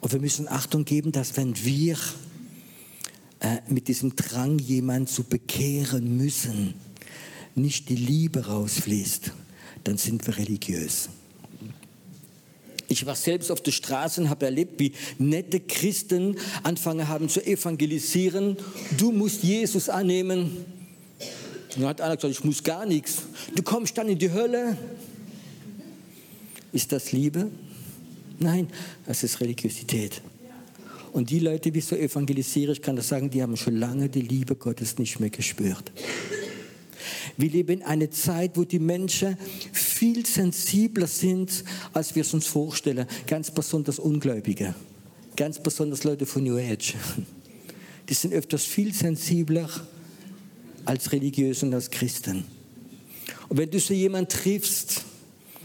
Und 0.00 0.12
wir 0.12 0.20
müssen 0.20 0.48
Achtung 0.48 0.84
geben, 0.84 1.12
dass 1.12 1.36
wenn 1.36 1.64
wir 1.64 1.96
äh, 3.40 3.58
mit 3.68 3.88
diesem 3.88 4.16
Drang, 4.16 4.58
jemanden 4.58 5.06
zu 5.06 5.22
bekehren 5.24 6.16
müssen, 6.16 6.74
nicht 7.54 7.88
die 7.88 7.96
Liebe 7.96 8.46
rausfließt, 8.46 9.32
dann 9.84 9.98
sind 9.98 10.26
wir 10.26 10.36
religiös. 10.36 11.08
Ich 12.88 13.06
war 13.06 13.16
selbst 13.16 13.50
auf 13.50 13.62
der 13.62 13.72
Straße 13.72 14.20
und 14.20 14.28
habe 14.28 14.44
erlebt, 14.44 14.78
wie 14.78 14.92
nette 15.18 15.60
Christen 15.60 16.36
angefangen 16.62 17.08
haben 17.08 17.28
zu 17.28 17.44
evangelisieren. 17.44 18.56
Du 18.98 19.12
musst 19.12 19.42
Jesus 19.42 19.88
annehmen. 19.88 20.64
Und 21.74 21.82
dann 21.82 21.86
hat 21.86 22.00
einer 22.02 22.16
gesagt, 22.16 22.34
ich 22.34 22.44
muss 22.44 22.62
gar 22.62 22.84
nichts. 22.84 23.22
Du 23.54 23.62
kommst 23.62 23.96
dann 23.96 24.08
in 24.08 24.18
die 24.18 24.30
Hölle. 24.30 24.76
Ist 26.72 26.92
das 26.92 27.12
Liebe? 27.12 27.50
Nein, 28.38 28.68
das 29.06 29.22
ist 29.22 29.40
Religiosität. 29.40 30.20
Und 31.12 31.30
die 31.30 31.38
Leute, 31.38 31.70
die 31.70 31.80
so 31.80 31.96
evangelisieren, 31.96 32.72
ich 32.72 32.82
kann 32.82 32.96
das 32.96 33.08
sagen, 33.08 33.30
die 33.30 33.42
haben 33.42 33.56
schon 33.56 33.76
lange 33.76 34.08
die 34.08 34.22
Liebe 34.22 34.54
Gottes 34.54 34.98
nicht 34.98 35.20
mehr 35.20 35.30
gespürt. 35.30 35.92
Wir 37.36 37.50
leben 37.50 37.80
in 37.80 37.82
einer 37.82 38.10
Zeit, 38.10 38.56
wo 38.56 38.64
die 38.64 38.78
Menschen 38.78 39.36
viel 39.72 40.26
sensibler 40.26 41.06
sind, 41.06 41.64
als 41.92 42.14
wir 42.14 42.22
es 42.22 42.34
uns 42.34 42.46
vorstellen. 42.46 43.06
Ganz 43.26 43.50
besonders 43.50 43.98
Ungläubige. 43.98 44.74
Ganz 45.36 45.60
besonders 45.60 46.04
Leute 46.04 46.26
von 46.26 46.42
New 46.44 46.58
Age. 46.58 46.94
Die 48.08 48.14
sind 48.14 48.34
öfters 48.34 48.64
viel 48.64 48.92
sensibler 48.92 49.68
als 50.84 51.12
Religiöse 51.12 51.66
und 51.66 51.74
als 51.74 51.90
Christen. 51.90 52.44
Und 53.48 53.58
wenn 53.58 53.70
du 53.70 53.78
so 53.78 53.94
jemanden 53.94 54.28
triffst, 54.28 55.04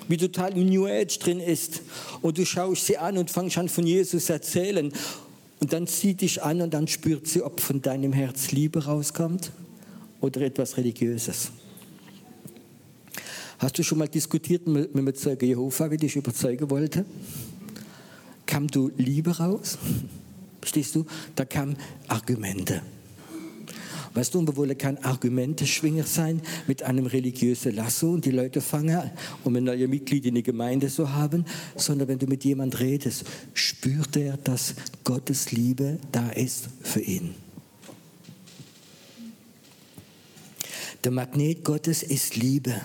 wie 0.07 0.17
total 0.17 0.57
im 0.57 0.67
New 0.67 0.85
Age 0.85 1.19
drin 1.19 1.39
ist, 1.39 1.81
und 2.21 2.37
du 2.37 2.45
schaust 2.45 2.85
sie 2.85 2.97
an 2.97 3.17
und 3.17 3.31
fangst 3.31 3.57
an 3.57 3.67
von 3.67 3.85
Jesus 3.85 4.29
erzählen, 4.29 4.93
und 5.59 5.73
dann 5.73 5.87
zieht 5.87 6.21
dich 6.21 6.43
an 6.43 6.61
und 6.61 6.73
dann 6.73 6.87
spürt 6.87 7.27
sie, 7.27 7.41
ob 7.41 7.59
von 7.59 7.81
deinem 7.81 8.13
Herz 8.13 8.51
Liebe 8.51 8.85
rauskommt 8.85 9.51
oder 10.21 10.41
etwas 10.41 10.77
Religiöses. 10.77 11.51
Hast 13.59 13.77
du 13.77 13.83
schon 13.83 13.97
mal 13.97 14.07
diskutiert 14.07 14.67
mit, 14.67 14.93
einem 14.95 15.15
Zeuge 15.15 15.47
Jehova, 15.47 15.89
wie 15.89 15.97
dich 15.97 16.15
überzeugen 16.15 16.69
wollte? 16.69 17.05
Kam 18.45 18.67
du 18.67 18.91
Liebe 18.97 19.35
raus? 19.37 19.77
Verstehst 20.61 20.95
du? 20.95 21.05
Da 21.35 21.43
kamen 21.45 21.75
Argumente. 22.07 22.81
Weißt 24.13 24.33
du, 24.33 24.55
wollen 24.55 24.77
kein 24.77 25.03
Argumenteschwinger 25.03 26.03
sein 26.03 26.41
mit 26.65 26.81
einem 26.81 27.05
religiösen 27.05 27.75
Lasso 27.75 28.11
und 28.11 28.25
die 28.25 28.31
Leute 28.31 28.61
fangen, 28.61 29.11
um 29.43 29.55
ein 29.55 29.63
neues 29.63 29.87
Mitglied 29.87 30.25
in 30.25 30.35
die 30.35 30.43
Gemeinde 30.43 30.87
zu 30.87 31.13
haben, 31.13 31.45
sondern 31.75 32.07
wenn 32.07 32.17
du 32.17 32.25
mit 32.25 32.43
jemand 32.43 32.79
redest, 32.79 33.25
spürt 33.53 34.15
er, 34.17 34.37
dass 34.37 34.73
Gottes 35.03 35.51
Liebe 35.51 35.99
da 36.11 36.29
ist 36.29 36.69
für 36.81 37.01
ihn. 37.01 37.46
Der 41.07 41.13
Magnet 41.13 41.63
Gottes 41.63 42.03
ist 42.03 42.35
Liebe. 42.35 42.81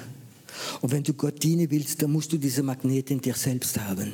Und 0.80 0.92
wenn 0.92 1.02
du 1.02 1.12
Gott 1.12 1.42
dienen 1.42 1.68
willst, 1.72 2.00
dann 2.00 2.12
musst 2.12 2.32
du 2.32 2.38
diese 2.38 2.62
Magnet 2.62 3.10
in 3.10 3.20
dir 3.20 3.34
selbst 3.34 3.80
haben. 3.80 4.12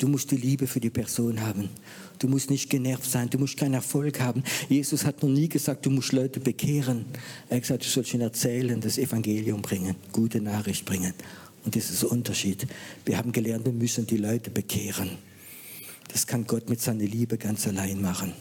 Du 0.00 0.08
musst 0.08 0.32
die 0.32 0.36
Liebe 0.36 0.66
für 0.66 0.80
die 0.80 0.90
Person 0.90 1.40
haben. 1.40 1.68
Du 2.18 2.26
musst 2.26 2.50
nicht 2.50 2.68
genervt 2.68 3.08
sein. 3.08 3.30
Du 3.30 3.38
musst 3.38 3.56
keinen 3.56 3.74
Erfolg 3.74 4.18
haben. 4.18 4.42
Jesus 4.68 5.04
hat 5.04 5.22
noch 5.22 5.28
nie 5.28 5.48
gesagt, 5.48 5.86
du 5.86 5.90
musst 5.90 6.10
Leute 6.10 6.40
bekehren. 6.40 7.04
Er 7.48 7.58
hat 7.58 7.62
gesagt, 7.62 7.84
du 7.84 7.88
sollst 7.88 8.14
ihnen 8.14 8.24
erzählen, 8.24 8.80
das 8.80 8.98
Evangelium 8.98 9.62
bringen, 9.62 9.94
gute 10.10 10.40
Nachricht 10.40 10.84
bringen. 10.84 11.14
Und 11.64 11.76
das 11.76 11.90
ist 11.90 12.02
der 12.02 12.10
Unterschied. 12.10 12.66
Wir 13.04 13.16
haben 13.16 13.30
gelernt, 13.30 13.64
wir 13.64 13.72
müssen 13.72 14.08
die 14.08 14.16
Leute 14.16 14.50
bekehren. 14.50 15.10
Das 16.08 16.26
kann 16.26 16.48
Gott 16.48 16.68
mit 16.68 16.80
seiner 16.80 17.04
Liebe 17.04 17.38
ganz 17.38 17.64
allein 17.68 18.02
machen. 18.02 18.32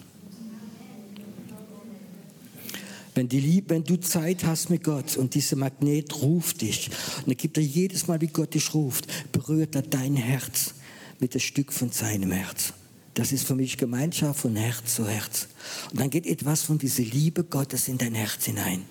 Wenn, 3.18 3.30
die 3.30 3.40
Liebe, 3.40 3.72
wenn 3.72 3.84
du 3.84 4.00
Zeit 4.00 4.44
hast 4.44 4.70
mit 4.70 4.84
Gott 4.84 5.18
und 5.18 5.34
dieser 5.34 5.56
Magnet 5.56 6.22
ruft 6.22 6.62
dich, 6.62 6.92
und 7.26 7.30
er 7.30 7.34
gibt 7.34 7.58
dir 7.58 7.64
jedes 7.64 8.06
Mal, 8.06 8.22
wie 8.22 8.28
Gott 8.28 8.54
dich 8.54 8.76
ruft, 8.76 9.08
berührt 9.32 9.74
er 9.74 9.82
dein 9.82 10.16
Herz 10.16 10.76
mit 11.20 11.34
einem 11.34 11.40
Stück 11.40 11.74
von 11.74 11.90
seinem 11.90 12.32
Herz. 12.32 12.74
Das 13.16 13.32
ist 13.32 13.48
für 13.48 13.56
mich 13.56 13.80
Gemeinschaft 13.80 14.42
von 14.42 14.56
Herz 14.56 14.94
zu 14.94 15.08
Herz. 15.08 15.48
Und 15.90 16.00
dann 16.00 16.12
geht 16.12 16.28
etwas 16.28 16.62
von 16.62 16.78
dieser 16.78 17.02
Liebe 17.02 17.44
Gottes 17.44 17.88
in 17.88 17.98
dein 17.98 18.14
Herz 18.14 18.46
hinein. 18.46 18.84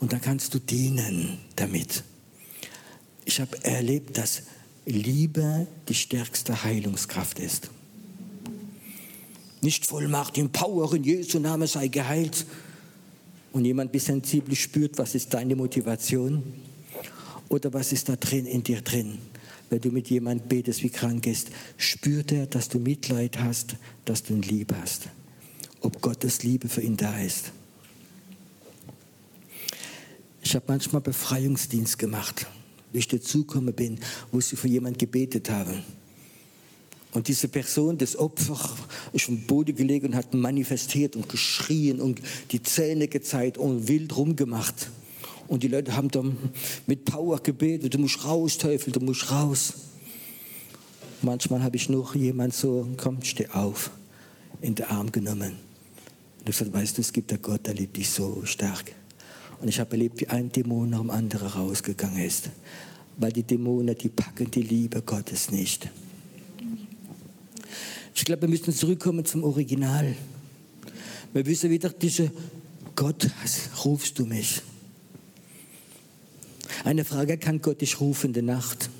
Und 0.00 0.14
dann 0.14 0.22
kannst 0.22 0.54
du 0.54 0.58
dienen 0.58 1.36
damit. 1.56 2.04
Ich 3.26 3.42
habe 3.42 3.62
erlebt, 3.62 4.16
dass 4.16 4.44
Liebe 4.86 5.66
die 5.86 5.94
stärkste 5.94 6.64
Heilungskraft 6.64 7.40
ist. 7.40 7.68
Nicht 9.60 9.84
Vollmacht 9.84 10.38
in 10.38 10.50
Power 10.50 10.94
in 10.94 11.04
Jesu 11.04 11.38
Name 11.38 11.66
sei 11.66 11.88
geheilt, 11.88 12.46
und 13.52 13.64
jemand 13.64 13.92
bis 13.92 14.06
sensibel 14.06 14.54
spürt, 14.54 14.98
was 14.98 15.14
ist 15.14 15.34
deine 15.34 15.56
Motivation 15.56 16.42
oder 17.48 17.72
was 17.72 17.92
ist 17.92 18.08
da 18.08 18.16
drin 18.16 18.46
in 18.46 18.62
dir 18.62 18.80
drin. 18.82 19.18
Wenn 19.70 19.80
du 19.80 19.90
mit 19.90 20.08
jemandem 20.08 20.48
betest, 20.48 20.82
wie 20.82 20.90
krank 20.90 21.26
ist, 21.26 21.50
spürt 21.76 22.32
er, 22.32 22.46
dass 22.46 22.68
du 22.68 22.78
Mitleid 22.78 23.38
hast, 23.38 23.76
dass 24.04 24.22
du 24.22 24.34
ihn 24.34 24.42
lieb 24.42 24.74
hast. 24.80 25.08
Ob 25.80 26.00
Gottes 26.00 26.42
Liebe 26.42 26.68
für 26.68 26.80
ihn 26.80 26.96
da 26.96 27.18
ist. 27.20 27.52
Ich 30.42 30.54
habe 30.54 30.64
manchmal 30.68 31.02
Befreiungsdienst 31.02 31.98
gemacht, 31.98 32.46
wie 32.92 32.98
ich 32.98 33.08
dazugekommen 33.08 33.74
bin, 33.74 33.98
wo 34.32 34.40
sie 34.40 34.56
für 34.56 34.68
jemanden 34.68 34.98
gebetet 34.98 35.50
haben. 35.50 35.82
Und 37.18 37.26
diese 37.26 37.48
Person, 37.48 37.98
das 37.98 38.16
Opfer, 38.16 38.56
ist 39.12 39.24
vom 39.24 39.40
Boden 39.40 39.74
gelegen 39.74 40.06
und 40.06 40.14
hat 40.14 40.34
manifestiert 40.34 41.16
und 41.16 41.28
geschrien 41.28 42.00
und 42.00 42.22
die 42.52 42.62
Zähne 42.62 43.08
gezeigt 43.08 43.58
und 43.58 43.88
wild 43.88 44.16
rumgemacht. 44.16 44.88
Und 45.48 45.64
die 45.64 45.66
Leute 45.66 45.96
haben 45.96 46.12
dann 46.12 46.36
mit 46.86 47.06
Power 47.06 47.40
gebetet, 47.40 47.92
du 47.92 47.98
musst 47.98 48.24
raus, 48.24 48.56
Teufel, 48.56 48.92
du 48.92 49.00
musst 49.00 49.32
raus. 49.32 49.72
Manchmal 51.20 51.64
habe 51.64 51.74
ich 51.74 51.88
nur 51.88 52.14
jemand 52.14 52.54
so, 52.54 52.86
komm, 52.96 53.20
steh 53.24 53.48
auf, 53.48 53.90
in 54.60 54.76
den 54.76 54.86
Arm 54.86 55.10
genommen. 55.10 55.56
Und 56.38 56.48
ich 56.48 56.56
gesagt, 56.56 56.72
weißt 56.72 56.98
du, 56.98 57.00
es 57.00 57.12
gibt 57.12 57.32
einen 57.32 57.42
Gott, 57.42 57.66
der 57.66 57.74
liebt 57.74 57.96
dich 57.96 58.10
so 58.10 58.42
stark. 58.44 58.92
Und 59.60 59.66
ich 59.66 59.80
habe 59.80 59.90
erlebt, 59.90 60.20
wie 60.20 60.28
ein 60.28 60.52
Dämon 60.52 60.90
nach 60.90 61.00
dem 61.00 61.10
anderen 61.10 61.48
rausgegangen 61.48 62.22
ist. 62.24 62.50
Weil 63.16 63.32
die 63.32 63.42
Dämonen, 63.42 63.98
die 63.98 64.08
packen 64.08 64.52
die 64.52 64.62
Liebe 64.62 65.02
Gottes 65.02 65.50
nicht. 65.50 65.90
Ich 68.18 68.24
glaube, 68.24 68.42
wir 68.42 68.48
müssen 68.48 68.74
zurückkommen 68.74 69.24
zum 69.24 69.44
Original. 69.44 70.16
Wir 71.32 71.46
wissen 71.46 71.70
wieder 71.70 71.90
diese 71.90 72.32
Gott, 72.96 73.30
rufst 73.84 74.18
du 74.18 74.26
mich? 74.26 74.60
Eine 76.82 77.04
Frage, 77.04 77.38
kann 77.38 77.62
Gott 77.62 77.80
dich 77.80 78.00
rufen 78.00 78.30
in 78.30 78.32
der 78.32 78.42
Nacht? 78.42 78.90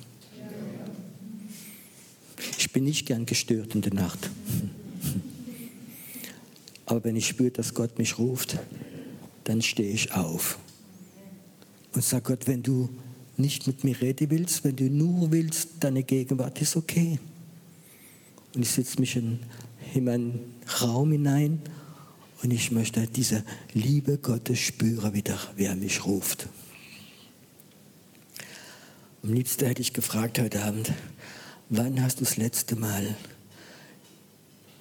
Ich 2.57 2.71
bin 2.71 2.85
nicht 2.85 3.07
gern 3.07 3.25
gestört 3.25 3.75
in 3.75 3.81
der 3.81 3.93
Nacht. 3.93 4.29
Aber 6.85 7.03
wenn 7.03 7.17
ich 7.17 7.27
spüre, 7.27 7.51
dass 7.51 7.73
Gott 7.73 7.97
mich 7.97 8.17
ruft, 8.17 8.57
dann 9.43 9.61
stehe 9.61 9.91
ich 9.91 10.13
auf 10.13 10.57
und 11.91 12.05
sage 12.05 12.23
Gott, 12.23 12.47
wenn 12.47 12.63
du 12.63 12.87
nicht 13.35 13.67
mit 13.67 13.83
mir 13.83 13.99
reden 13.99 14.29
willst, 14.31 14.63
wenn 14.63 14.77
du 14.77 14.85
nur 14.85 15.33
willst, 15.33 15.71
deine 15.81 16.03
Gegenwart 16.03 16.61
ist 16.61 16.77
okay. 16.77 17.19
Und 18.53 18.63
ich 18.63 18.71
setze 18.71 18.99
mich 18.99 19.15
in, 19.15 19.39
in 19.93 20.05
meinen 20.05 20.55
Raum 20.81 21.11
hinein 21.11 21.61
und 22.41 22.51
ich 22.51 22.71
möchte 22.71 23.05
diese 23.07 23.43
Liebe 23.73 24.17
Gottes 24.17 24.59
spüren 24.59 25.13
wieder, 25.13 25.37
wie 25.55 25.65
er 25.65 25.75
mich 25.75 26.05
ruft. 26.05 26.47
Am 29.21 29.33
liebsten 29.33 29.65
hätte 29.65 29.81
ich 29.81 29.93
gefragt 29.93 30.39
heute 30.39 30.63
Abend, 30.63 30.93
wann 31.69 32.01
hast 32.01 32.21
du 32.21 32.23
das 32.23 32.37
letzte 32.37 32.75
Mal 32.75 33.15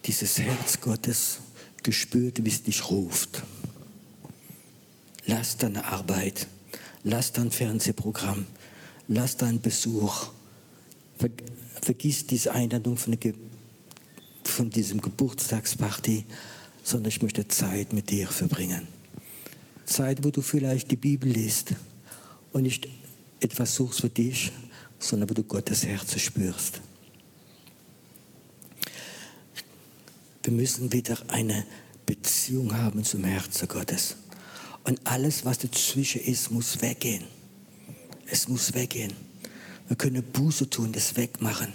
dieses 0.04 0.38
Herz 0.38 0.80
Gottes 0.80 1.40
gespürt, 1.82 2.44
wie 2.44 2.48
es 2.48 2.62
dich 2.62 2.88
ruft? 2.88 3.42
Lass 5.26 5.56
deine 5.56 5.84
Arbeit, 5.84 6.46
lass 7.02 7.32
dein 7.32 7.50
Fernsehprogramm, 7.50 8.46
lass 9.08 9.36
deinen 9.36 9.60
Besuch. 9.60 10.28
Vergiss 11.82 12.26
diese 12.26 12.52
Einladung 12.52 12.96
von, 12.96 13.18
von 14.48 14.70
diesem 14.70 15.00
Geburtstagsparty 15.00 16.24
sondern 16.88 17.10
ich 17.10 17.20
möchte 17.20 17.46
Zeit 17.46 17.92
mit 17.92 18.08
dir 18.08 18.26
verbringen. 18.28 18.88
Zeit, 19.84 20.24
wo 20.24 20.30
du 20.30 20.40
vielleicht 20.40 20.90
die 20.90 20.96
Bibel 20.96 21.30
liest 21.30 21.74
und 22.52 22.62
nicht 22.62 22.88
etwas 23.40 23.74
suchst 23.74 24.00
für 24.00 24.08
dich, 24.08 24.52
sondern 24.98 25.28
wo 25.28 25.34
du 25.34 25.42
Gottes 25.44 25.84
Herz 25.84 26.18
spürst. 26.18 26.80
Wir 30.42 30.52
müssen 30.52 30.90
wieder 30.90 31.18
eine 31.28 31.66
Beziehung 32.06 32.74
haben 32.74 33.04
zum 33.04 33.24
Herzen 33.24 33.68
Gottes. 33.68 34.16
Und 34.84 34.98
alles, 35.06 35.44
was 35.44 35.58
dazwischen 35.58 36.22
ist, 36.22 36.50
muss 36.50 36.80
weggehen. 36.80 37.24
Es 38.30 38.48
muss 38.48 38.72
weggehen. 38.72 39.12
Wir 39.88 39.96
können 39.96 40.22
Buße 40.22 40.70
tun, 40.70 40.92
das 40.92 41.16
wegmachen. 41.16 41.72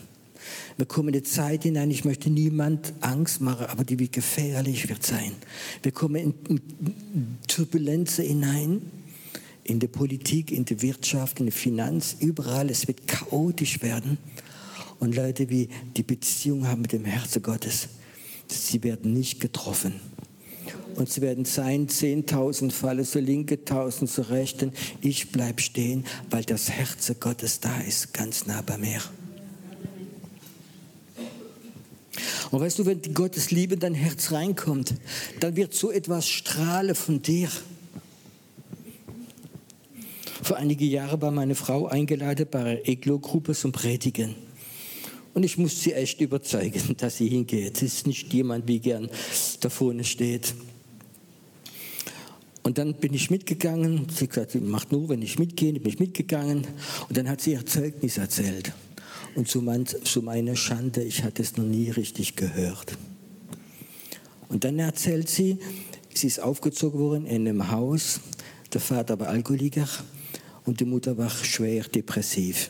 Wir 0.78 0.86
kommen 0.86 1.10
in 1.10 1.16
eine 1.16 1.24
Zeit 1.24 1.64
hinein, 1.64 1.92
ich 1.92 2.06
möchte 2.06 2.30
niemand 2.30 2.94
Angst 3.02 3.42
machen, 3.42 3.68
aber 3.68 3.84
die 3.84 4.00
wie 4.00 4.10
gefährlich 4.10 4.90
wird 4.90 5.06
sein. 5.06 5.34
Wir 5.82 5.92
kommen 5.92 6.34
in 6.48 7.38
Turbulenzen 7.48 8.26
hinein, 8.26 8.82
in 9.64 9.80
der 9.80 9.88
Politik, 9.88 10.52
in 10.52 10.66
der 10.66 10.82
Wirtschaft, 10.82 11.40
in 11.40 11.46
der 11.46 11.54
Finanz, 11.54 12.18
überall. 12.20 12.70
Es 12.70 12.88
wird 12.88 13.08
chaotisch 13.08 13.82
werden. 13.82 14.18
Und 15.00 15.16
Leute, 15.16 15.50
wie 15.50 15.70
die 15.96 16.04
Beziehung 16.04 16.68
haben 16.68 16.82
mit 16.82 16.92
dem 16.92 17.06
Herzen 17.06 17.42
Gottes, 17.42 17.90
sie 18.48 18.84
werden 18.84 19.14
nicht 19.14 19.40
getroffen. 19.40 19.94
Und 20.96 21.10
sie 21.10 21.22
werden 21.22 21.46
sein, 21.46 21.88
10.000 21.88 22.72
Falle 22.72 23.04
zur 23.04 23.22
linke, 23.22 23.56
1.000 23.56 24.08
zur 24.08 24.30
rechten. 24.30 24.72
Ich 25.02 25.32
bleibe 25.32 25.62
stehen, 25.62 26.06
weil 26.30 26.44
das 26.44 26.70
Herz 26.70 27.12
Gottes 27.20 27.60
da 27.60 27.82
ist, 27.82 28.14
ganz 28.14 28.46
nah 28.46 28.62
bei 28.62 28.78
mir. 28.78 29.02
Und 32.54 32.62
weißt 32.62 32.78
du, 32.78 32.86
wenn 32.86 33.02
die 33.02 33.16
Gottes 33.16 33.50
Liebe 33.50 33.74
in 33.74 33.80
dein 33.80 33.96
Herz 33.96 34.32
reinkommt, 34.32 34.94
dann 35.40 35.56
wird 35.56 35.74
so 35.74 35.90
etwas 35.90 36.30
strahlen 36.30 36.94
von 36.94 37.20
dir. 37.20 37.50
Vor 40.44 40.58
einige 40.58 40.86
Jahren 40.86 41.20
war 41.20 41.32
meine 41.32 41.56
Frau 41.56 41.88
eingeladen 41.88 42.46
bei 42.52 42.60
einer 42.60 42.88
Eglo-Gruppe 42.88 43.56
zum 43.56 43.72
Predigen. 43.72 44.36
Und 45.34 45.42
ich 45.42 45.58
musste 45.58 45.80
sie 45.80 45.94
echt 45.94 46.22
überzeugen, 46.22 46.96
dass 46.98 47.18
sie 47.18 47.28
hingeht. 47.28 47.78
Es 47.78 47.82
ist 47.82 48.06
nicht 48.06 48.32
jemand, 48.32 48.68
wie 48.68 48.80
gern 48.80 49.10
da 49.62 49.70
vorne 49.70 50.04
steht. 50.04 50.54
Und 52.62 52.78
dann 52.78 52.94
bin 52.94 53.16
ich 53.16 53.32
mitgegangen. 53.32 54.06
Sie 54.16 54.26
hat 54.26 54.30
gesagt, 54.30 54.52
sie 54.52 54.60
macht 54.60 54.92
nur, 54.92 55.10
wenn 55.10 55.24
ich 55.24 55.40
mitgehe. 55.40 55.74
Bin 55.74 55.92
ich 55.92 55.98
mitgegangen. 55.98 56.68
Und 57.10 57.18
dann 57.18 57.28
hat 57.28 57.42
sie 57.42 57.54
ihr 57.54 57.66
Zeugnis 57.66 58.20
erzählt. 58.20 58.74
Und 59.36 59.48
zu, 59.48 59.62
mein, 59.62 59.86
zu 59.86 60.22
meiner 60.22 60.56
Schande, 60.56 61.04
ich 61.04 61.24
hatte 61.24 61.42
es 61.42 61.58
noch 61.58 61.66
nie 61.66 61.90
richtig 61.90 62.36
gehört. 62.36 62.98
Und 64.50 64.64
dann 64.64 64.78
erzählt 64.78 65.30
sie, 65.30 65.58
sie 66.14 66.28
ist 66.28 66.40
aufgezogen 66.40 67.00
worden 67.00 67.26
in 67.26 67.48
einem 67.48 67.72
Haus. 67.72 68.20
Der 68.72 68.82
Vater 68.82 69.20
war 69.20 69.30
Alkoholiker 69.30 69.88
und 70.66 70.80
die 70.80 70.86
Mutter 70.86 71.18
war 71.18 71.30
schwer 71.30 71.84
depressiv. 71.84 72.70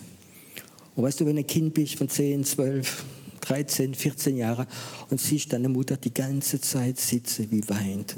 Und 0.95 1.03
weißt 1.03 1.19
du, 1.19 1.25
wenn 1.25 1.37
ein 1.37 1.47
Kind 1.47 1.73
bist 1.73 1.95
von 1.95 2.07
10, 2.07 2.45
12, 2.45 3.03
13, 3.41 3.95
14 3.95 4.37
Jahren 4.37 4.67
und 5.09 5.19
siehst 5.19 5.51
deine 5.51 5.67
Mutter 5.67 5.97
die 5.97 6.13
ganze 6.13 6.61
Zeit 6.61 6.99
sitzen, 6.99 7.51
wie 7.51 7.67
weint, 7.67 8.15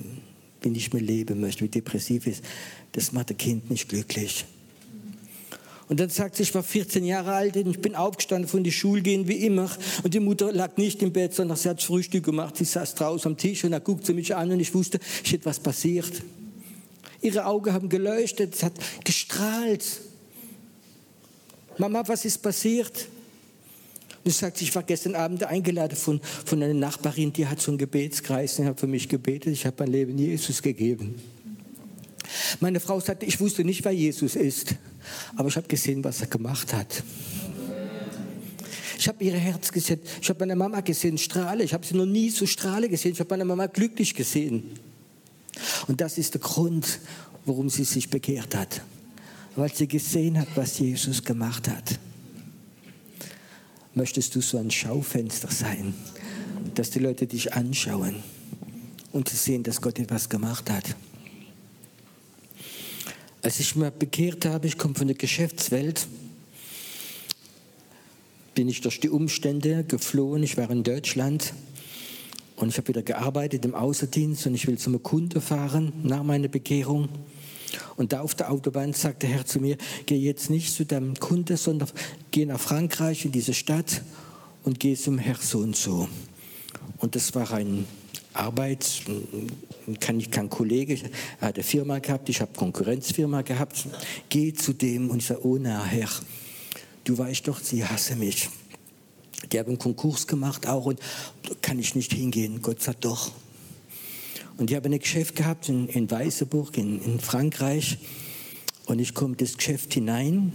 wie 0.62 0.70
nicht 0.70 0.94
mehr 0.94 1.02
leben 1.02 1.42
möchte, 1.42 1.64
wie 1.64 1.70
depressiv 1.70 2.28
ist, 2.28 2.44
das 2.92 3.12
macht 3.12 3.32
ein 3.32 3.38
Kind 3.38 3.72
nicht 3.72 3.90
glücklich. 3.90 4.46
Und 5.88 6.00
dann 6.00 6.10
sagt 6.10 6.36
sie, 6.36 6.44
ich 6.44 6.56
war 6.56 6.64
14 6.64 7.06
Jahre 7.06 7.34
alt 7.34 7.58
und 7.58 7.70
ich 7.70 7.80
bin 7.80 7.96
aufgestanden 7.96 8.50
von 8.50 8.64
der 8.64 8.72
Schule 8.72 9.02
gehen 9.02 9.28
wie 9.28 9.46
immer. 9.46 9.70
Und 10.04 10.14
die 10.14 10.20
Mutter 10.20 10.52
lag 10.52 10.78
nicht 10.78 11.04
im 11.04 11.14
Bett, 11.14 11.34
sondern 11.36 11.58
sie 11.58 11.70
hat 11.70 11.82
Frühstück 11.82 12.26
gemacht. 12.26 12.58
Sie 12.58 12.66
saß 12.66 12.96
draußen 12.96 13.32
am 13.32 13.38
Tisch 13.38 13.64
und 13.64 13.72
da 13.72 13.80
guckte 13.80 14.08
sie 14.08 14.14
mich 14.14 14.36
an 14.36 14.52
und 14.52 14.60
ich 14.60 14.74
wusste, 14.74 15.00
es 15.00 15.28
ist 15.28 15.34
etwas 15.34 15.60
passiert. 15.60 16.24
Ihre 17.22 17.46
Augen 17.46 17.72
haben 17.72 17.90
geleuchtet, 17.90 18.56
es 18.56 18.64
hat 18.64 18.74
gestrahlt. 19.04 20.02
Mama, 21.78 22.04
was 22.08 22.26
ist 22.26 22.40
passiert? 22.42 23.08
Und 24.24 24.32
sie 24.32 24.40
sagt, 24.40 24.60
ich 24.62 24.74
war 24.74 24.82
gestern 24.82 25.14
Abend 25.14 25.44
eingeladen 25.44 25.96
von, 25.96 26.20
von 26.46 26.64
einer 26.64 26.74
Nachbarin, 26.74 27.32
die 27.32 27.46
hat 27.46 27.62
so 27.62 27.70
einen 27.70 27.78
Gebetskreis 27.78 28.58
und 28.58 28.66
hat 28.66 28.80
für 28.80 28.88
mich 28.88 29.08
gebetet. 29.08 29.54
Ich 29.54 29.68
habe 29.68 29.76
mein 29.80 29.92
Leben 29.92 30.18
Jesus 30.18 30.64
gegeben. 30.64 31.16
Meine 32.60 32.80
Frau 32.80 33.00
sagte, 33.00 33.28
ich 33.28 33.40
wusste 33.40 33.64
nicht, 33.64 33.86
wer 33.86 33.92
Jesus 33.92 34.36
ist, 34.36 34.76
aber 35.36 35.50
ich 35.50 35.56
habe 35.56 35.68
gesehen, 35.68 36.04
was 36.04 36.22
er 36.22 36.28
gemacht 36.28 36.74
hat. 36.74 37.04
Ich 38.98 39.08
habe 39.08 39.24
ihr 39.24 39.34
Herz 39.34 39.72
gesehen. 39.72 40.00
Ich 40.22 40.30
habe 40.30 40.40
meine 40.40 40.56
Mama 40.56 40.82
gesehen, 40.82 41.18
strahle. 41.18 41.64
Ich 41.64 41.74
habe 41.74 41.86
sie 41.86 41.96
noch 41.96 42.06
nie 42.06 42.30
so 42.30 42.46
strahle 42.46 42.90
gesehen. 42.90 43.12
Ich 43.12 43.20
habe 43.20 43.30
meine 43.30 43.46
Mama 43.46 43.68
glücklich 43.68 44.14
gesehen. 44.16 44.64
Und 45.88 46.02
das 46.02 46.18
ist 46.18 46.34
der 46.34 46.42
Grund, 46.42 47.00
warum 47.46 47.70
sie 47.70 47.84
sich 47.84 48.10
bekehrt 48.10 48.56
hat. 48.56 48.82
Weil 49.56 49.74
sie 49.74 49.88
gesehen 49.88 50.40
hat, 50.40 50.48
was 50.56 50.80
Jesus 50.80 51.24
gemacht 51.24 51.70
hat. 51.70 52.00
Möchtest 53.94 54.36
du 54.36 54.42
so 54.42 54.58
ein 54.58 54.72
Schaufenster 54.72 55.50
sein, 55.50 55.94
dass 56.74 56.90
die 56.90 57.00
Leute 57.00 57.28
dich 57.28 57.54
anschauen 57.54 58.16
und 59.14 59.30
sehen, 59.30 59.64
dass 59.64 59.82
Gott 59.82 60.00
etwas 60.00 60.28
gemacht 60.28 60.70
hat? 60.70 60.96
Als 63.46 63.60
ich 63.60 63.76
mich 63.76 63.92
bekehrt 63.92 64.44
habe, 64.46 64.66
ich 64.66 64.76
komme 64.76 64.96
von 64.96 65.06
der 65.06 65.16
Geschäftswelt, 65.16 66.08
bin 68.56 68.68
ich 68.68 68.82
durch 68.82 69.00
die 69.00 69.10
Umstände 69.10 69.84
geflohen. 69.84 70.42
Ich 70.42 70.58
war 70.58 70.68
in 70.72 70.82
Deutschland 70.82 71.54
und 72.56 72.70
ich 72.70 72.78
habe 72.78 72.88
wieder 72.88 73.04
gearbeitet 73.04 73.64
im 73.64 73.76
Außendienst 73.76 74.48
und 74.48 74.56
ich 74.56 74.66
will 74.66 74.80
zum 74.80 75.04
Kunde 75.04 75.42
fahren 75.42 75.94
nach 76.02 76.24
meiner 76.24 76.48
Bekehrung. 76.48 77.08
Und 77.98 78.14
da 78.14 78.22
auf 78.22 78.34
der 78.34 78.50
Autobahn 78.50 78.94
sagt 78.94 79.22
der 79.22 79.30
Herr 79.30 79.46
zu 79.46 79.60
mir, 79.60 79.78
geh 80.08 80.18
jetzt 80.18 80.50
nicht 80.50 80.74
zu 80.74 80.84
deinem 80.84 81.14
Kunde, 81.14 81.56
sondern 81.56 81.90
geh 82.32 82.48
nach 82.48 82.60
Frankreich 82.60 83.26
in 83.26 83.32
diese 83.32 83.54
Stadt 83.54 84.02
und 84.64 84.80
geh 84.80 84.96
zum 84.96 85.20
Herr 85.20 85.38
so 85.40 85.60
und 85.60 85.76
so. 85.76 86.10
Und 86.98 87.14
das 87.14 87.36
war 87.36 87.52
ein 87.54 87.86
Arbeit, 88.34 89.04
kann 90.00 90.20
ich 90.20 90.32
kein 90.32 90.50
Kollege, 90.50 90.98
eine 91.40 91.64
Firma 91.64 92.00
gehabt, 92.00 92.30
ich 92.30 92.42
habe 92.42 92.52
Konkurrenzfirma 92.56 93.42
gehabt, 93.44 93.88
geh 94.30 94.54
zu 94.54 94.74
dem 94.74 95.10
und 95.10 95.20
ich 95.20 95.28
sage, 95.28 95.46
oh 95.46 95.58
na 95.60 95.84
Herr, 95.84 96.10
du 97.04 97.18
weißt 97.18 97.48
doch, 97.48 97.60
sie 97.60 97.86
hasse 97.86 98.16
mich. 98.16 98.50
Die 99.52 99.60
haben 99.60 99.70
einen 99.70 99.80
Konkurs 99.80 100.28
gemacht 100.28 100.68
auch 100.68 100.86
und 100.86 101.00
kann 101.62 101.78
ich 101.80 101.94
nicht 101.96 102.14
hingehen. 102.14 102.62
Gott 102.62 102.82
sagt 102.82 103.06
doch. 103.06 103.32
Und 104.58 104.72
ich 104.72 104.76
habe 104.76 104.90
ein 104.90 105.00
Geschäft 105.00 105.36
gehabt 105.36 105.70
in, 105.70 105.88
in 105.88 106.10
Weißeburg 106.10 106.78
in, 106.78 107.02
in 107.02 107.20
Frankreich 107.20 107.98
und 108.86 109.00
ich 109.00 109.14
komme 109.14 109.36
das 109.36 109.58
Geschäft 109.58 109.94
hinein. 109.94 110.54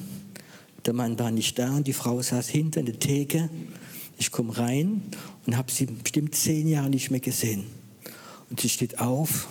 Der 0.87 0.95
Mann 0.95 1.18
war 1.18 1.31
nicht 1.31 1.59
da 1.59 1.76
und 1.76 1.87
die 1.87 1.93
Frau 1.93 2.22
saß 2.22 2.49
hinter 2.49 2.83
der 2.83 2.99
Theke 2.99 3.51
Ich 4.18 4.31
komme 4.31 4.57
rein 4.57 5.03
und 5.47 5.57
habe 5.57 5.70
sie 5.70 5.87
bestimmt 5.87 6.35
zehn 6.35 6.66
Jahre 6.66 6.89
nicht 6.89 7.11
mehr 7.11 7.20
gesehen. 7.20 7.80
Und 8.51 8.61
sie 8.61 8.68
steht 8.68 8.98
auf, 8.98 9.48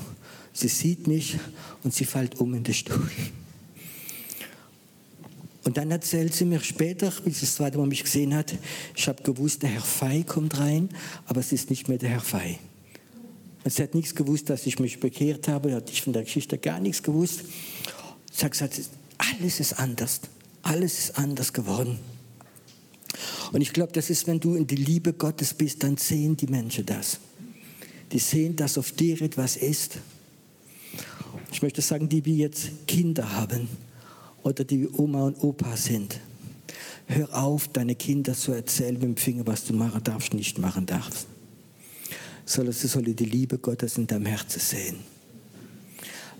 sie 0.53 0.67
sieht 0.67 1.07
mich 1.07 1.37
und 1.83 1.93
sie 1.93 2.05
fällt 2.05 2.39
um 2.39 2.53
in 2.53 2.63
den 2.63 2.73
Stuhl. 2.73 3.09
Und 5.63 5.77
dann 5.77 5.91
erzählt 5.91 6.33
sie 6.33 6.45
mir 6.45 6.59
später, 6.61 7.11
wie 7.25 7.31
sie 7.31 7.41
das 7.41 7.55
zweite 7.55 7.77
Mal 7.77 7.87
mich 7.87 8.03
gesehen 8.03 8.33
hat, 8.33 8.53
ich 8.95 9.07
habe 9.07 9.21
gewusst, 9.23 9.61
der 9.61 9.69
Herr 9.69 9.81
Fei 9.81 10.23
kommt 10.23 10.57
rein, 10.57 10.89
aber 11.25 11.39
es 11.39 11.51
ist 11.51 11.69
nicht 11.69 11.87
mehr 11.87 11.97
der 11.97 12.09
Herr 12.09 12.21
Fei. 12.21 12.59
Sie 13.65 13.83
hat 13.83 13.93
nichts 13.93 14.15
gewusst, 14.15 14.49
dass 14.49 14.65
ich 14.65 14.79
mich 14.79 14.99
bekehrt 14.99 15.47
habe, 15.47 15.73
hat 15.73 15.89
ich 15.89 16.01
von 16.01 16.13
der 16.13 16.23
Geschichte 16.23 16.57
gar 16.57 16.79
nichts 16.79 17.03
gewusst. 17.03 17.41
Sie 18.31 18.45
hat 18.45 18.51
gesagt, 18.51 18.79
alles 19.17 19.59
ist 19.59 19.73
anders, 19.73 20.21
alles 20.63 20.97
ist 20.97 21.17
anders 21.17 21.53
geworden. 21.53 21.99
Und 23.51 23.61
ich 23.61 23.73
glaube, 23.73 23.91
das 23.91 24.09
ist, 24.09 24.27
wenn 24.27 24.39
du 24.39 24.55
in 24.55 24.65
die 24.65 24.75
Liebe 24.75 25.13
Gottes 25.13 25.53
bist, 25.53 25.83
dann 25.83 25.97
sehen 25.97 26.37
die 26.37 26.47
Menschen 26.47 26.85
das. 26.85 27.19
Die 28.11 28.19
sehen, 28.19 28.55
dass 28.55 28.77
auf 28.77 28.91
dir 28.91 29.21
etwas 29.21 29.55
ist. 29.55 29.99
Ich 31.51 31.61
möchte 31.61 31.81
sagen, 31.81 32.09
die 32.09 32.25
wir 32.25 32.35
jetzt 32.35 32.87
Kinder 32.87 33.33
haben 33.33 33.67
oder 34.43 34.63
die 34.63 34.87
Oma 34.87 35.23
und 35.23 35.43
Opa 35.43 35.77
sind. 35.77 36.19
Hör 37.07 37.43
auf, 37.43 37.67
deine 37.67 37.95
Kinder 37.95 38.33
zu 38.33 38.51
erzählen 38.51 38.93
mit 38.93 39.03
dem 39.03 39.17
Finger, 39.17 39.45
was 39.47 39.65
du 39.65 39.73
machen 39.73 40.03
darfst, 40.03 40.33
nicht 40.33 40.59
machen 40.59 40.85
darfst 40.85 41.27
sondern 42.49 42.73
sie 42.73 42.87
sollen 42.87 43.15
die 43.15 43.25
Liebe 43.25 43.59
Gottes 43.59 43.97
in 43.99 44.07
deinem 44.07 44.25
Herzen 44.25 44.59
sehen. 44.59 44.95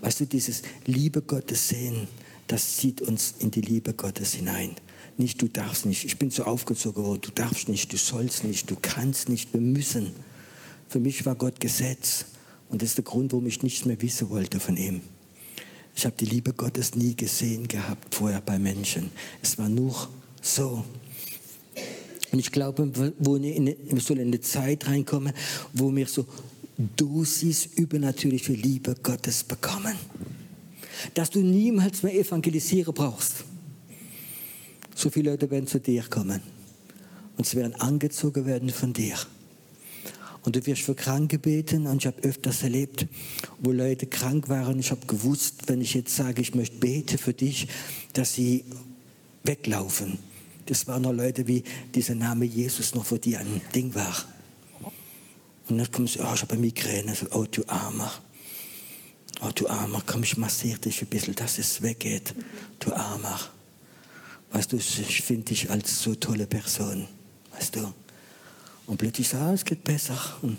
Weißt 0.00 0.18
du, 0.18 0.26
dieses 0.26 0.62
Liebe 0.84 1.22
Gottes 1.22 1.68
sehen, 1.68 2.08
das 2.48 2.78
zieht 2.78 3.00
uns 3.00 3.34
in 3.38 3.52
die 3.52 3.60
Liebe 3.60 3.94
Gottes 3.94 4.34
hinein. 4.34 4.74
Nicht, 5.18 5.40
du 5.40 5.46
darfst 5.46 5.86
nicht. 5.86 6.04
Ich 6.04 6.18
bin 6.18 6.30
so 6.30 6.44
aufgezogen 6.44 7.04
worden, 7.04 7.20
du 7.22 7.30
darfst 7.30 7.68
nicht, 7.68 7.92
du 7.92 7.96
sollst 7.96 8.42
nicht, 8.42 8.68
du 8.68 8.76
kannst 8.80 9.28
nicht, 9.28 9.52
wir 9.52 9.60
müssen. 9.60 10.10
Für 10.90 10.98
mich 10.98 11.24
war 11.24 11.36
Gott 11.36 11.60
Gesetz. 11.60 12.24
Und 12.68 12.82
das 12.82 12.90
ist 12.90 12.98
der 12.98 13.04
Grund, 13.04 13.30
warum 13.30 13.46
ich 13.46 13.62
nichts 13.62 13.84
mehr 13.84 14.02
wissen 14.02 14.28
wollte 14.28 14.58
von 14.58 14.76
ihm. 14.76 15.02
Ich 15.94 16.04
habe 16.04 16.16
die 16.18 16.24
Liebe 16.24 16.52
Gottes 16.52 16.96
nie 16.96 17.14
gesehen 17.14 17.68
gehabt 17.68 18.12
vorher 18.12 18.40
bei 18.40 18.58
Menschen. 18.58 19.12
Es 19.40 19.56
war 19.56 19.68
nur 19.68 20.08
so. 20.42 20.84
Und 22.32 22.38
ich 22.40 22.50
glaube, 22.50 22.92
wir 22.92 24.00
sollen 24.00 24.20
in 24.20 24.28
eine 24.28 24.40
Zeit 24.40 24.88
reinkommen, 24.88 25.32
wo 25.72 25.94
wir 25.94 26.08
so 26.08 26.26
Dosis 26.96 27.66
übernatürliche 27.76 28.52
Liebe 28.52 28.96
Gottes 29.00 29.44
bekommen. 29.44 29.94
Dass 31.14 31.30
du 31.30 31.38
niemals 31.38 32.02
mehr 32.02 32.14
evangelisieren 32.14 32.94
brauchst. 32.94 33.44
So 34.96 35.08
viele 35.08 35.30
Leute 35.30 35.48
werden 35.52 35.68
zu 35.68 35.78
dir 35.78 36.02
kommen. 36.10 36.40
Und 37.36 37.46
sie 37.46 37.58
werden 37.58 37.76
angezogen 37.76 38.44
werden 38.44 38.70
von 38.70 38.92
dir. 38.92 39.16
Und 40.42 40.56
du 40.56 40.66
wirst 40.66 40.82
für 40.82 40.94
Kranke 40.94 41.38
beten. 41.38 41.86
Und 41.86 41.98
ich 41.98 42.06
habe 42.06 42.22
öfters 42.22 42.62
erlebt, 42.62 43.06
wo 43.58 43.72
Leute 43.72 44.06
krank 44.06 44.48
waren. 44.48 44.78
Ich 44.78 44.90
habe 44.90 45.06
gewusst, 45.06 45.62
wenn 45.66 45.80
ich 45.80 45.94
jetzt 45.94 46.16
sage, 46.16 46.40
ich 46.40 46.54
möchte 46.54 46.78
beten 46.78 47.18
für 47.18 47.34
dich, 47.34 47.68
dass 48.12 48.34
sie 48.34 48.64
weglaufen 49.44 50.18
das 50.70 50.86
waren 50.86 51.02
noch 51.02 51.12
Leute, 51.12 51.48
wie 51.48 51.64
dieser 51.92 52.14
Name 52.14 52.44
Jesus 52.44 52.94
noch 52.94 53.04
für 53.04 53.18
die 53.18 53.36
ein 53.36 53.60
Ding 53.74 53.92
war. 53.92 54.24
Und 55.68 55.78
dann 55.78 55.90
kommen 55.90 56.06
sie, 56.06 56.20
oh, 56.20 56.32
ich 56.32 56.42
habe 56.42 56.52
eine 56.52 56.60
Migräne. 56.60 57.12
So, 57.12 57.26
oh, 57.32 57.44
du 57.44 57.64
Armer. 57.66 58.12
Oh, 59.40 59.50
du 59.52 59.68
Armer, 59.68 60.00
komm, 60.06 60.22
ich 60.22 60.36
massiere 60.36 60.78
dich 60.78 61.02
ein 61.02 61.08
bisschen, 61.08 61.34
dass 61.34 61.58
es 61.58 61.82
weggeht. 61.82 62.34
Du 62.78 62.92
Armer. 62.92 63.40
Weißt 64.52 64.72
du, 64.72 64.76
ich 64.76 65.22
finde 65.22 65.46
dich 65.46 65.70
als 65.70 66.02
so 66.02 66.14
tolle 66.14 66.46
Person. 66.46 67.08
Weißt 67.52 67.74
du? 67.74 67.92
Und 68.90 68.98
plötzlich 68.98 69.28
sagt, 69.28 69.42
ah, 69.42 69.52
es 69.54 69.64
geht 69.64 69.84
besser. 69.84 70.18
Und, 70.42 70.58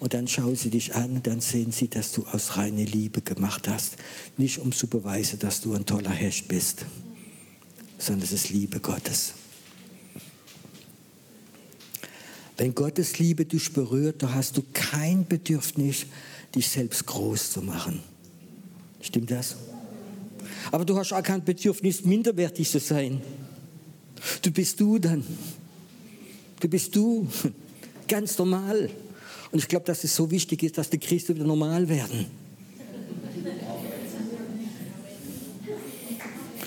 und 0.00 0.12
dann 0.12 0.26
schauen 0.26 0.56
sie 0.56 0.70
dich 0.70 0.94
an 0.94 1.22
dann 1.22 1.40
sehen 1.40 1.72
sie, 1.72 1.88
dass 1.88 2.12
du 2.12 2.26
aus 2.26 2.56
reiner 2.56 2.84
Liebe 2.84 3.22
gemacht 3.22 3.68
hast. 3.68 3.96
Nicht 4.36 4.58
um 4.58 4.72
zu 4.72 4.86
beweisen, 4.86 5.38
dass 5.38 5.60
du 5.60 5.74
ein 5.74 5.86
toller 5.86 6.10
Hecht 6.10 6.48
bist 6.48 6.84
sondern 8.02 8.24
es 8.24 8.32
ist 8.32 8.50
Liebe 8.50 8.80
Gottes. 8.80 9.34
Wenn 12.56 12.74
Gottes 12.74 13.18
Liebe 13.18 13.44
dich 13.44 13.72
berührt, 13.72 14.22
da 14.22 14.34
hast 14.34 14.56
du 14.56 14.62
kein 14.72 15.26
Bedürfnis, 15.26 16.06
dich 16.54 16.68
selbst 16.68 17.06
groß 17.06 17.52
zu 17.52 17.62
machen. 17.62 18.02
Stimmt 19.00 19.30
das? 19.30 19.56
Aber 20.70 20.84
du 20.84 20.96
hast 20.96 21.12
auch 21.12 21.22
kein 21.22 21.44
Bedürfnis, 21.44 22.04
minderwertig 22.04 22.70
zu 22.70 22.80
sein. 22.80 23.20
Du 24.42 24.50
bist 24.50 24.78
du 24.80 24.98
dann. 24.98 25.24
Du 26.62 26.68
bist 26.68 26.94
du. 26.94 27.26
Ganz 28.08 28.38
normal. 28.38 28.88
Und 29.50 29.58
ich 29.58 29.66
glaube, 29.66 29.84
dass 29.84 30.04
es 30.04 30.14
so 30.14 30.30
wichtig 30.30 30.62
ist, 30.62 30.78
dass 30.78 30.88
die 30.88 30.98
Christen 30.98 31.34
wieder 31.34 31.44
normal 31.44 31.88
werden. 31.88 32.26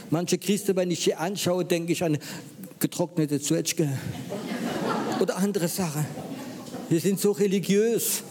Manche 0.09 0.37
Christen, 0.37 0.75
wenn 0.75 0.91
ich 0.91 0.99
sie 0.99 1.15
anschaue, 1.15 1.63
denke 1.63 1.93
ich 1.93 2.03
an 2.03 2.17
getrocknete 2.79 3.39
Zwetschge 3.39 3.97
oder 5.21 5.37
andere 5.37 5.69
Sachen. 5.69 6.05
Wir 6.89 6.99
sind 6.99 7.19
so 7.19 7.31
religiös. 7.31 8.21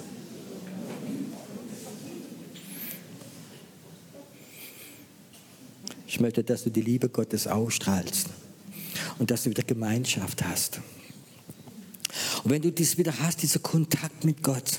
Ich 6.06 6.20
möchte, 6.20 6.44
dass 6.44 6.64
du 6.64 6.70
die 6.70 6.82
Liebe 6.82 7.08
Gottes 7.08 7.46
ausstrahlst 7.46 8.28
und 9.18 9.30
dass 9.30 9.44
du 9.44 9.50
wieder 9.50 9.62
Gemeinschaft 9.62 10.44
hast. 10.44 10.80
Und 12.44 12.50
wenn 12.50 12.62
du 12.62 12.70
dies 12.70 12.98
wieder 12.98 13.18
hast, 13.20 13.42
dieser 13.42 13.58
Kontakt 13.58 14.24
mit 14.24 14.42
Gott, 14.42 14.78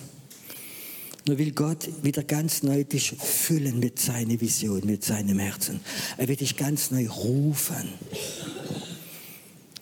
nur 1.27 1.39
will 1.39 1.51
Gott 1.51 1.89
wieder 2.03 2.23
ganz 2.23 2.61
neu 2.61 2.83
dich 2.83 3.09
füllen 3.17 3.79
mit 3.79 3.97
seiner 3.97 4.39
Vision, 4.39 4.81
mit 4.85 5.03
seinem 5.03 5.39
Herzen. 5.39 5.79
Er 6.17 6.27
wird 6.27 6.41
dich 6.41 6.55
ganz 6.55 6.91
neu 6.91 7.07
rufen. 7.07 7.89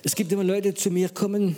Es 0.01 0.15
gibt 0.15 0.31
immer 0.31 0.45
Leute, 0.45 0.71
die 0.71 0.79
zu 0.79 0.89
mir 0.89 1.09
kommen. 1.09 1.57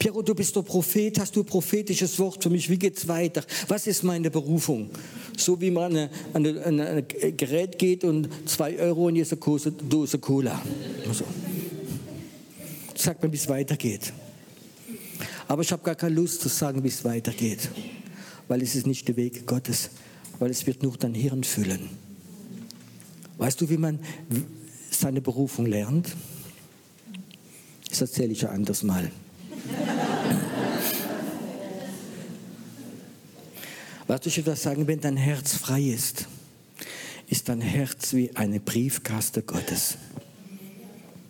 Piero, 0.00 0.22
du 0.22 0.34
bist 0.34 0.56
der 0.56 0.62
Prophet, 0.62 1.20
hast 1.20 1.36
du 1.36 1.40
ein 1.42 1.46
prophetisches 1.46 2.18
Wort 2.18 2.42
für 2.42 2.50
mich? 2.50 2.68
Wie 2.68 2.78
geht's 2.78 3.06
weiter? 3.06 3.44
Was 3.68 3.86
ist 3.86 4.02
meine 4.02 4.30
Berufung? 4.30 4.90
So 5.36 5.60
wie 5.60 5.70
man 5.70 6.08
an 6.32 6.80
ein 6.80 7.06
Gerät 7.36 7.78
geht 7.78 8.02
und 8.02 8.28
zwei 8.46 8.76
Euro 8.78 9.08
in 9.08 9.14
diese 9.14 9.36
Dose 9.36 10.18
Cola. 10.18 10.60
So. 11.12 11.24
Sagt 12.96 13.22
mir, 13.22 13.30
wie 13.32 13.36
es 13.36 13.48
weitergeht. 13.48 14.12
Aber 15.48 15.62
ich 15.62 15.72
habe 15.72 15.82
gar 15.82 15.94
keine 15.94 16.14
Lust 16.14 16.40
zu 16.40 16.48
sagen, 16.48 16.82
wie 16.84 16.88
es 16.88 17.04
weitergeht 17.04 17.68
weil 18.52 18.62
es 18.62 18.74
ist 18.74 18.86
nicht 18.86 19.08
der 19.08 19.16
Weg 19.16 19.46
Gottes, 19.46 19.88
weil 20.38 20.50
es 20.50 20.66
wird 20.66 20.82
nur 20.82 20.94
dein 20.98 21.14
Hirn 21.14 21.42
füllen. 21.42 21.88
Weißt 23.38 23.58
du, 23.60 23.70
wie 23.70 23.78
man 23.78 23.98
seine 24.90 25.22
Berufung 25.22 25.64
lernt? 25.64 26.14
Das 27.88 28.02
erzähle 28.02 28.32
ich 28.32 28.42
ja 28.42 28.50
anders 28.50 28.82
mal. 28.82 29.10
Was 34.06 34.26
ich 34.26 34.36
etwas 34.36 34.62
sagen, 34.62 34.86
wenn 34.86 35.00
dein 35.00 35.16
Herz 35.16 35.54
frei 35.54 35.80
ist, 35.80 36.28
ist 37.28 37.48
dein 37.48 37.62
Herz 37.62 38.12
wie 38.12 38.36
eine 38.36 38.60
Briefkaste 38.60 39.40
Gottes. 39.40 39.96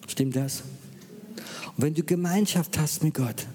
Stimmt 0.09 0.35
das? 0.35 0.65
Und 1.77 1.85
wenn 1.85 1.95
du 1.95 2.03
Gemeinschaft 2.03 2.77
hast 2.79 3.05
mit 3.05 3.15
Gott, 3.15 3.47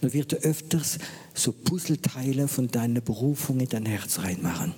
dann 0.00 0.12
wird 0.12 0.32
er 0.32 0.40
öfters 0.40 0.98
so 1.34 1.52
Puzzleteile 1.52 2.48
von 2.48 2.68
deiner 2.68 3.00
Berufung 3.00 3.60
in 3.60 3.68
dein 3.68 3.86
Herz 3.86 4.20
reinmachen. 4.20 4.74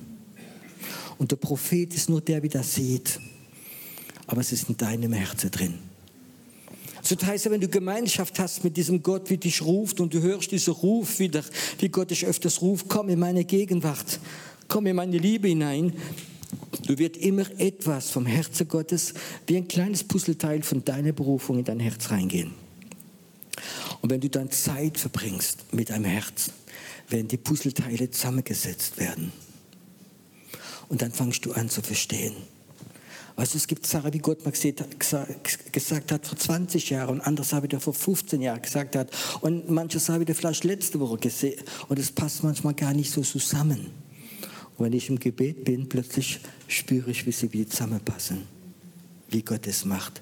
Und 1.18 1.30
der 1.30 1.36
Prophet 1.36 1.94
ist 1.94 2.08
nur 2.08 2.20
der, 2.20 2.40
der 2.40 2.50
das 2.50 2.74
sieht. 2.74 3.20
Aber 4.26 4.40
es 4.40 4.52
ist 4.52 4.68
in 4.68 4.76
deinem 4.76 5.12
Herzen 5.12 5.50
drin. 5.50 5.78
So 7.02 7.16
das 7.16 7.26
heißt, 7.26 7.50
wenn 7.50 7.60
du 7.60 7.68
Gemeinschaft 7.68 8.38
hast 8.38 8.62
mit 8.62 8.76
diesem 8.76 9.02
Gott, 9.02 9.28
wie 9.28 9.36
dich 9.36 9.60
ruft 9.62 10.00
und 10.00 10.14
du 10.14 10.20
hörst 10.20 10.52
diesen 10.52 10.72
Ruf 10.72 11.18
wieder, 11.18 11.42
wie 11.78 11.88
Gott 11.88 12.10
dich 12.10 12.24
öfters 12.24 12.62
ruft, 12.62 12.88
komm 12.88 13.08
in 13.08 13.18
meine 13.18 13.44
Gegenwart, 13.44 14.20
komm 14.68 14.86
in 14.86 14.94
meine 14.94 15.18
Liebe 15.18 15.48
hinein, 15.48 15.92
du 16.86 16.98
wird 16.98 17.16
immer 17.16 17.44
etwas 17.58 18.10
vom 18.10 18.24
Herzen 18.24 18.68
Gottes 18.68 19.14
wie 19.48 19.56
ein 19.56 19.66
kleines 19.66 20.04
Puzzleteil 20.04 20.62
von 20.62 20.84
deiner 20.84 21.12
Berufung 21.12 21.58
in 21.58 21.64
dein 21.64 21.80
Herz 21.80 22.10
reingehen. 22.10 22.52
Und 24.02 24.10
wenn 24.10 24.20
du 24.20 24.28
dann 24.28 24.50
Zeit 24.50 24.98
verbringst 24.98 25.72
mit 25.72 25.90
deinem 25.90 26.04
Herz, 26.04 26.50
werden 27.08 27.28
die 27.28 27.36
Puzzleteile 27.36 28.10
zusammengesetzt 28.10 28.98
werden. 28.98 29.32
Und 30.88 31.00
dann 31.00 31.12
fangst 31.12 31.46
du 31.46 31.52
an 31.52 31.70
zu 31.70 31.80
verstehen. 31.82 32.34
Weißt 33.36 33.54
du, 33.54 33.58
es 33.58 33.66
gibt 33.66 33.86
Sachen, 33.86 34.12
wie 34.12 34.18
Gott 34.18 34.44
mal 34.44 34.50
gesagt 34.50 36.12
hat 36.12 36.26
vor 36.26 36.36
20 36.36 36.90
Jahren 36.90 37.08
und 37.08 37.20
andere 37.22 37.46
Sachen, 37.46 37.70
wie 37.70 37.74
er 37.74 37.80
vor 37.80 37.94
15 37.94 38.42
Jahren 38.42 38.60
gesagt 38.60 38.94
hat. 38.94 39.10
Und 39.40 39.70
manche 39.70 40.00
Sachen, 40.00 40.20
wie 40.20 40.30
er 40.30 40.34
vielleicht 40.34 40.64
letzte 40.64 41.00
Woche 41.00 41.16
gesehen 41.16 41.62
Und 41.88 41.98
es 41.98 42.12
passt 42.12 42.42
manchmal 42.42 42.74
gar 42.74 42.92
nicht 42.92 43.10
so 43.10 43.22
zusammen. 43.22 43.90
Und 44.76 44.84
wenn 44.84 44.92
ich 44.92 45.08
im 45.08 45.18
Gebet 45.18 45.64
bin, 45.64 45.88
plötzlich 45.88 46.40
spüre 46.66 47.10
ich, 47.10 47.24
wie 47.24 47.32
sie 47.32 47.52
wieder 47.52 47.70
zusammenpassen. 47.70 48.42
Wie 49.30 49.42
Gott 49.42 49.66
es 49.66 49.84
macht. 49.84 50.20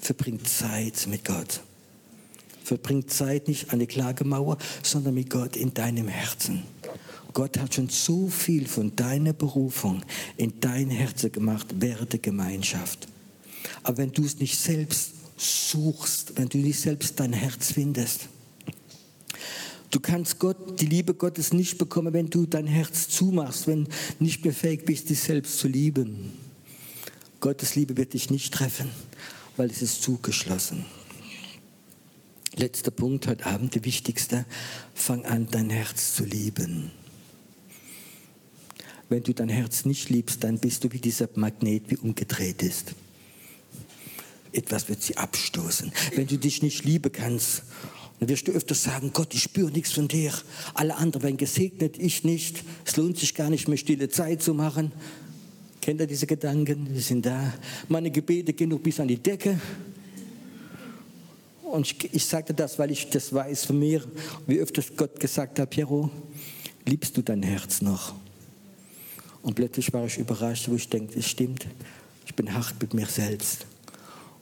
Verbringt 0.00 0.46
Zeit 0.46 1.06
mit 1.08 1.24
Gott. 1.24 1.62
Verbring 2.66 3.06
Zeit 3.06 3.46
nicht 3.46 3.72
an 3.72 3.78
der 3.78 3.86
Klagemauer, 3.86 4.58
sondern 4.82 5.14
mit 5.14 5.30
Gott 5.30 5.54
in 5.54 5.72
deinem 5.72 6.08
Herzen. 6.08 6.64
Gott 7.32 7.58
hat 7.58 7.74
schon 7.74 7.88
so 7.88 8.26
viel 8.26 8.66
von 8.66 8.96
deiner 8.96 9.32
Berufung 9.32 10.02
in 10.36 10.58
dein 10.58 10.90
Herz 10.90 11.24
gemacht 11.30 11.66
während 11.78 12.12
der 12.12 12.18
Gemeinschaft. 12.18 13.06
Aber 13.84 13.98
wenn 13.98 14.10
du 14.10 14.24
es 14.24 14.40
nicht 14.40 14.58
selbst 14.58 15.12
suchst, 15.36 16.32
wenn 16.36 16.48
du 16.48 16.58
nicht 16.58 16.80
selbst 16.80 17.20
dein 17.20 17.32
Herz 17.32 17.72
findest, 17.72 18.28
Du 19.92 20.00
kannst 20.00 20.40
Gott, 20.40 20.80
die 20.80 20.86
Liebe 20.86 21.14
Gottes 21.14 21.52
nicht 21.52 21.78
bekommen, 21.78 22.12
wenn 22.12 22.28
du 22.28 22.44
dein 22.44 22.66
Herz 22.66 23.08
zumachst, 23.08 23.68
wenn 23.68 23.86
nicht 24.18 24.42
befähigt 24.42 24.84
bist, 24.84 25.08
dich 25.08 25.20
selbst 25.20 25.58
zu 25.58 25.68
lieben. 25.68 26.32
Gottes 27.40 27.76
Liebe 27.76 27.96
wird 27.96 28.12
dich 28.12 28.28
nicht 28.28 28.52
treffen, 28.52 28.90
weil 29.56 29.70
es 29.70 29.82
ist 29.82 30.02
zugeschlossen. 30.02 30.84
Letzter 32.58 32.90
Punkt 32.90 33.26
heute 33.26 33.44
Abend, 33.44 33.74
der 33.74 33.84
wichtigste. 33.84 34.46
Fang 34.94 35.26
an, 35.26 35.46
dein 35.50 35.68
Herz 35.68 36.14
zu 36.14 36.24
lieben. 36.24 36.90
Wenn 39.10 39.22
du 39.22 39.34
dein 39.34 39.50
Herz 39.50 39.84
nicht 39.84 40.08
liebst, 40.08 40.42
dann 40.42 40.58
bist 40.58 40.82
du 40.82 40.90
wie 40.90 40.98
dieser 40.98 41.28
Magnet, 41.34 41.90
wie 41.90 41.98
umgedreht 41.98 42.62
ist. 42.62 42.94
Etwas 44.52 44.88
wird 44.88 45.02
sie 45.02 45.18
abstoßen. 45.18 45.92
Wenn 46.14 46.28
du 46.28 46.38
dich 46.38 46.62
nicht 46.62 46.86
lieben 46.86 47.12
kannst, 47.12 47.62
dann 48.20 48.30
wirst 48.30 48.48
du 48.48 48.52
öfters 48.52 48.84
sagen, 48.84 49.10
Gott, 49.12 49.34
ich 49.34 49.42
spüre 49.42 49.70
nichts 49.70 49.92
von 49.92 50.08
dir. 50.08 50.32
Alle 50.72 50.96
anderen 50.96 51.24
werden 51.24 51.36
gesegnet, 51.36 51.98
ich 51.98 52.24
nicht. 52.24 52.64
Es 52.86 52.96
lohnt 52.96 53.18
sich 53.18 53.34
gar 53.34 53.50
nicht 53.50 53.68
mehr, 53.68 53.76
stille 53.76 54.08
Zeit 54.08 54.42
zu 54.42 54.54
machen. 54.54 54.92
Kennt 55.82 56.00
ihr 56.00 56.06
diese 56.06 56.26
Gedanken? 56.26 56.88
Die 56.94 57.00
sind 57.00 57.26
da. 57.26 57.52
Meine 57.90 58.10
Gebete 58.10 58.54
gehen 58.54 58.70
noch 58.70 58.80
bis 58.80 58.98
an 58.98 59.08
die 59.08 59.18
Decke. 59.18 59.60
Und 61.66 61.84
ich, 61.86 62.14
ich 62.14 62.24
sagte 62.24 62.54
das, 62.54 62.78
weil 62.78 62.92
ich 62.92 63.10
das 63.10 63.32
weiß 63.32 63.64
von 63.64 63.78
mir, 63.78 64.02
wie 64.46 64.60
öfters 64.60 64.92
Gott 64.96 65.18
gesagt 65.18 65.58
hat, 65.58 65.70
Piero, 65.70 66.10
liebst 66.84 67.16
du 67.16 67.22
dein 67.22 67.42
Herz 67.42 67.82
noch? 67.82 68.14
Und 69.42 69.54
plötzlich 69.54 69.92
war 69.92 70.06
ich 70.06 70.16
überrascht, 70.16 70.68
wo 70.68 70.76
ich 70.76 70.88
denke, 70.88 71.18
es 71.18 71.28
stimmt, 71.28 71.66
ich 72.24 72.34
bin 72.34 72.54
hart 72.54 72.80
mit 72.80 72.94
mir 72.94 73.06
selbst. 73.06 73.66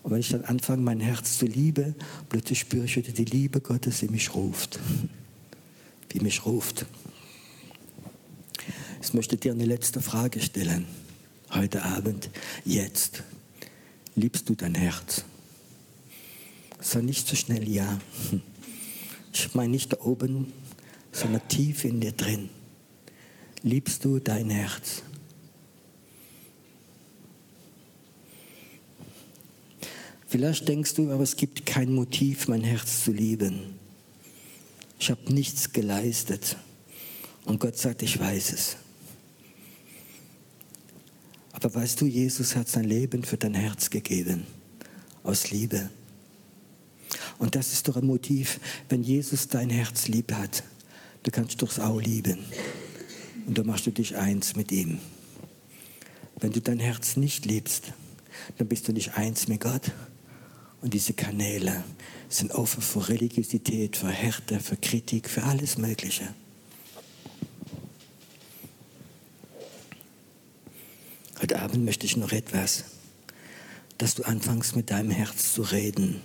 Und 0.02 0.12
wenn 0.12 0.20
ich 0.20 0.28
dann 0.28 0.44
anfange, 0.44 0.82
mein 0.82 1.00
Herz 1.00 1.38
zu 1.38 1.46
lieben, 1.46 1.94
plötzlich 2.28 2.60
spüre 2.60 2.84
ich 2.84 2.96
wieder 2.96 3.12
die 3.12 3.24
Liebe 3.24 3.60
Gottes, 3.60 4.00
die 4.00 4.08
mich 4.08 4.34
ruft. 4.34 4.78
Die 6.12 6.20
mich 6.20 6.44
ruft. 6.44 6.84
Ich 9.02 9.14
möchte 9.14 9.38
dir 9.38 9.52
eine 9.52 9.64
letzte 9.64 10.02
Frage 10.02 10.40
stellen. 10.40 10.86
Heute 11.54 11.82
Abend, 11.84 12.28
jetzt. 12.66 13.22
Liebst 14.14 14.48
du 14.48 14.54
dein 14.54 14.74
Herz? 14.74 15.24
Sag 16.84 17.02
nicht 17.02 17.26
so 17.26 17.34
schnell 17.34 17.66
ja. 17.66 17.98
Ich 19.32 19.54
meine 19.54 19.70
nicht 19.70 19.90
da 19.90 20.00
oben, 20.02 20.52
sondern 21.12 21.48
tief 21.48 21.84
in 21.86 21.98
dir 21.98 22.12
drin. 22.12 22.50
Liebst 23.62 24.04
du 24.04 24.18
dein 24.18 24.50
Herz? 24.50 25.02
Vielleicht 30.26 30.68
denkst 30.68 30.94
du, 30.94 31.10
aber 31.10 31.22
es 31.22 31.36
gibt 31.36 31.64
kein 31.64 31.90
Motiv, 31.90 32.48
mein 32.48 32.62
Herz 32.62 33.04
zu 33.04 33.12
lieben. 33.12 33.78
Ich 35.00 35.10
habe 35.10 35.32
nichts 35.32 35.72
geleistet. 35.72 36.58
Und 37.46 37.60
Gott 37.60 37.78
sagt, 37.78 38.02
ich 38.02 38.20
weiß 38.20 38.52
es. 38.52 38.76
Aber 41.52 41.74
weißt 41.74 41.98
du, 42.02 42.04
Jesus 42.04 42.54
hat 42.54 42.68
sein 42.68 42.84
Leben 42.84 43.24
für 43.24 43.38
dein 43.38 43.54
Herz 43.54 43.88
gegeben, 43.88 44.46
aus 45.22 45.50
Liebe. 45.50 45.88
Und 47.38 47.54
das 47.54 47.72
ist 47.72 47.88
doch 47.88 47.96
ein 47.96 48.06
Motiv, 48.06 48.60
wenn 48.88 49.02
Jesus 49.02 49.48
dein 49.48 49.70
Herz 49.70 50.08
lieb 50.08 50.32
hat, 50.32 50.62
du 51.22 51.30
kannst 51.30 51.60
durchs 51.60 51.78
auch 51.78 52.00
lieben. 52.00 52.38
Und 53.46 53.58
dann 53.58 53.66
machst 53.66 53.86
du 53.86 53.90
dich 53.90 54.16
eins 54.16 54.56
mit 54.56 54.72
ihm. 54.72 54.98
Wenn 56.40 56.52
du 56.52 56.60
dein 56.60 56.78
Herz 56.78 57.16
nicht 57.16 57.44
liebst, 57.44 57.92
dann 58.58 58.68
bist 58.68 58.88
du 58.88 58.92
nicht 58.92 59.16
eins 59.16 59.48
mit 59.48 59.60
Gott, 59.60 59.92
und 60.84 60.92
diese 60.92 61.14
Kanäle 61.14 61.82
sind 62.28 62.52
offen 62.52 62.82
für 62.82 63.08
Religiosität, 63.08 63.96
für 63.96 64.10
Härte, 64.10 64.60
für 64.60 64.76
Kritik, 64.76 65.30
für 65.30 65.42
alles 65.42 65.78
Mögliche. 65.78 66.28
Heute 71.40 71.62
Abend 71.62 71.86
möchte 71.86 72.04
ich 72.04 72.18
noch 72.18 72.32
etwas, 72.32 72.84
dass 73.96 74.14
du 74.14 74.24
anfängst 74.24 74.76
mit 74.76 74.90
deinem 74.90 75.10
Herz 75.10 75.54
zu 75.54 75.62
reden. 75.62 76.20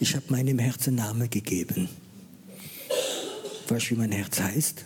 Ich 0.00 0.14
habe 0.14 0.24
meinem 0.28 0.58
Herzen 0.58 0.94
Namen 0.94 1.28
gegeben. 1.30 1.88
Weißt 3.68 3.86
du, 3.86 3.94
wie 3.94 3.98
mein 3.98 4.12
Herz 4.12 4.40
heißt? 4.40 4.84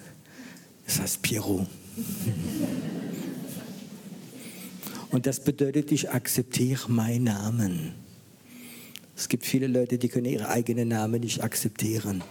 Es 0.87 1.01
heißt 1.01 1.23
Pierrot. 1.23 1.67
Und 5.11 5.27
das 5.27 5.41
bedeutet, 5.41 5.93
ich 5.93 6.11
akzeptiere 6.11 6.91
meinen 6.91 7.25
Namen. 7.25 7.95
Es 9.17 9.29
gibt 9.29 9.45
viele 9.45 9.67
Leute, 9.67 9.99
die 9.99 10.09
können 10.09 10.27
ihre 10.27 10.49
eigenen 10.49 10.89
Namen 10.89 11.21
nicht 11.21 11.43
akzeptieren. 11.43 12.23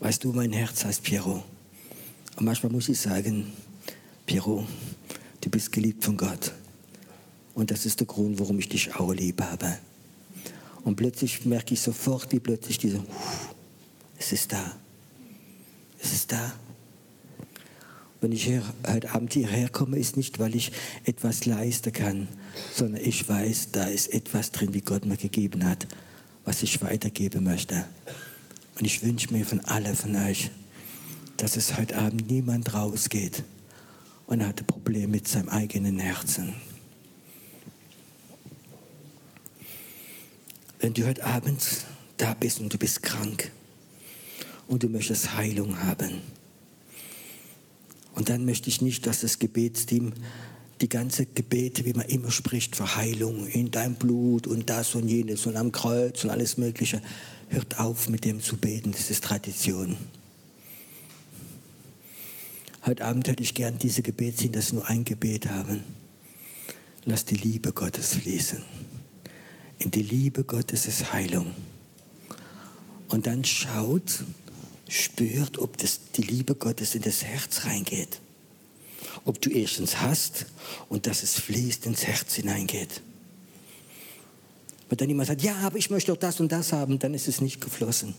Weißt 0.00 0.22
du, 0.22 0.32
mein 0.32 0.52
Herz 0.52 0.84
heißt 0.84 1.02
Piero. 1.02 1.42
Und 2.36 2.44
manchmal 2.44 2.70
muss 2.70 2.88
ich 2.88 3.00
sagen, 3.00 3.52
Piero, 4.26 4.66
du 5.40 5.50
bist 5.50 5.72
geliebt 5.72 6.04
von 6.04 6.16
Gott. 6.16 6.52
Und 7.54 7.72
das 7.72 7.86
ist 7.86 7.98
der 7.98 8.06
Grund, 8.06 8.38
warum 8.38 8.60
ich 8.60 8.68
dich 8.68 8.94
auch 8.94 9.12
lieb 9.12 9.40
habe. 9.40 9.78
Und 10.84 10.96
plötzlich 10.96 11.44
merke 11.44 11.74
ich 11.74 11.80
sofort, 11.80 12.32
wie 12.32 12.40
plötzlich 12.40 12.78
diese, 12.78 13.02
es 14.18 14.32
ist 14.32 14.52
da. 14.52 14.76
Es 16.00 16.12
ist 16.12 16.32
da. 16.32 16.52
Wenn 18.20 18.32
ich 18.32 18.44
hier, 18.44 18.62
heute 18.86 19.14
Abend 19.14 19.32
hierher 19.32 19.68
komme, 19.68 19.96
ist 19.98 20.16
nicht, 20.16 20.38
weil 20.38 20.56
ich 20.56 20.72
etwas 21.04 21.44
leisten 21.44 21.92
kann, 21.92 22.28
sondern 22.74 23.00
ich 23.04 23.28
weiß, 23.28 23.70
da 23.72 23.84
ist 23.84 24.12
etwas 24.12 24.50
drin, 24.50 24.74
wie 24.74 24.80
Gott 24.80 25.04
mir 25.04 25.16
gegeben 25.16 25.64
hat, 25.64 25.86
was 26.44 26.62
ich 26.62 26.82
weitergeben 26.82 27.44
möchte. 27.44 27.84
Und 28.78 28.86
ich 28.86 29.02
wünsche 29.04 29.32
mir 29.32 29.44
von 29.44 29.60
allen 29.60 29.94
von 29.94 30.16
euch, 30.16 30.50
dass 31.36 31.56
es 31.56 31.78
heute 31.78 31.96
Abend 31.96 32.28
niemand 32.28 32.74
rausgeht 32.74 33.44
und 34.26 34.44
hat 34.44 34.60
ein 34.60 34.66
Problem 34.66 35.12
mit 35.12 35.28
seinem 35.28 35.48
eigenen 35.48 36.00
Herzen. 36.00 36.54
Wenn 40.80 40.94
du 40.94 41.06
heute 41.06 41.24
Abend 41.24 41.62
da 42.16 42.34
bist 42.34 42.60
und 42.60 42.72
du 42.72 42.78
bist 42.78 43.02
krank 43.02 43.50
und 44.66 44.82
du 44.82 44.88
möchtest 44.88 45.34
Heilung 45.34 45.82
haben, 45.82 46.20
und 48.14 48.30
dann 48.30 48.44
möchte 48.44 48.68
ich 48.68 48.82
nicht, 48.82 49.06
dass 49.06 49.20
das 49.20 49.38
Gebetsteam 49.38 50.12
die 50.80 50.88
ganze 50.88 51.24
Gebete, 51.24 51.84
wie 51.84 51.92
man 51.92 52.06
immer 52.06 52.32
spricht, 52.32 52.74
für 52.74 52.96
Heilung 52.96 53.46
in 53.46 53.70
deinem 53.70 53.94
Blut 53.94 54.48
und 54.48 54.68
das 54.68 54.96
und 54.96 55.06
jenes 55.06 55.46
und 55.46 55.56
am 55.56 55.70
Kreuz 55.70 56.24
und 56.24 56.30
alles 56.30 56.56
Mögliche, 56.56 57.00
hört 57.48 57.78
auf 57.78 58.08
mit 58.08 58.24
dem 58.24 58.40
zu 58.40 58.56
beten, 58.56 58.90
das 58.90 59.10
ist 59.10 59.22
Tradition. 59.22 59.96
Heute 62.86 63.04
Abend 63.04 63.28
hätte 63.28 63.42
ich 63.42 63.54
gern 63.54 63.78
diese 63.78 64.02
Gebetsteam, 64.02 64.50
dass 64.50 64.68
sie 64.68 64.74
nur 64.74 64.88
ein 64.88 65.04
Gebet 65.04 65.48
haben. 65.48 65.84
Lass 67.04 67.24
die 67.24 67.36
Liebe 67.36 67.72
Gottes 67.72 68.14
fließen. 68.14 68.62
In 69.78 69.90
die 69.90 70.02
Liebe 70.02 70.44
Gottes 70.44 70.86
ist 70.86 71.12
Heilung. 71.12 71.54
Und 73.08 73.26
dann 73.26 73.44
schaut, 73.44 74.24
spürt, 74.88 75.58
ob 75.58 75.76
das, 75.78 76.00
die 76.16 76.22
Liebe 76.22 76.54
Gottes 76.54 76.94
in 76.94 77.02
das 77.02 77.22
Herz 77.24 77.64
reingeht. 77.64 78.20
Ob 79.24 79.40
du 79.40 79.50
erstens 79.50 80.00
hast 80.00 80.46
und 80.88 81.06
dass 81.06 81.22
es 81.22 81.34
fließt 81.34 81.86
ins 81.86 82.06
Herz 82.06 82.34
hineingeht. 82.34 83.02
Wenn 84.88 84.98
dann 84.98 85.08
jemand 85.08 85.28
sagt, 85.28 85.42
ja, 85.42 85.56
aber 85.58 85.76
ich 85.76 85.90
möchte 85.90 86.12
doch 86.12 86.18
das 86.18 86.40
und 86.40 86.50
das 86.50 86.72
haben, 86.72 86.98
dann 86.98 87.14
ist 87.14 87.28
es 87.28 87.40
nicht 87.40 87.60
geflossen. 87.60 88.14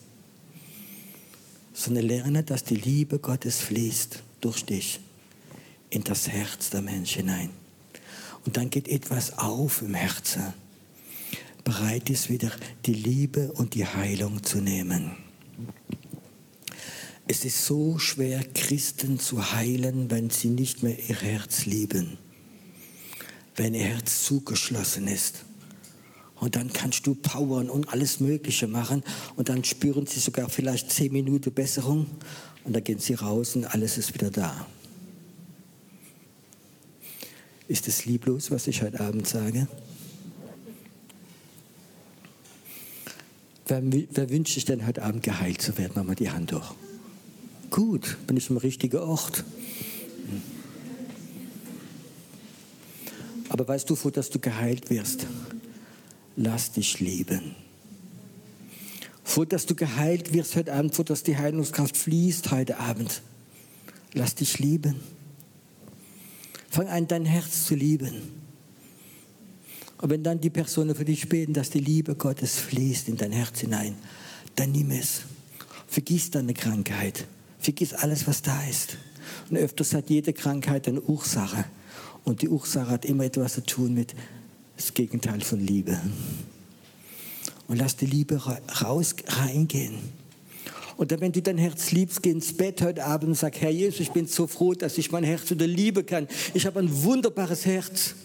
Sondern 1.73 2.05
lerne, 2.05 2.43
dass 2.43 2.63
die 2.63 2.75
Liebe 2.75 3.19
Gottes 3.19 3.59
fließt 3.59 4.21
durch 4.41 4.65
dich 4.65 4.99
in 5.89 6.03
das 6.03 6.27
Herz 6.27 6.69
der 6.69 6.81
Menschen 6.81 7.27
hinein. 7.27 7.49
Und 8.45 8.57
dann 8.57 8.69
geht 8.69 8.87
etwas 8.87 9.37
auf 9.37 9.81
im 9.81 9.93
Herzen. 9.93 10.53
Bereit 11.69 12.09
ist 12.09 12.31
wieder 12.31 12.51
die 12.87 12.95
Liebe 12.95 13.51
und 13.51 13.75
die 13.75 13.85
Heilung 13.85 14.41
zu 14.41 14.59
nehmen. 14.59 15.11
Es 17.27 17.45
ist 17.45 17.63
so 17.63 17.99
schwer, 17.99 18.43
Christen 18.55 19.19
zu 19.19 19.51
heilen, 19.51 20.09
wenn 20.09 20.31
sie 20.31 20.47
nicht 20.47 20.81
mehr 20.81 20.97
ihr 20.97 21.17
Herz 21.17 21.67
lieben, 21.67 22.17
wenn 23.55 23.75
ihr 23.75 23.83
Herz 23.83 24.23
zugeschlossen 24.23 25.07
ist. 25.07 25.45
Und 26.37 26.55
dann 26.55 26.73
kannst 26.73 27.05
du 27.05 27.13
powern 27.13 27.69
und 27.69 27.89
alles 27.89 28.19
Mögliche 28.19 28.65
machen 28.65 29.03
und 29.35 29.49
dann 29.49 29.63
spüren 29.63 30.07
sie 30.07 30.19
sogar 30.19 30.49
vielleicht 30.49 30.91
zehn 30.91 31.13
Minuten 31.13 31.53
Besserung 31.53 32.07
und 32.63 32.73
dann 32.73 32.83
gehen 32.83 32.97
sie 32.97 33.13
raus 33.13 33.55
und 33.55 33.65
alles 33.65 33.99
ist 33.99 34.15
wieder 34.15 34.31
da. 34.31 34.65
Ist 37.67 37.87
es 37.87 38.05
lieblos, 38.05 38.49
was 38.49 38.65
ich 38.65 38.81
heute 38.81 38.99
Abend 39.01 39.27
sage? 39.27 39.67
Wer 43.69 43.83
Wer, 44.11 44.29
wünscht 44.31 44.55
sich 44.55 44.65
denn 44.65 44.87
heute 44.87 45.03
Abend 45.03 45.21
geheilt 45.21 45.61
zu 45.61 45.77
werden? 45.77 45.91
Mach 45.95 46.03
mal 46.03 46.15
die 46.15 46.31
Hand 46.31 46.51
hoch. 46.53 46.73
Gut, 47.69 48.17
bin 48.25 48.35
ich 48.35 48.49
am 48.49 48.57
richtigen 48.57 48.97
Ort. 48.97 49.43
Aber 53.49 53.67
weißt 53.67 53.87
du, 53.87 53.95
vor 53.95 54.11
dass 54.11 54.31
du 54.31 54.39
geheilt 54.39 54.89
wirst, 54.89 55.27
lass 56.35 56.71
dich 56.71 56.99
lieben. 56.99 57.55
Vor 59.23 59.45
dass 59.45 59.67
du 59.67 59.75
geheilt 59.75 60.33
wirst 60.33 60.55
heute 60.55 60.73
Abend, 60.73 60.95
vor 60.95 61.05
dass 61.05 61.21
die 61.21 61.37
Heilungskraft 61.37 61.95
fließt 61.95 62.49
heute 62.49 62.79
Abend, 62.79 63.21
lass 64.13 64.33
dich 64.33 64.57
lieben. 64.57 64.95
Fang 66.71 66.87
an, 66.87 67.07
dein 67.07 67.25
Herz 67.25 67.65
zu 67.65 67.75
lieben. 67.75 68.38
Und 70.01 70.09
wenn 70.09 70.23
dann 70.23 70.39
die 70.39 70.49
Personen 70.49 70.95
für 70.95 71.05
dich 71.05 71.27
beten, 71.27 71.53
dass 71.53 71.69
die 71.69 71.79
Liebe 71.79 72.15
Gottes 72.15 72.59
fließt 72.59 73.09
in 73.09 73.17
dein 73.17 73.31
Herz 73.31 73.59
hinein, 73.59 73.95
dann 74.55 74.71
nimm 74.71 74.91
es. 74.91 75.21
Vergiss 75.87 76.31
deine 76.31 76.53
Krankheit. 76.53 77.25
Vergiss 77.59 77.93
alles, 77.93 78.25
was 78.25 78.41
da 78.41 78.63
ist. 78.63 78.97
Und 79.49 79.57
öfters 79.57 79.93
hat 79.93 80.09
jede 80.09 80.31
Krankheit 80.31 80.87
eine 80.87 81.01
Ursache. 81.01 81.65
Und 82.23 82.41
die 82.41 82.49
Ursache 82.49 82.89
hat 82.89 83.05
immer 83.05 83.25
etwas 83.25 83.55
zu 83.55 83.63
tun 83.63 83.93
mit 83.93 84.15
das 84.77 84.93
Gegenteil 84.93 85.41
von 85.41 85.59
Liebe. 85.59 85.99
Und 87.67 87.77
lass 87.77 87.97
die 87.97 88.05
Liebe 88.05 88.41
raus, 88.81 89.15
reingehen. 89.27 89.95
Und 90.95 91.11
dann, 91.11 91.21
wenn 91.21 91.31
du 91.31 91.41
dein 91.41 91.57
Herz 91.57 91.91
liebst, 91.91 92.23
geh 92.23 92.31
ins 92.31 92.55
Bett 92.55 92.81
heute 92.81 93.05
Abend 93.05 93.29
und 93.29 93.35
sag, 93.35 93.59
Herr 93.61 93.69
Jesus, 93.69 93.99
ich 93.99 94.11
bin 94.11 94.27
so 94.27 94.47
froh, 94.47 94.73
dass 94.73 94.97
ich 94.97 95.11
mein 95.11 95.23
Herz 95.23 95.49
wieder 95.49 95.67
lieben 95.67 96.05
kann. 96.05 96.27
Ich 96.53 96.65
habe 96.65 96.79
ein 96.79 97.03
wunderbares 97.03 97.65
Herz. 97.65 98.15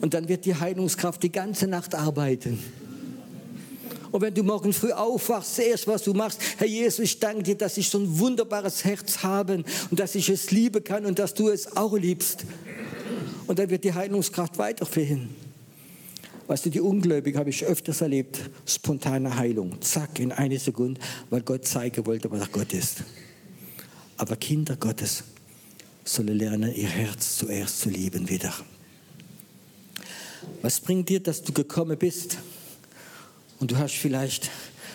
Und 0.00 0.14
dann 0.14 0.28
wird 0.28 0.44
die 0.44 0.54
Heilungskraft 0.54 1.22
die 1.22 1.32
ganze 1.32 1.66
Nacht 1.66 1.94
arbeiten. 1.94 2.58
Und 4.10 4.22
wenn 4.22 4.34
du 4.34 4.42
morgen 4.42 4.72
früh 4.72 4.92
aufwachst, 4.92 5.58
erst 5.58 5.86
was 5.86 6.02
du 6.02 6.14
machst, 6.14 6.40
Herr 6.58 6.66
Jesus, 6.66 6.98
ich 6.98 7.20
danke 7.20 7.42
dir, 7.42 7.54
dass 7.54 7.76
ich 7.76 7.88
so 7.88 7.98
ein 7.98 8.18
wunderbares 8.18 8.84
Herz 8.84 9.22
habe 9.22 9.62
und 9.90 10.00
dass 10.00 10.14
ich 10.14 10.28
es 10.28 10.50
lieben 10.50 10.82
kann 10.82 11.06
und 11.06 11.18
dass 11.18 11.34
du 11.34 11.48
es 11.48 11.76
auch 11.76 11.96
liebst. 11.96 12.44
Und 13.46 13.58
dann 13.58 13.70
wird 13.70 13.84
die 13.84 13.94
Heilungskraft 13.94 14.58
weiterfehlen. 14.58 15.28
Weißt 16.48 16.66
du, 16.66 16.70
die 16.70 16.80
Ungläubigen 16.80 17.38
habe 17.38 17.50
ich 17.50 17.64
öfters 17.64 18.00
erlebt, 18.00 18.40
spontane 18.66 19.36
Heilung, 19.36 19.80
zack, 19.80 20.18
in 20.18 20.32
eine 20.32 20.58
Sekunde, 20.58 21.00
weil 21.30 21.42
Gott 21.42 21.64
zeigen 21.64 22.04
wollte, 22.06 22.28
was 22.32 22.50
Gott 22.50 22.72
ist. 22.72 23.04
Aber 24.16 24.34
Kinder 24.34 24.76
Gottes 24.76 25.22
sollen 26.04 26.36
lernen, 26.36 26.74
ihr 26.74 26.88
Herz 26.88 27.38
zuerst 27.38 27.80
zu 27.80 27.88
lieben 27.88 28.28
wieder. 28.28 28.52
Was 30.62 30.80
bringt 30.80 31.08
dir, 31.08 31.20
dass 31.20 31.42
du 31.42 31.52
gekommen 31.52 31.98
bist 31.98 32.38
und 33.58 33.70
du 33.70 33.76
hast 33.76 33.94
vielleicht 33.94 34.50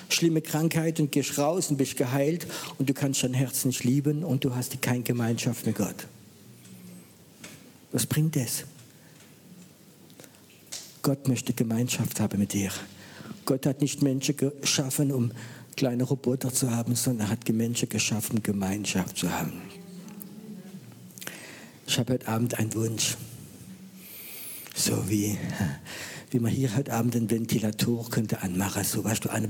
schlimme 0.10 0.42
Krankheit 0.42 1.00
und 1.00 1.12
gehst 1.12 1.38
raus 1.38 1.70
und 1.70 1.78
bist 1.78 1.98
geheilt 1.98 2.48
und 2.78 2.90
du 2.90 2.94
kannst 2.94 3.24
dein 3.24 3.34
Herz 3.34 3.66
nicht 3.66 3.84
lieben 3.84 4.24
und 4.24 4.44
du 4.44 4.56
hast 4.56 4.82
keine 4.82 5.04
Gemeinschaft 5.04 5.66
mit 5.66 5.76
Gott? 5.76 6.08
Was 7.92 8.06
bringt 8.06 8.36
das? 8.36 8.66
Gott 11.02 11.28
möchte 11.28 11.54
Gemeinschaft 11.54 12.20
haben 12.20 12.40
mit 12.40 12.54
dir. 12.54 12.72
Gott 13.46 13.66
hat 13.66 13.82
nicht 13.82 14.02
Menschen 14.02 14.36
geschaffen, 14.38 15.12
um 15.12 15.32
kleine 15.76 16.04
Roboter 16.04 16.52
zu 16.52 16.72
haben, 16.72 16.96
sondern 16.96 17.28
er 17.28 17.32
hat 17.32 17.48
Menschen 17.50 17.90
geschaffen, 17.90 18.42
Gemeinschaft 18.42 19.18
zu 19.18 19.32
haben. 19.32 19.62
Ich 21.88 22.00
habe 22.00 22.14
heute 22.14 22.28
Abend 22.28 22.58
einen 22.58 22.74
Wunsch. 22.74 23.18
So 24.76 25.10
wie, 25.10 25.38
wie 26.32 26.40
man 26.40 26.52
hier 26.52 26.76
heute 26.76 26.94
Abend 26.94 27.14
den 27.14 27.32
Ventilator 27.32 28.10
könnte 28.10 28.42
anmachen. 28.42 28.84
So 28.84 29.04
weißt 29.04 29.26
du, 29.26 29.30
eine. 29.30 29.48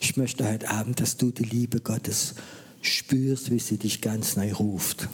Ich 0.00 0.16
möchte 0.16 0.48
heute 0.48 0.68
Abend, 0.70 1.00
dass 1.00 1.16
du 1.16 1.30
die 1.30 1.44
Liebe 1.44 1.80
Gottes 1.80 2.34
spürst, 2.82 3.50
wie 3.50 3.58
sie 3.58 3.78
dich 3.78 4.00
ganz 4.00 4.36
neu 4.36 4.52
ruft. 4.52 5.08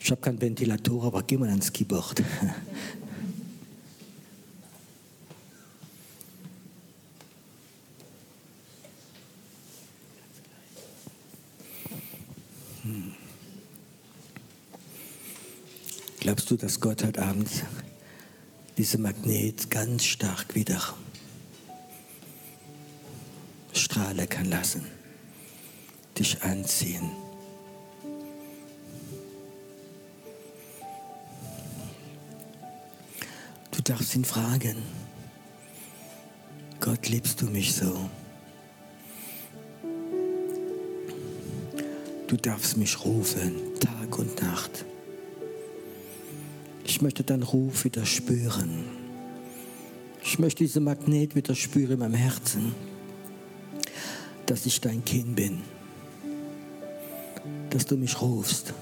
Ich 0.00 0.10
habe 0.10 0.20
keinen 0.22 0.40
Ventilator, 0.40 1.04
aber 1.04 1.22
geh 1.22 1.36
mal 1.36 1.50
ans 1.50 1.72
Keyboard. 1.72 2.22
Du, 16.48 16.56
dass 16.56 16.80
Gott 16.80 17.04
heute 17.04 17.20
Abend 17.20 17.50
diesen 18.78 19.02
Magnet 19.02 19.70
ganz 19.70 20.04
stark 20.04 20.54
wieder 20.54 20.80
strahlen 23.74 24.26
kann 24.26 24.46
lassen, 24.46 24.82
dich 26.18 26.42
anziehen? 26.42 27.10
Du 33.70 33.82
darfst 33.82 34.16
ihn 34.16 34.24
fragen, 34.24 34.76
Gott, 36.80 37.10
liebst 37.10 37.42
du 37.42 37.44
mich 37.44 37.74
so? 37.74 38.08
Du 42.26 42.36
darfst 42.38 42.78
mich 42.78 43.04
rufen, 43.04 43.54
Tag 43.80 44.18
und 44.18 44.40
Nacht. 44.40 44.86
Ich 46.88 47.02
möchte 47.02 47.22
deinen 47.22 47.42
Ruf 47.42 47.84
wieder 47.84 48.06
spüren. 48.06 48.82
Ich 50.22 50.38
möchte 50.38 50.64
diesen 50.64 50.84
Magnet 50.84 51.36
wieder 51.36 51.54
spüren 51.54 51.92
in 51.92 51.98
meinem 51.98 52.14
Herzen, 52.14 52.74
dass 54.46 54.64
ich 54.64 54.80
dein 54.80 55.04
Kind 55.04 55.36
bin, 55.36 55.58
dass 57.68 57.84
du 57.84 57.98
mich 57.98 58.18
rufst, 58.22 58.72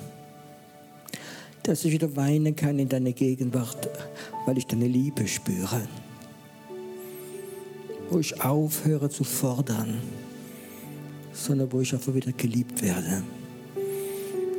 dass 1.64 1.84
ich 1.84 1.90
wieder 1.90 2.14
weinen 2.14 2.54
kann 2.54 2.78
in 2.78 2.88
deiner 2.88 3.10
Gegenwart, 3.10 3.88
weil 4.46 4.56
ich 4.56 4.68
deine 4.68 4.86
Liebe 4.86 5.26
spüre, 5.26 5.82
wo 8.08 8.20
ich 8.20 8.40
aufhöre 8.40 9.10
zu 9.10 9.24
fordern, 9.24 9.98
sondern 11.32 11.72
wo 11.72 11.80
ich 11.80 11.92
einfach 11.92 12.14
wieder 12.14 12.30
geliebt 12.30 12.82
werde, 12.82 13.24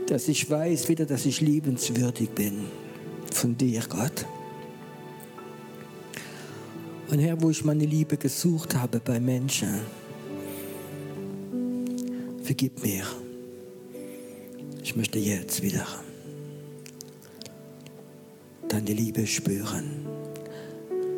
dass 0.06 0.28
ich 0.28 0.50
weiß 0.50 0.90
wieder, 0.90 1.06
dass 1.06 1.26
ich 1.26 1.40
liebenswürdig 1.40 2.32
bin 2.32 2.66
von 3.34 3.58
dir, 3.58 3.82
Gott. 3.90 4.26
Und 7.10 7.20
Herr, 7.20 7.42
wo 7.42 7.50
ich 7.50 7.64
meine 7.64 7.86
Liebe 7.86 8.18
gesucht 8.18 8.76
habe 8.76 9.00
bei 9.00 9.20
Menschen, 9.20 9.80
vergib 12.44 12.84
mir. 12.84 13.04
Ich 14.84 14.96
möchte 14.96 15.20
jetzt 15.20 15.62
wieder 15.62 15.86
deine 18.68 18.92
Liebe 18.92 19.26
spüren, 19.26 20.06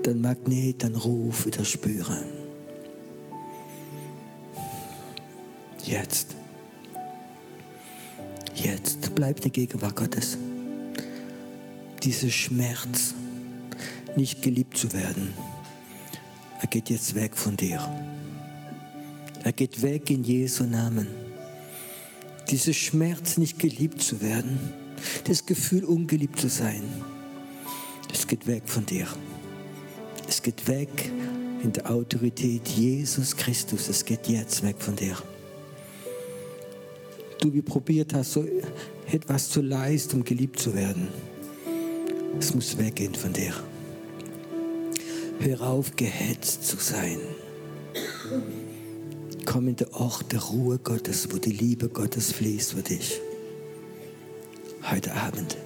dein 0.03 0.21
Magnet, 0.21 0.83
dein 0.83 0.95
Ruf 0.95 1.45
wieder 1.45 1.65
spüren. 1.65 2.23
Jetzt. 5.83 6.35
Jetzt 8.53 9.15
bleibt 9.15 9.43
die 9.43 9.51
Gegenwart 9.51 9.95
Gottes 9.95 10.37
dieser 11.99 12.29
Schmerz, 12.29 13.13
nicht 14.15 14.41
geliebt 14.41 14.77
zu 14.77 14.91
werden, 14.93 15.33
er 16.61 16.67
geht 16.67 16.89
jetzt 16.89 17.15
weg 17.15 17.37
von 17.37 17.55
dir. 17.55 17.79
Er 19.43 19.53
geht 19.53 19.81
weg 19.81 20.09
in 20.09 20.23
Jesu 20.23 20.65
Namen. 20.65 21.07
Dieser 22.49 22.73
Schmerz, 22.73 23.37
nicht 23.37 23.59
geliebt 23.59 24.01
zu 24.01 24.21
werden, 24.21 24.59
das 25.23 25.45
Gefühl, 25.45 25.85
ungeliebt 25.85 26.39
zu 26.39 26.49
sein, 26.49 26.83
es 28.11 28.27
geht 28.27 28.47
weg 28.47 28.63
von 28.65 28.85
dir. 28.85 29.07
Es 30.27 30.41
geht 30.41 30.67
weg 30.67 31.11
in 31.63 31.73
der 31.73 31.89
Autorität 31.89 32.67
Jesus 32.67 33.35
Christus. 33.35 33.89
Es 33.89 34.03
geht 34.03 34.27
jetzt 34.27 34.63
weg 34.63 34.75
von 34.79 34.95
dir. 34.95 35.17
Du, 37.39 37.53
wie 37.53 37.61
probiert 37.61 38.13
hast, 38.13 38.33
so 38.33 38.45
etwas 39.11 39.49
zu 39.49 39.61
leisten, 39.61 40.17
um 40.17 40.23
geliebt 40.23 40.59
zu 40.59 40.73
werden. 40.73 41.07
Es 42.37 42.53
muss 42.53 42.77
weggehen 42.77 43.15
von 43.15 43.33
dir. 43.33 43.53
Hör 45.39 45.61
auf, 45.61 45.95
gehetzt 45.95 46.67
zu 46.67 46.77
sein. 46.77 47.19
Komm 49.45 49.69
in 49.69 49.75
den 49.75 49.87
Ort 49.93 50.31
der 50.31 50.41
Ruhe 50.41 50.77
Gottes, 50.77 51.31
wo 51.31 51.37
die 51.37 51.51
Liebe 51.51 51.89
Gottes 51.89 52.31
fließt 52.33 52.73
für 52.73 52.81
dich. 52.81 53.19
Heute 54.91 55.13
Abend. 55.13 55.57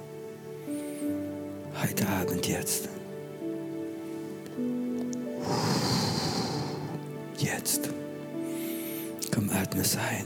Heute 1.82 2.08
Abend 2.08 2.48
jetzt. 2.48 2.88
Jetzt. 7.38 7.90
Komm, 9.34 9.50
atme 9.50 9.82
es 9.82 9.98
ein. 9.98 10.26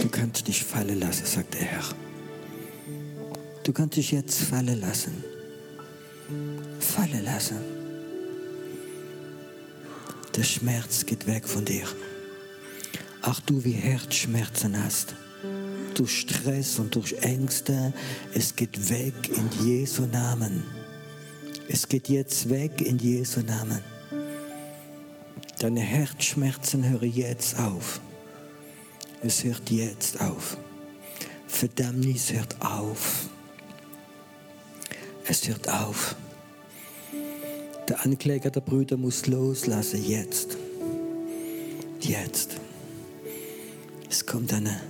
Du 0.00 0.08
kannst 0.08 0.48
dich 0.48 0.64
fallen 0.64 0.98
lassen, 0.98 1.26
sagt 1.26 1.54
der 1.54 1.62
Herr. 1.62 1.84
Du 3.68 3.74
kannst 3.74 3.98
dich 3.98 4.12
jetzt 4.12 4.40
fallen 4.40 4.80
lassen. 4.80 5.12
Fallen 6.80 7.22
lassen. 7.22 7.58
Der 10.34 10.42
Schmerz 10.42 11.04
geht 11.04 11.26
weg 11.26 11.46
von 11.46 11.66
dir. 11.66 11.86
Auch 13.20 13.40
du 13.40 13.62
wie 13.64 13.72
Herzschmerzen 13.72 14.82
hast, 14.82 15.14
durch 15.94 16.20
Stress 16.20 16.78
und 16.78 16.94
durch 16.94 17.12
Ängste, 17.20 17.92
es 18.32 18.56
geht 18.56 18.88
weg 18.88 19.12
in 19.36 19.50
Jesu 19.66 20.06
Namen. 20.06 20.64
Es 21.68 21.86
geht 21.86 22.08
jetzt 22.08 22.48
weg 22.48 22.80
in 22.80 22.98
Jesu 22.98 23.40
Namen. 23.40 23.82
Deine 25.58 25.80
Herzschmerzen 25.80 26.88
hören 26.88 27.12
jetzt 27.12 27.58
auf. 27.58 28.00
Es 29.20 29.44
hört 29.44 29.68
jetzt 29.68 30.22
auf. 30.22 30.56
Verdammnis 31.46 32.32
hört 32.32 32.62
auf. 32.62 33.28
Es 35.30 35.46
hört 35.46 35.68
auf. 35.68 36.16
Der 37.86 38.02
Ankläger 38.02 38.50
der 38.50 38.62
Brüder 38.62 38.96
muss 38.96 39.26
loslassen 39.26 40.02
jetzt. 40.02 40.56
Jetzt. 42.00 42.56
Es 44.08 44.24
kommt 44.24 44.54
eine 44.54 44.80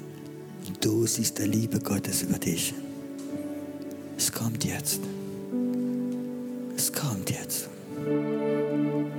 Dosis 0.81 1.35
der 1.35 1.49
Liebe 1.49 1.81
Gottes 1.81 2.23
über 2.23 2.39
dich. 2.39 2.73
Es 4.17 4.31
kommt 4.31 4.65
jetzt. 4.65 5.01
Es 6.77 6.93
kommt 6.93 7.31
jetzt. 7.31 7.69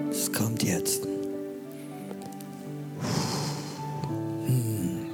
Es 0.09 0.31
kommt 0.31 0.63
jetzt. 0.63 1.03
Hm. 4.45 5.05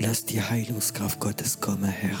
Lass 0.00 0.24
die 0.24 0.42
Heilungskraft 0.42 1.20
Gottes 1.20 1.60
kommen, 1.60 1.84
Herr. 1.84 2.18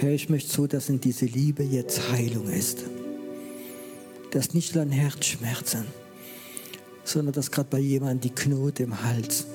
Herr, 0.00 0.12
ich 0.12 0.28
möchte 0.28 0.48
so, 0.48 0.68
dass 0.68 0.88
in 0.90 1.00
diese 1.00 1.26
Liebe 1.26 1.64
jetzt 1.64 2.12
Heilung 2.12 2.48
ist. 2.48 2.84
Dass 4.30 4.54
nicht 4.54 4.72
nur 4.76 4.82
ein 4.82 4.92
Herzschmerzen, 4.92 5.86
sondern 7.02 7.34
dass 7.34 7.50
gerade 7.50 7.68
bei 7.68 7.80
jemandem 7.80 8.20
die 8.20 8.30
Knoten 8.30 8.84
im 8.84 9.02
Hals, 9.02 9.46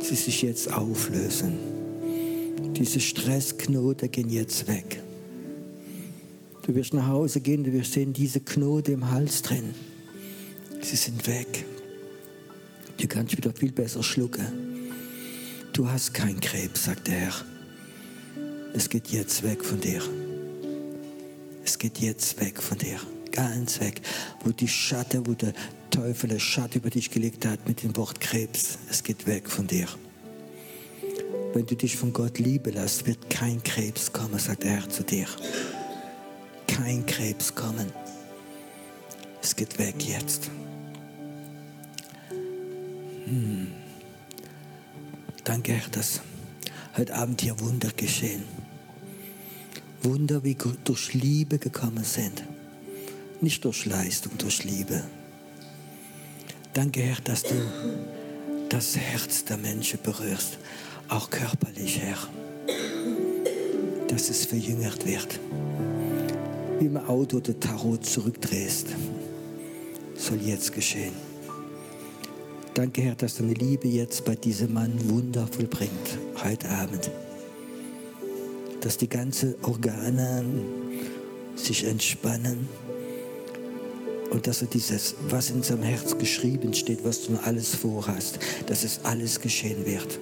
sie 0.00 0.14
sich 0.14 0.40
jetzt 0.40 0.72
auflösen. 0.72 1.52
Diese 2.76 2.98
Stressknoten 2.98 4.10
gehen 4.10 4.30
jetzt 4.30 4.68
weg. 4.68 5.02
Du 6.62 6.74
wirst 6.74 6.94
nach 6.94 7.08
Hause 7.08 7.40
gehen, 7.40 7.62
du 7.62 7.74
wirst 7.74 7.92
sehen, 7.92 8.14
diese 8.14 8.40
Knoten 8.40 8.92
im 8.92 9.10
Hals 9.10 9.42
drin, 9.42 9.74
sie 10.80 10.96
sind 10.96 11.26
weg. 11.26 11.66
Du 12.96 13.06
kannst 13.06 13.36
wieder 13.36 13.52
viel 13.52 13.72
besser 13.72 14.02
schlucken. 14.02 14.46
Du 15.74 15.90
hast 15.90 16.14
keinen 16.14 16.40
Krebs, 16.40 16.86
sagt 16.86 17.08
der 17.08 17.14
Herr. 17.16 17.55
Es 18.76 18.90
geht 18.90 19.08
jetzt 19.08 19.42
weg 19.42 19.64
von 19.64 19.80
dir. 19.80 20.02
Es 21.64 21.78
geht 21.78 21.98
jetzt 21.98 22.38
weg 22.38 22.62
von 22.62 22.76
dir. 22.76 23.00
Ganz 23.32 23.80
weg. 23.80 24.02
Wo 24.44 24.50
die 24.50 24.68
Schatten, 24.68 25.26
wo 25.26 25.32
der 25.32 25.54
Teufel 25.90 26.28
eine 26.28 26.38
Schatten 26.38 26.76
über 26.80 26.90
dich 26.90 27.10
gelegt 27.10 27.46
hat 27.46 27.66
mit 27.66 27.82
dem 27.82 27.96
Wort 27.96 28.20
Krebs, 28.20 28.76
es 28.90 29.02
geht 29.02 29.26
weg 29.26 29.48
von 29.48 29.66
dir. 29.66 29.88
Wenn 31.54 31.64
du 31.64 31.74
dich 31.74 31.96
von 31.96 32.12
Gott 32.12 32.38
lieben 32.38 32.74
lässt, 32.74 33.06
wird 33.06 33.30
kein 33.30 33.62
Krebs 33.62 34.12
kommen, 34.12 34.38
sagt 34.38 34.64
Herr 34.64 34.86
zu 34.90 35.04
dir. 35.04 35.26
Kein 36.66 37.06
Krebs 37.06 37.54
kommen. 37.54 37.90
Es 39.42 39.56
geht 39.56 39.78
weg 39.78 39.94
jetzt. 40.06 40.50
Hm. 43.24 43.68
Danke, 45.44 45.72
Herr, 45.72 45.88
dass 45.92 46.20
heute 46.96 47.14
Abend 47.14 47.42
hier 47.42 47.58
Wunder 47.60 47.90
geschehen. 47.94 48.42
Wunder, 50.02 50.42
wie 50.44 50.56
durch 50.84 51.14
Liebe 51.14 51.58
gekommen 51.58 52.04
sind. 52.04 52.44
Nicht 53.40 53.64
durch 53.64 53.84
Leistung, 53.84 54.32
durch 54.38 54.64
Liebe. 54.64 55.02
Danke, 56.72 57.00
Herr, 57.00 57.20
dass 57.22 57.42
du 57.42 57.54
das 58.68 58.96
Herz 58.96 59.44
der 59.44 59.58
Menschen 59.58 59.98
berührst, 60.02 60.58
auch 61.08 61.28
körperlich, 61.30 62.00
Herr. 62.00 62.18
Dass 64.08 64.30
es 64.30 64.46
verjüngert 64.46 65.06
wird. 65.06 65.38
Wie 66.78 66.86
im 66.86 66.96
Auto 66.96 67.40
der 67.40 67.58
Tarot 67.58 68.06
zurückdrehst, 68.06 68.88
soll 70.14 70.40
jetzt 70.42 70.72
geschehen. 70.72 71.14
Danke, 72.74 73.02
Herr, 73.02 73.14
dass 73.14 73.36
deine 73.36 73.54
Liebe 73.54 73.88
jetzt 73.88 74.24
bei 74.24 74.34
diesem 74.34 74.74
Mann 74.74 74.92
Wunder 75.08 75.46
vollbringt, 75.46 76.18
heute 76.44 76.68
Abend. 76.68 77.10
Dass 78.80 78.96
die 78.96 79.08
ganzen 79.08 79.54
Organe 79.62 80.44
sich 81.56 81.84
entspannen 81.84 82.68
und 84.30 84.46
dass 84.46 84.62
er 84.62 84.68
dieses, 84.68 85.14
was 85.28 85.50
in 85.50 85.62
seinem 85.62 85.82
Herz 85.82 86.16
geschrieben 86.18 86.74
steht, 86.74 87.04
was 87.04 87.22
du 87.22 87.36
alles 87.44 87.74
vorhast, 87.74 88.38
dass 88.66 88.84
es 88.84 89.00
alles 89.04 89.40
geschehen 89.40 89.86
wird. 89.86 90.18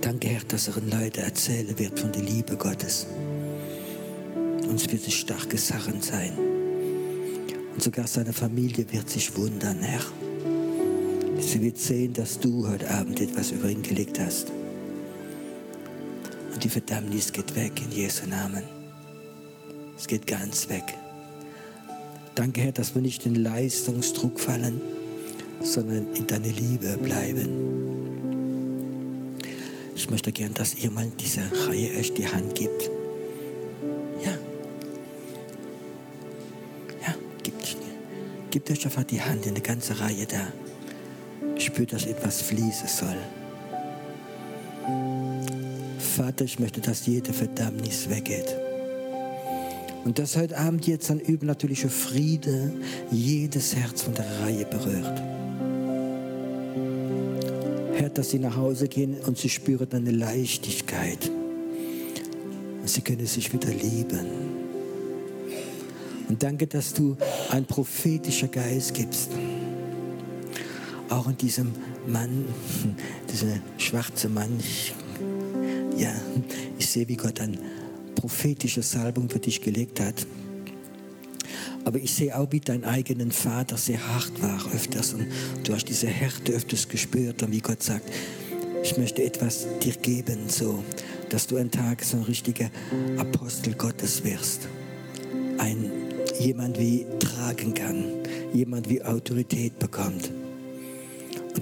Danke, 0.00 0.28
Herr, 0.28 0.42
dass 0.48 0.68
er 0.68 0.74
den 0.74 0.90
Leuten 0.90 1.20
erzählen 1.20 1.78
wird 1.78 1.98
von 1.98 2.12
der 2.12 2.22
Liebe 2.22 2.56
Gottes. 2.56 3.06
Uns 4.68 4.90
wird 4.90 5.06
es 5.06 5.14
starke 5.14 5.58
Sachen 5.58 6.02
sein. 6.02 6.32
Und 7.74 7.82
sogar 7.82 8.06
seine 8.06 8.32
Familie 8.32 8.86
wird 8.90 9.10
sich 9.10 9.36
wundern, 9.36 9.80
Herr. 9.80 10.00
Sie 11.38 11.60
wird 11.62 11.78
sehen, 11.78 12.12
dass 12.12 12.38
du 12.38 12.66
heute 12.68 12.90
Abend 12.90 13.20
etwas 13.20 13.50
über 13.50 13.68
ihn 13.68 13.82
gelegt 13.82 14.18
hast. 14.18 14.50
Und 16.52 16.64
die 16.64 16.68
Verdammnis 16.68 17.32
geht 17.32 17.54
weg 17.54 17.72
in 17.82 17.92
Jesu 17.92 18.26
Namen. 18.26 18.62
Es 19.96 20.06
geht 20.06 20.26
ganz 20.26 20.68
weg. 20.68 20.94
Danke, 22.34 22.60
Herr, 22.62 22.72
dass 22.72 22.94
wir 22.94 23.02
nicht 23.02 23.26
in 23.26 23.34
Leistungsdruck 23.34 24.40
fallen, 24.40 24.80
sondern 25.62 26.12
in 26.14 26.26
deine 26.26 26.48
Liebe 26.48 26.98
bleiben. 26.98 27.76
Ich 29.94 30.10
möchte 30.10 30.32
gern, 30.32 30.54
dass 30.54 30.74
ihr 30.74 30.90
mal 30.90 31.10
diese 31.18 31.40
Reihe 31.66 31.98
euch 31.98 32.12
die 32.12 32.26
Hand 32.26 32.54
gibt. 32.54 32.90
Ja. 34.22 34.32
Ja, 37.06 37.14
gibt, 37.42 37.76
gebt 38.50 38.70
euch 38.70 38.84
einfach 38.84 39.04
die 39.04 39.20
Hand 39.20 39.46
in 39.46 39.54
der 39.54 39.62
ganzen 39.62 39.96
Reihe 39.96 40.26
da. 40.26 40.46
Spürt, 41.66 41.92
dass 41.92 42.06
etwas 42.06 42.42
fließen 42.42 42.86
soll. 42.86 43.16
Vater, 45.98 46.44
ich 46.44 46.60
möchte, 46.60 46.80
dass 46.80 47.06
jede 47.06 47.32
Verdammnis 47.32 48.08
weggeht. 48.08 48.56
Und 50.04 50.20
dass 50.20 50.36
heute 50.36 50.56
Abend 50.56 50.86
jetzt 50.86 51.10
ein 51.10 51.18
übernatürlicher 51.18 51.88
Friede 51.88 52.72
jedes 53.10 53.74
Herz 53.74 54.02
von 54.02 54.14
der 54.14 54.26
Reihe 54.40 54.64
berührt. 54.64 55.22
Herr, 57.94 58.10
dass 58.10 58.30
sie 58.30 58.38
nach 58.38 58.56
Hause 58.56 58.86
gehen 58.86 59.16
und 59.26 59.36
sie 59.36 59.48
spüren 59.48 59.88
eine 59.90 60.12
Leichtigkeit. 60.12 61.28
Und 62.80 62.88
sie 62.88 63.00
können 63.00 63.26
sich 63.26 63.52
wieder 63.52 63.70
lieben. 63.70 64.26
Und 66.28 66.40
danke, 66.44 66.68
dass 66.68 66.94
du 66.94 67.16
ein 67.50 67.64
prophetischer 67.64 68.48
Geist 68.48 68.94
gibst. 68.94 69.30
Auch 71.16 71.28
in 71.28 71.36
diesem 71.38 71.72
Mann, 72.06 72.44
dieser 73.32 73.58
schwarze 73.78 74.28
Mann. 74.28 74.50
Ich, 74.60 74.92
ja, 75.96 76.12
ich 76.78 76.86
sehe, 76.86 77.08
wie 77.08 77.16
Gott 77.16 77.40
ein 77.40 77.58
prophetische 78.14 78.82
Salbung 78.82 79.30
für 79.30 79.38
dich 79.38 79.62
gelegt 79.62 79.98
hat. 79.98 80.26
Aber 81.86 81.98
ich 81.98 82.12
sehe 82.12 82.38
auch, 82.38 82.52
wie 82.52 82.60
dein 82.60 82.84
eigenen 82.84 83.32
Vater 83.32 83.78
sehr 83.78 84.06
hart 84.06 84.42
war 84.42 84.60
öfters. 84.74 85.14
Und 85.14 85.26
du 85.64 85.72
hast 85.72 85.86
diese 85.86 86.06
Härte 86.06 86.52
öfters 86.52 86.86
gespürt. 86.86 87.42
Und 87.42 87.50
wie 87.50 87.60
Gott 87.60 87.82
sagt, 87.82 88.10
ich 88.82 88.98
möchte 88.98 89.22
etwas 89.22 89.66
dir 89.82 89.94
geben, 89.94 90.48
so, 90.48 90.84
dass 91.30 91.46
du 91.46 91.56
einen 91.56 91.70
Tag 91.70 92.04
so 92.04 92.18
ein 92.18 92.24
richtiger 92.24 92.68
Apostel 93.16 93.72
Gottes 93.72 94.22
wirst. 94.22 94.68
Ein, 95.56 95.90
jemand 96.38 96.78
wie 96.78 97.06
tragen 97.20 97.72
kann. 97.72 98.04
Jemand 98.52 98.90
wie 98.90 99.02
Autorität 99.02 99.78
bekommt. 99.78 100.30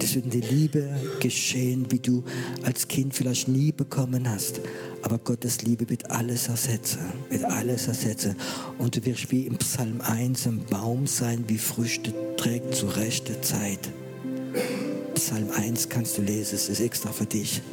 Es 0.05 0.13
wird 0.13 0.25
in 0.25 0.39
der 0.39 0.51
Liebe 0.51 0.87
geschehen, 1.19 1.87
wie 1.89 1.97
du 1.97 2.23
als 2.61 2.87
Kind 2.87 3.15
vielleicht 3.15 3.47
nie 3.47 3.71
bekommen 3.71 4.29
hast. 4.29 4.61
Aber 5.01 5.17
Gottes 5.17 5.63
Liebe 5.63 5.89
wird 5.89 6.11
alles 6.11 6.47
ersetzen, 6.47 6.99
wird 7.31 7.43
alles 7.43 7.87
ersetzen. 7.87 8.35
Und 8.77 8.95
du 8.95 9.03
wirst 9.03 9.31
wie 9.31 9.47
im 9.47 9.57
Psalm 9.57 10.01
1 10.01 10.45
ein 10.45 10.63
Baum 10.69 11.07
sein, 11.07 11.45
wie 11.47 11.57
Früchte 11.57 12.13
trägt 12.37 12.75
zur 12.75 12.95
rechten 12.95 13.41
Zeit. 13.41 13.79
Psalm 15.15 15.49
1 15.49 15.89
kannst 15.89 16.19
du 16.19 16.21
lesen, 16.21 16.53
es 16.53 16.69
ist 16.69 16.81
extra 16.81 17.11
für 17.11 17.25
dich. 17.25 17.63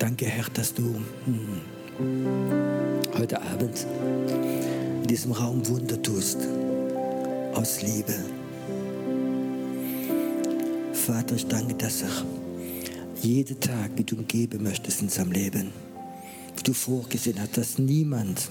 Danke, 0.00 0.26
Herr, 0.26 0.46
dass 0.52 0.74
du 0.74 0.96
hm, 1.24 1.60
heute 3.16 3.40
Abend 3.42 3.86
in 5.02 5.06
diesem 5.06 5.30
Raum 5.30 5.64
Wunder 5.68 6.02
tust. 6.02 6.38
Aus 7.54 7.80
Liebe. 7.80 8.35
Vater, 11.06 11.36
ich 11.36 11.46
danke, 11.46 11.74
dass 11.74 12.02
er 12.02 12.10
jeden 13.22 13.60
Tag, 13.60 13.92
wie 13.94 14.02
du 14.02 14.16
ihn 14.16 14.26
geben 14.26 14.64
möchtest 14.64 15.02
in 15.02 15.08
seinem 15.08 15.30
Leben. 15.30 15.70
Wie 16.56 16.62
du 16.64 16.72
vorgesehen 16.72 17.40
hast, 17.40 17.56
dass 17.56 17.78
niemand 17.78 18.50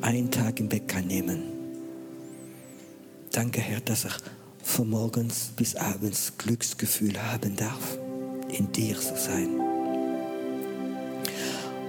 einen 0.00 0.32
Tag 0.32 0.58
im 0.58 0.68
Bett 0.68 0.88
kann 0.88 1.06
nehmen. 1.06 1.44
Danke, 3.30 3.60
Herr, 3.60 3.80
dass 3.82 4.04
er 4.04 4.10
von 4.64 4.90
morgens 4.90 5.52
bis 5.54 5.76
abends 5.76 6.32
Glücksgefühl 6.38 7.22
haben 7.22 7.54
darf, 7.54 7.98
in 8.48 8.72
dir 8.72 8.98
zu 8.98 9.16
sein. 9.16 9.50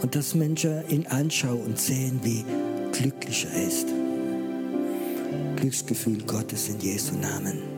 Und 0.03 0.13
dass 0.13 0.36
Menschen 0.36 0.88
ihn 0.89 1.07
anschauen 1.07 1.61
und 1.61 1.80
sehen, 1.80 2.20
wie 2.22 2.45
glücklich 2.91 3.47
er 3.51 3.68
ist. 3.68 3.88
Glücksgefühl 5.55 6.22
Gottes 6.22 6.70
in 6.70 6.80
Jesu 6.80 7.16
Namen. 7.16 7.74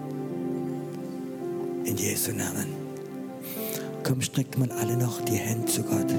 In 1.87 1.95
Jesu 1.95 2.33
Namen. 2.33 2.67
Komm, 4.03 4.21
streckt 4.21 4.57
mal 4.57 4.69
alle 4.71 4.97
noch 4.97 5.21
die 5.21 5.37
Hände 5.37 5.67
zu 5.67 5.83
Gott. 5.83 6.13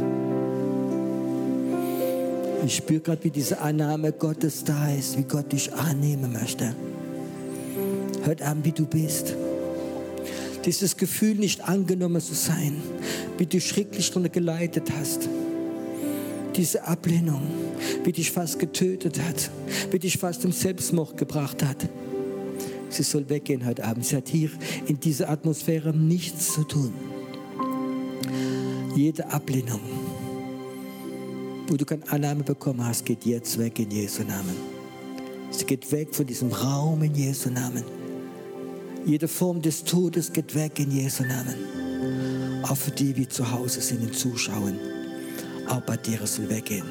Ich 2.65 2.77
spüre 2.77 3.01
gerade, 3.01 3.23
wie 3.25 3.31
diese 3.31 3.61
Annahme 3.61 4.13
Gottes 4.13 4.65
da 4.65 4.91
ist, 4.91 5.19
wie 5.19 5.25
Gott 5.25 5.53
dich 5.53 5.71
annehmen 5.75 6.33
möchte. 6.33 6.75
Hört 8.25 8.41
an, 8.41 8.65
wie 8.65 8.73
du 8.73 8.87
bist. 8.87 9.35
Dieses 10.65 10.97
Gefühl, 10.97 11.35
nicht 11.35 11.69
angenommen 11.69 12.23
zu 12.23 12.35
sein, 12.35 12.83
wie 13.37 13.45
du 13.45 13.61
schrecklich 13.61 14.11
drunter 14.11 14.31
geleitet 14.31 14.91
hast. 14.99 15.29
Diese 16.57 16.85
Ablehnung, 16.85 17.43
wie 18.05 18.13
dich 18.13 18.33
fast 18.33 18.59
getötet 18.59 19.21
hat, 19.21 19.51
wie 19.91 19.99
dich 19.99 20.17
fast 20.17 20.41
zum 20.41 20.53
Selbstmord 20.53 21.19
gebracht 21.19 21.63
hat. 21.63 21.87
Sie 22.91 23.03
soll 23.03 23.29
weggehen 23.29 23.65
heute 23.67 23.85
Abend. 23.85 24.05
Sie 24.05 24.17
hat 24.17 24.29
hier 24.29 24.51
in 24.87 24.99
dieser 24.99 25.31
Atmosphäre 25.31 25.97
nichts 25.97 26.53
zu 26.53 26.65
tun. 26.65 26.93
Jede 28.97 29.31
Ablehnung, 29.31 29.81
wo 31.69 31.77
du 31.77 31.85
keine 31.85 32.11
Annahme 32.11 32.43
bekommen 32.43 32.85
hast, 32.85 33.05
geht 33.05 33.25
jetzt 33.25 33.59
weg 33.59 33.79
in 33.79 33.91
Jesu 33.91 34.23
Namen. 34.23 34.57
Sie 35.51 35.65
geht 35.65 35.91
weg 35.93 36.15
von 36.15 36.27
diesem 36.27 36.51
Raum 36.51 37.03
in 37.03 37.15
Jesu 37.15 37.51
Namen. 37.51 37.85
Jede 39.07 39.29
Form 39.29 39.63
des 39.63 39.85
Todes 39.85 40.33
geht 40.33 40.55
weg 40.55 40.79
in 40.79 40.91
Jesu 40.91 41.23
Namen. 41.23 42.63
Auch 42.65 42.77
für 42.77 42.91
die, 42.91 43.13
die 43.13 43.29
zu 43.29 43.51
Hause 43.51 43.81
sind 43.81 44.03
und 44.03 44.15
zuschauen. 44.15 44.79
Auch 45.69 45.81
bei 45.83 45.97
dir 45.97 46.19
soll 46.27 46.49
weggehen. 46.51 46.87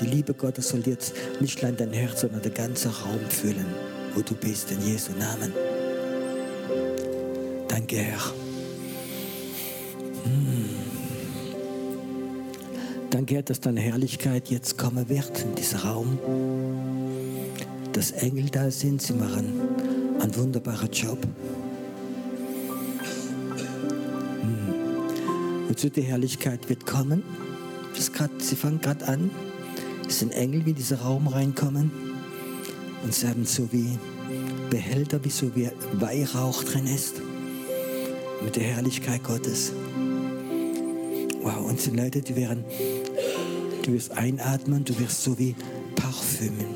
Die 0.00 0.06
Liebe 0.06 0.34
Gottes 0.34 0.68
soll 0.68 0.82
jetzt 0.86 1.14
nicht 1.40 1.62
allein 1.62 1.76
dein 1.76 1.92
Herz, 1.92 2.20
sondern 2.20 2.42
den 2.42 2.54
ganzen 2.54 2.90
Raum 2.90 3.20
füllen, 3.28 3.66
wo 4.14 4.22
du 4.22 4.34
bist, 4.34 4.70
in 4.70 4.80
Jesu 4.80 5.12
Namen. 5.12 5.52
Danke, 7.68 7.96
Herr. 7.96 8.20
Hm. 10.24 10.68
Danke, 13.10 13.34
Herr, 13.34 13.42
dass 13.42 13.60
deine 13.60 13.80
Herrlichkeit 13.80 14.48
jetzt 14.48 14.78
kommen 14.78 15.08
wird 15.08 15.42
in 15.42 15.54
diesen 15.54 15.80
Raum. 15.80 16.18
Dass 17.92 18.12
Engel 18.12 18.46
da 18.50 18.70
sind, 18.70 19.02
sie 19.02 19.12
machen 19.12 19.60
einen 20.20 20.36
wunderbaren 20.36 20.90
Job. 20.90 21.18
Hm. 24.40 25.68
Wozu 25.68 25.88
die 25.90 26.02
Herrlichkeit 26.02 26.68
wird 26.68 26.86
kommen? 26.86 27.22
Grad, 28.12 28.30
sie 28.38 28.54
fangen 28.54 28.80
gerade 28.80 29.08
an. 29.08 29.30
Es 30.08 30.20
sind 30.20 30.32
Engel, 30.32 30.62
die 30.62 30.70
in 30.70 30.76
diesen 30.76 30.98
Raum 30.98 31.26
reinkommen. 31.26 32.13
Und 33.04 33.14
sie 33.14 33.28
haben 33.28 33.44
so 33.44 33.70
wie 33.70 33.98
Behälter, 34.70 35.22
wie 35.22 35.30
so 35.30 35.54
wie 35.54 35.70
Weihrauch 35.92 36.64
drin 36.64 36.86
ist. 36.86 37.20
Mit 38.42 38.56
der 38.56 38.64
Herrlichkeit 38.64 39.22
Gottes. 39.22 39.72
Wow, 41.42 41.68
und 41.68 41.78
sind 41.78 41.96
Leute, 41.96 42.22
die 42.22 42.34
werden, 42.34 42.64
du 43.82 43.92
wirst 43.92 44.12
einatmen, 44.12 44.84
du 44.84 44.98
wirst 44.98 45.22
so 45.22 45.38
wie 45.38 45.54
Parfümen. 45.94 46.66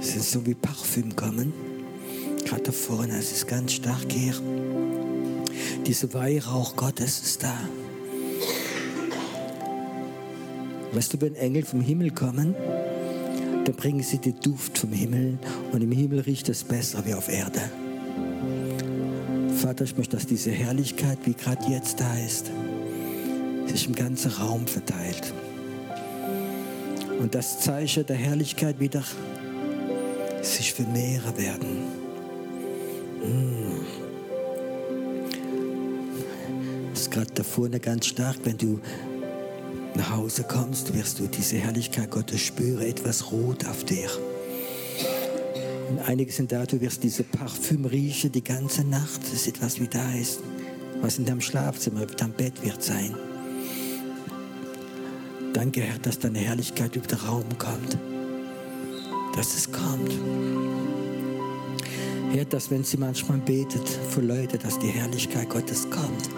Es 0.00 0.12
sind 0.12 0.24
so 0.24 0.44
wie 0.44 0.54
Parfüm 0.54 1.14
kommen. 1.14 1.52
Gerade 2.44 2.64
da 2.64 2.72
vorne, 2.72 3.16
es 3.16 3.30
ist 3.30 3.46
ganz 3.46 3.72
stark 3.72 4.10
hier. 4.10 4.34
Dieser 5.86 6.12
Weihrauch 6.12 6.74
Gottes 6.74 7.22
ist 7.22 7.42
da. 7.42 7.56
Weißt 10.92 11.14
du, 11.14 11.20
wenn 11.20 11.34
Engel 11.36 11.64
vom 11.64 11.80
Himmel 11.80 12.10
kommen, 12.10 12.54
dann 13.64 13.74
bringen 13.74 14.02
sie 14.02 14.18
den 14.18 14.38
Duft 14.40 14.78
vom 14.78 14.92
Himmel 14.92 15.38
und 15.72 15.82
im 15.82 15.92
Himmel 15.92 16.20
riecht 16.20 16.48
es 16.48 16.64
besser 16.64 17.04
wie 17.06 17.14
auf 17.14 17.28
Erde. 17.28 17.60
Vater, 19.56 19.84
ich 19.84 19.96
möchte, 19.96 20.16
dass 20.16 20.26
diese 20.26 20.50
Herrlichkeit, 20.50 21.18
wie 21.24 21.32
gerade 21.32 21.64
jetzt 21.70 21.98
da 21.98 22.18
ist, 22.18 22.50
sich 23.66 23.86
im 23.86 23.94
ganzen 23.94 24.30
Raum 24.32 24.66
verteilt. 24.66 25.32
Und 27.18 27.34
das 27.34 27.60
Zeichen 27.60 28.04
der 28.04 28.16
Herrlichkeit 28.16 28.78
wieder 28.80 29.02
sich 30.42 30.74
vermehren 30.74 31.36
werden. 31.38 31.84
Mm. 33.22 34.04
Das 36.90 37.00
ist 37.00 37.10
gerade 37.10 37.30
da 37.34 37.42
vorne 37.42 37.80
ganz 37.80 38.06
stark, 38.06 38.36
wenn 38.44 38.58
du 38.58 38.80
nach 39.96 40.10
Hause 40.10 40.44
kommst, 40.44 40.94
wirst 40.94 41.20
du 41.20 41.26
diese 41.26 41.56
Herrlichkeit 41.56 42.10
Gottes 42.10 42.40
spüren, 42.40 42.82
etwas 42.82 43.30
rot 43.30 43.66
auf 43.66 43.84
dir. 43.84 44.08
Und 45.90 45.98
einige 46.08 46.32
sind 46.32 46.50
da, 46.50 46.64
du 46.64 46.80
wirst 46.80 47.02
diese 47.02 47.22
Parfüm 47.22 47.84
riechen 47.84 48.32
die 48.32 48.42
ganze 48.42 48.84
Nacht. 48.84 49.22
Das 49.22 49.32
ist 49.32 49.48
etwas, 49.48 49.80
wie 49.80 49.88
da 49.88 50.12
ist, 50.14 50.40
was 51.00 51.18
in 51.18 51.24
deinem 51.24 51.40
Schlafzimmer, 51.40 52.02
in 52.02 52.16
deinem 52.16 52.32
Bett 52.32 52.62
wird 52.64 52.82
sein. 52.82 53.14
Danke, 55.52 55.82
Herr, 55.82 55.98
dass 55.98 56.18
deine 56.18 56.40
Herrlichkeit 56.40 56.96
über 56.96 57.06
den 57.06 57.18
Raum 57.18 57.46
kommt. 57.58 57.96
Dass 59.36 59.54
es 59.54 59.70
kommt. 59.70 60.12
Herr, 62.32 62.44
dass 62.44 62.70
wenn 62.70 62.82
sie 62.82 62.96
manchmal 62.96 63.38
betet 63.38 63.88
für 64.10 64.20
Leute, 64.20 64.58
dass 64.58 64.78
die 64.80 64.88
Herrlichkeit 64.88 65.48
Gottes 65.48 65.88
kommt. 65.88 66.28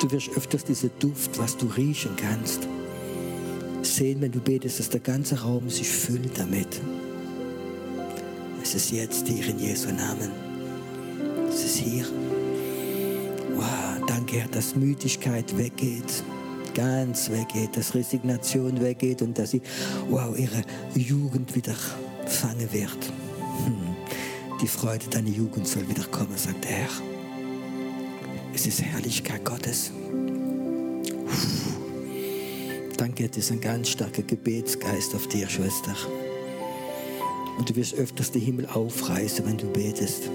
Du 0.00 0.10
wirst 0.10 0.30
öfters 0.36 0.64
diesen 0.64 0.90
Duft, 0.98 1.38
was 1.38 1.56
du 1.56 1.66
riechen 1.66 2.14
kannst, 2.16 2.68
sehen, 3.82 4.20
wenn 4.20 4.32
du 4.32 4.40
betest, 4.40 4.78
dass 4.78 4.90
der 4.90 5.00
ganze 5.00 5.40
Raum 5.40 5.68
sich 5.68 5.88
füllt 5.88 6.38
damit. 6.38 6.80
Es 8.62 8.74
ist 8.74 8.92
jetzt 8.92 9.26
hier 9.26 9.46
in 9.48 9.58
Jesu 9.58 9.88
Namen. 9.88 10.30
Es 11.48 11.64
ist 11.64 11.76
hier. 11.76 12.04
Wow, 13.56 14.06
danke, 14.06 14.36
Herr, 14.36 14.48
dass 14.48 14.76
Müdigkeit 14.76 15.56
weggeht 15.56 16.22
ganz 16.78 17.28
weggeht, 17.28 17.76
dass 17.76 17.92
Resignation 17.92 18.80
weggeht 18.80 19.20
und 19.22 19.36
dass 19.36 19.50
sie, 19.50 19.62
wow, 20.08 20.38
ihre 20.38 20.62
Jugend 20.94 21.56
wieder 21.56 21.74
fangen 22.26 22.72
wird. 22.72 23.12
Hm. 23.64 23.96
Die 24.62 24.68
Freude 24.68 25.06
deiner 25.08 25.28
Jugend 25.28 25.66
soll 25.66 25.88
wieder 25.88 26.04
kommen, 26.04 26.36
sagt 26.36 26.62
der 26.64 26.70
Herr. 26.70 27.07
Es 28.60 28.66
ist 28.66 28.82
Herrlichkeit 28.82 29.44
Gottes. 29.44 29.92
Danke, 32.96 33.28
es 33.30 33.36
ist 33.36 33.52
ein 33.52 33.60
ganz 33.60 33.90
starker 33.90 34.22
Gebetsgeist 34.22 35.14
auf 35.14 35.28
dir, 35.28 35.48
Schwester. 35.48 35.94
Und 37.56 37.70
du 37.70 37.76
wirst 37.76 37.94
öfters 37.94 38.32
den 38.32 38.42
Himmel 38.42 38.66
aufreißen, 38.66 39.46
wenn 39.46 39.58
du 39.58 39.66
betest. 39.66 40.28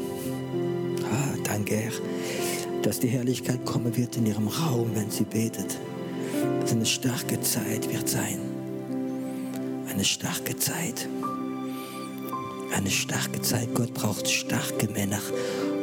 Ah, 1.04 1.38
danke, 1.44 1.76
Herr, 1.76 1.92
dass 2.82 3.02
die 3.02 3.10
Herrlichkeit 3.10 3.66
kommen 3.66 3.94
wird 3.98 4.16
in 4.16 4.26
ihrem 4.26 4.48
Raum, 4.48 4.92
wenn 4.94 5.12
sie 5.12 5.26
betet. 5.26 5.78
Dass 6.62 6.72
eine 6.72 6.86
starke 6.86 7.42
Zeit 7.42 7.92
wird 7.92 8.08
sein. 8.08 8.40
Eine 9.90 10.06
starke 10.06 10.56
Zeit. 10.56 11.10
Eine 12.74 12.90
starke 12.90 13.42
Zeit. 13.42 13.68
Gott 13.74 13.94
braucht 13.94 14.30
starke 14.30 14.88
Männer. 14.88 15.20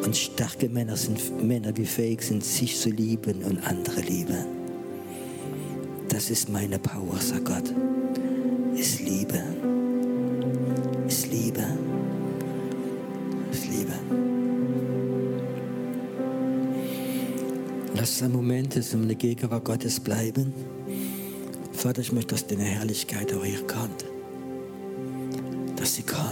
Und 0.04 0.16
starke 0.16 0.68
Männer 0.68 0.96
sind 0.96 1.42
Männer, 1.46 1.72
die 1.72 1.84
fähig 1.84 2.22
sind, 2.22 2.42
sich 2.42 2.78
zu 2.78 2.90
lieben 2.90 3.42
und 3.44 3.58
andere 3.66 4.00
lieben. 4.00 4.46
Das 6.08 6.30
ist 6.30 6.48
meine 6.48 6.78
Power, 6.78 7.18
sagt 7.18 7.44
Gott. 7.44 7.74
Ist 8.74 9.00
Liebe. 9.00 9.42
Ist 11.06 11.30
Liebe. 11.30 11.64
Ist 13.52 13.66
Liebe. 13.66 13.92
Lass 17.94 18.22
ein 18.22 18.32
Moment 18.32 18.80
um 18.94 19.02
eine 19.02 19.14
Gegenwart 19.14 19.64
Gottes 19.64 20.00
bleiben. 20.00 20.52
Vater, 21.72 22.00
ich 22.00 22.12
möchte, 22.12 22.34
dass 22.34 22.46
deine 22.46 22.64
Herrlichkeit 22.64 23.32
auch 23.34 23.44
hier 23.44 23.66
kommt. 23.66 24.04
Dass 25.76 25.94
sie 25.94 26.02
kommt 26.02 26.29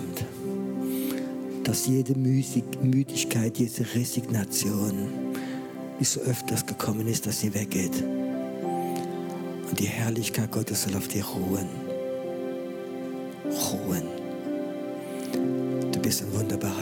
dass 1.69 1.87
jede 1.87 2.15
Müdigkeit, 2.19 3.59
jede 3.59 3.95
Resignation, 3.95 5.35
wie 5.99 6.05
so 6.05 6.19
öfters 6.21 6.65
gekommen 6.65 7.07
ist, 7.07 7.27
dass 7.27 7.41
sie 7.41 7.53
weggeht. 7.53 8.03
Und 9.69 9.79
die 9.79 9.85
Herrlichkeit 9.85 10.51
Gottes 10.51 10.85
soll 10.85 10.97
auf 10.97 11.09
dir 11.09 11.23
ruhen. 11.27 11.69
Ruhen. 13.45 14.09
Du 15.93 16.01
bist 16.01 16.23
ein 16.23 16.33
wunderbarer. 16.33 16.78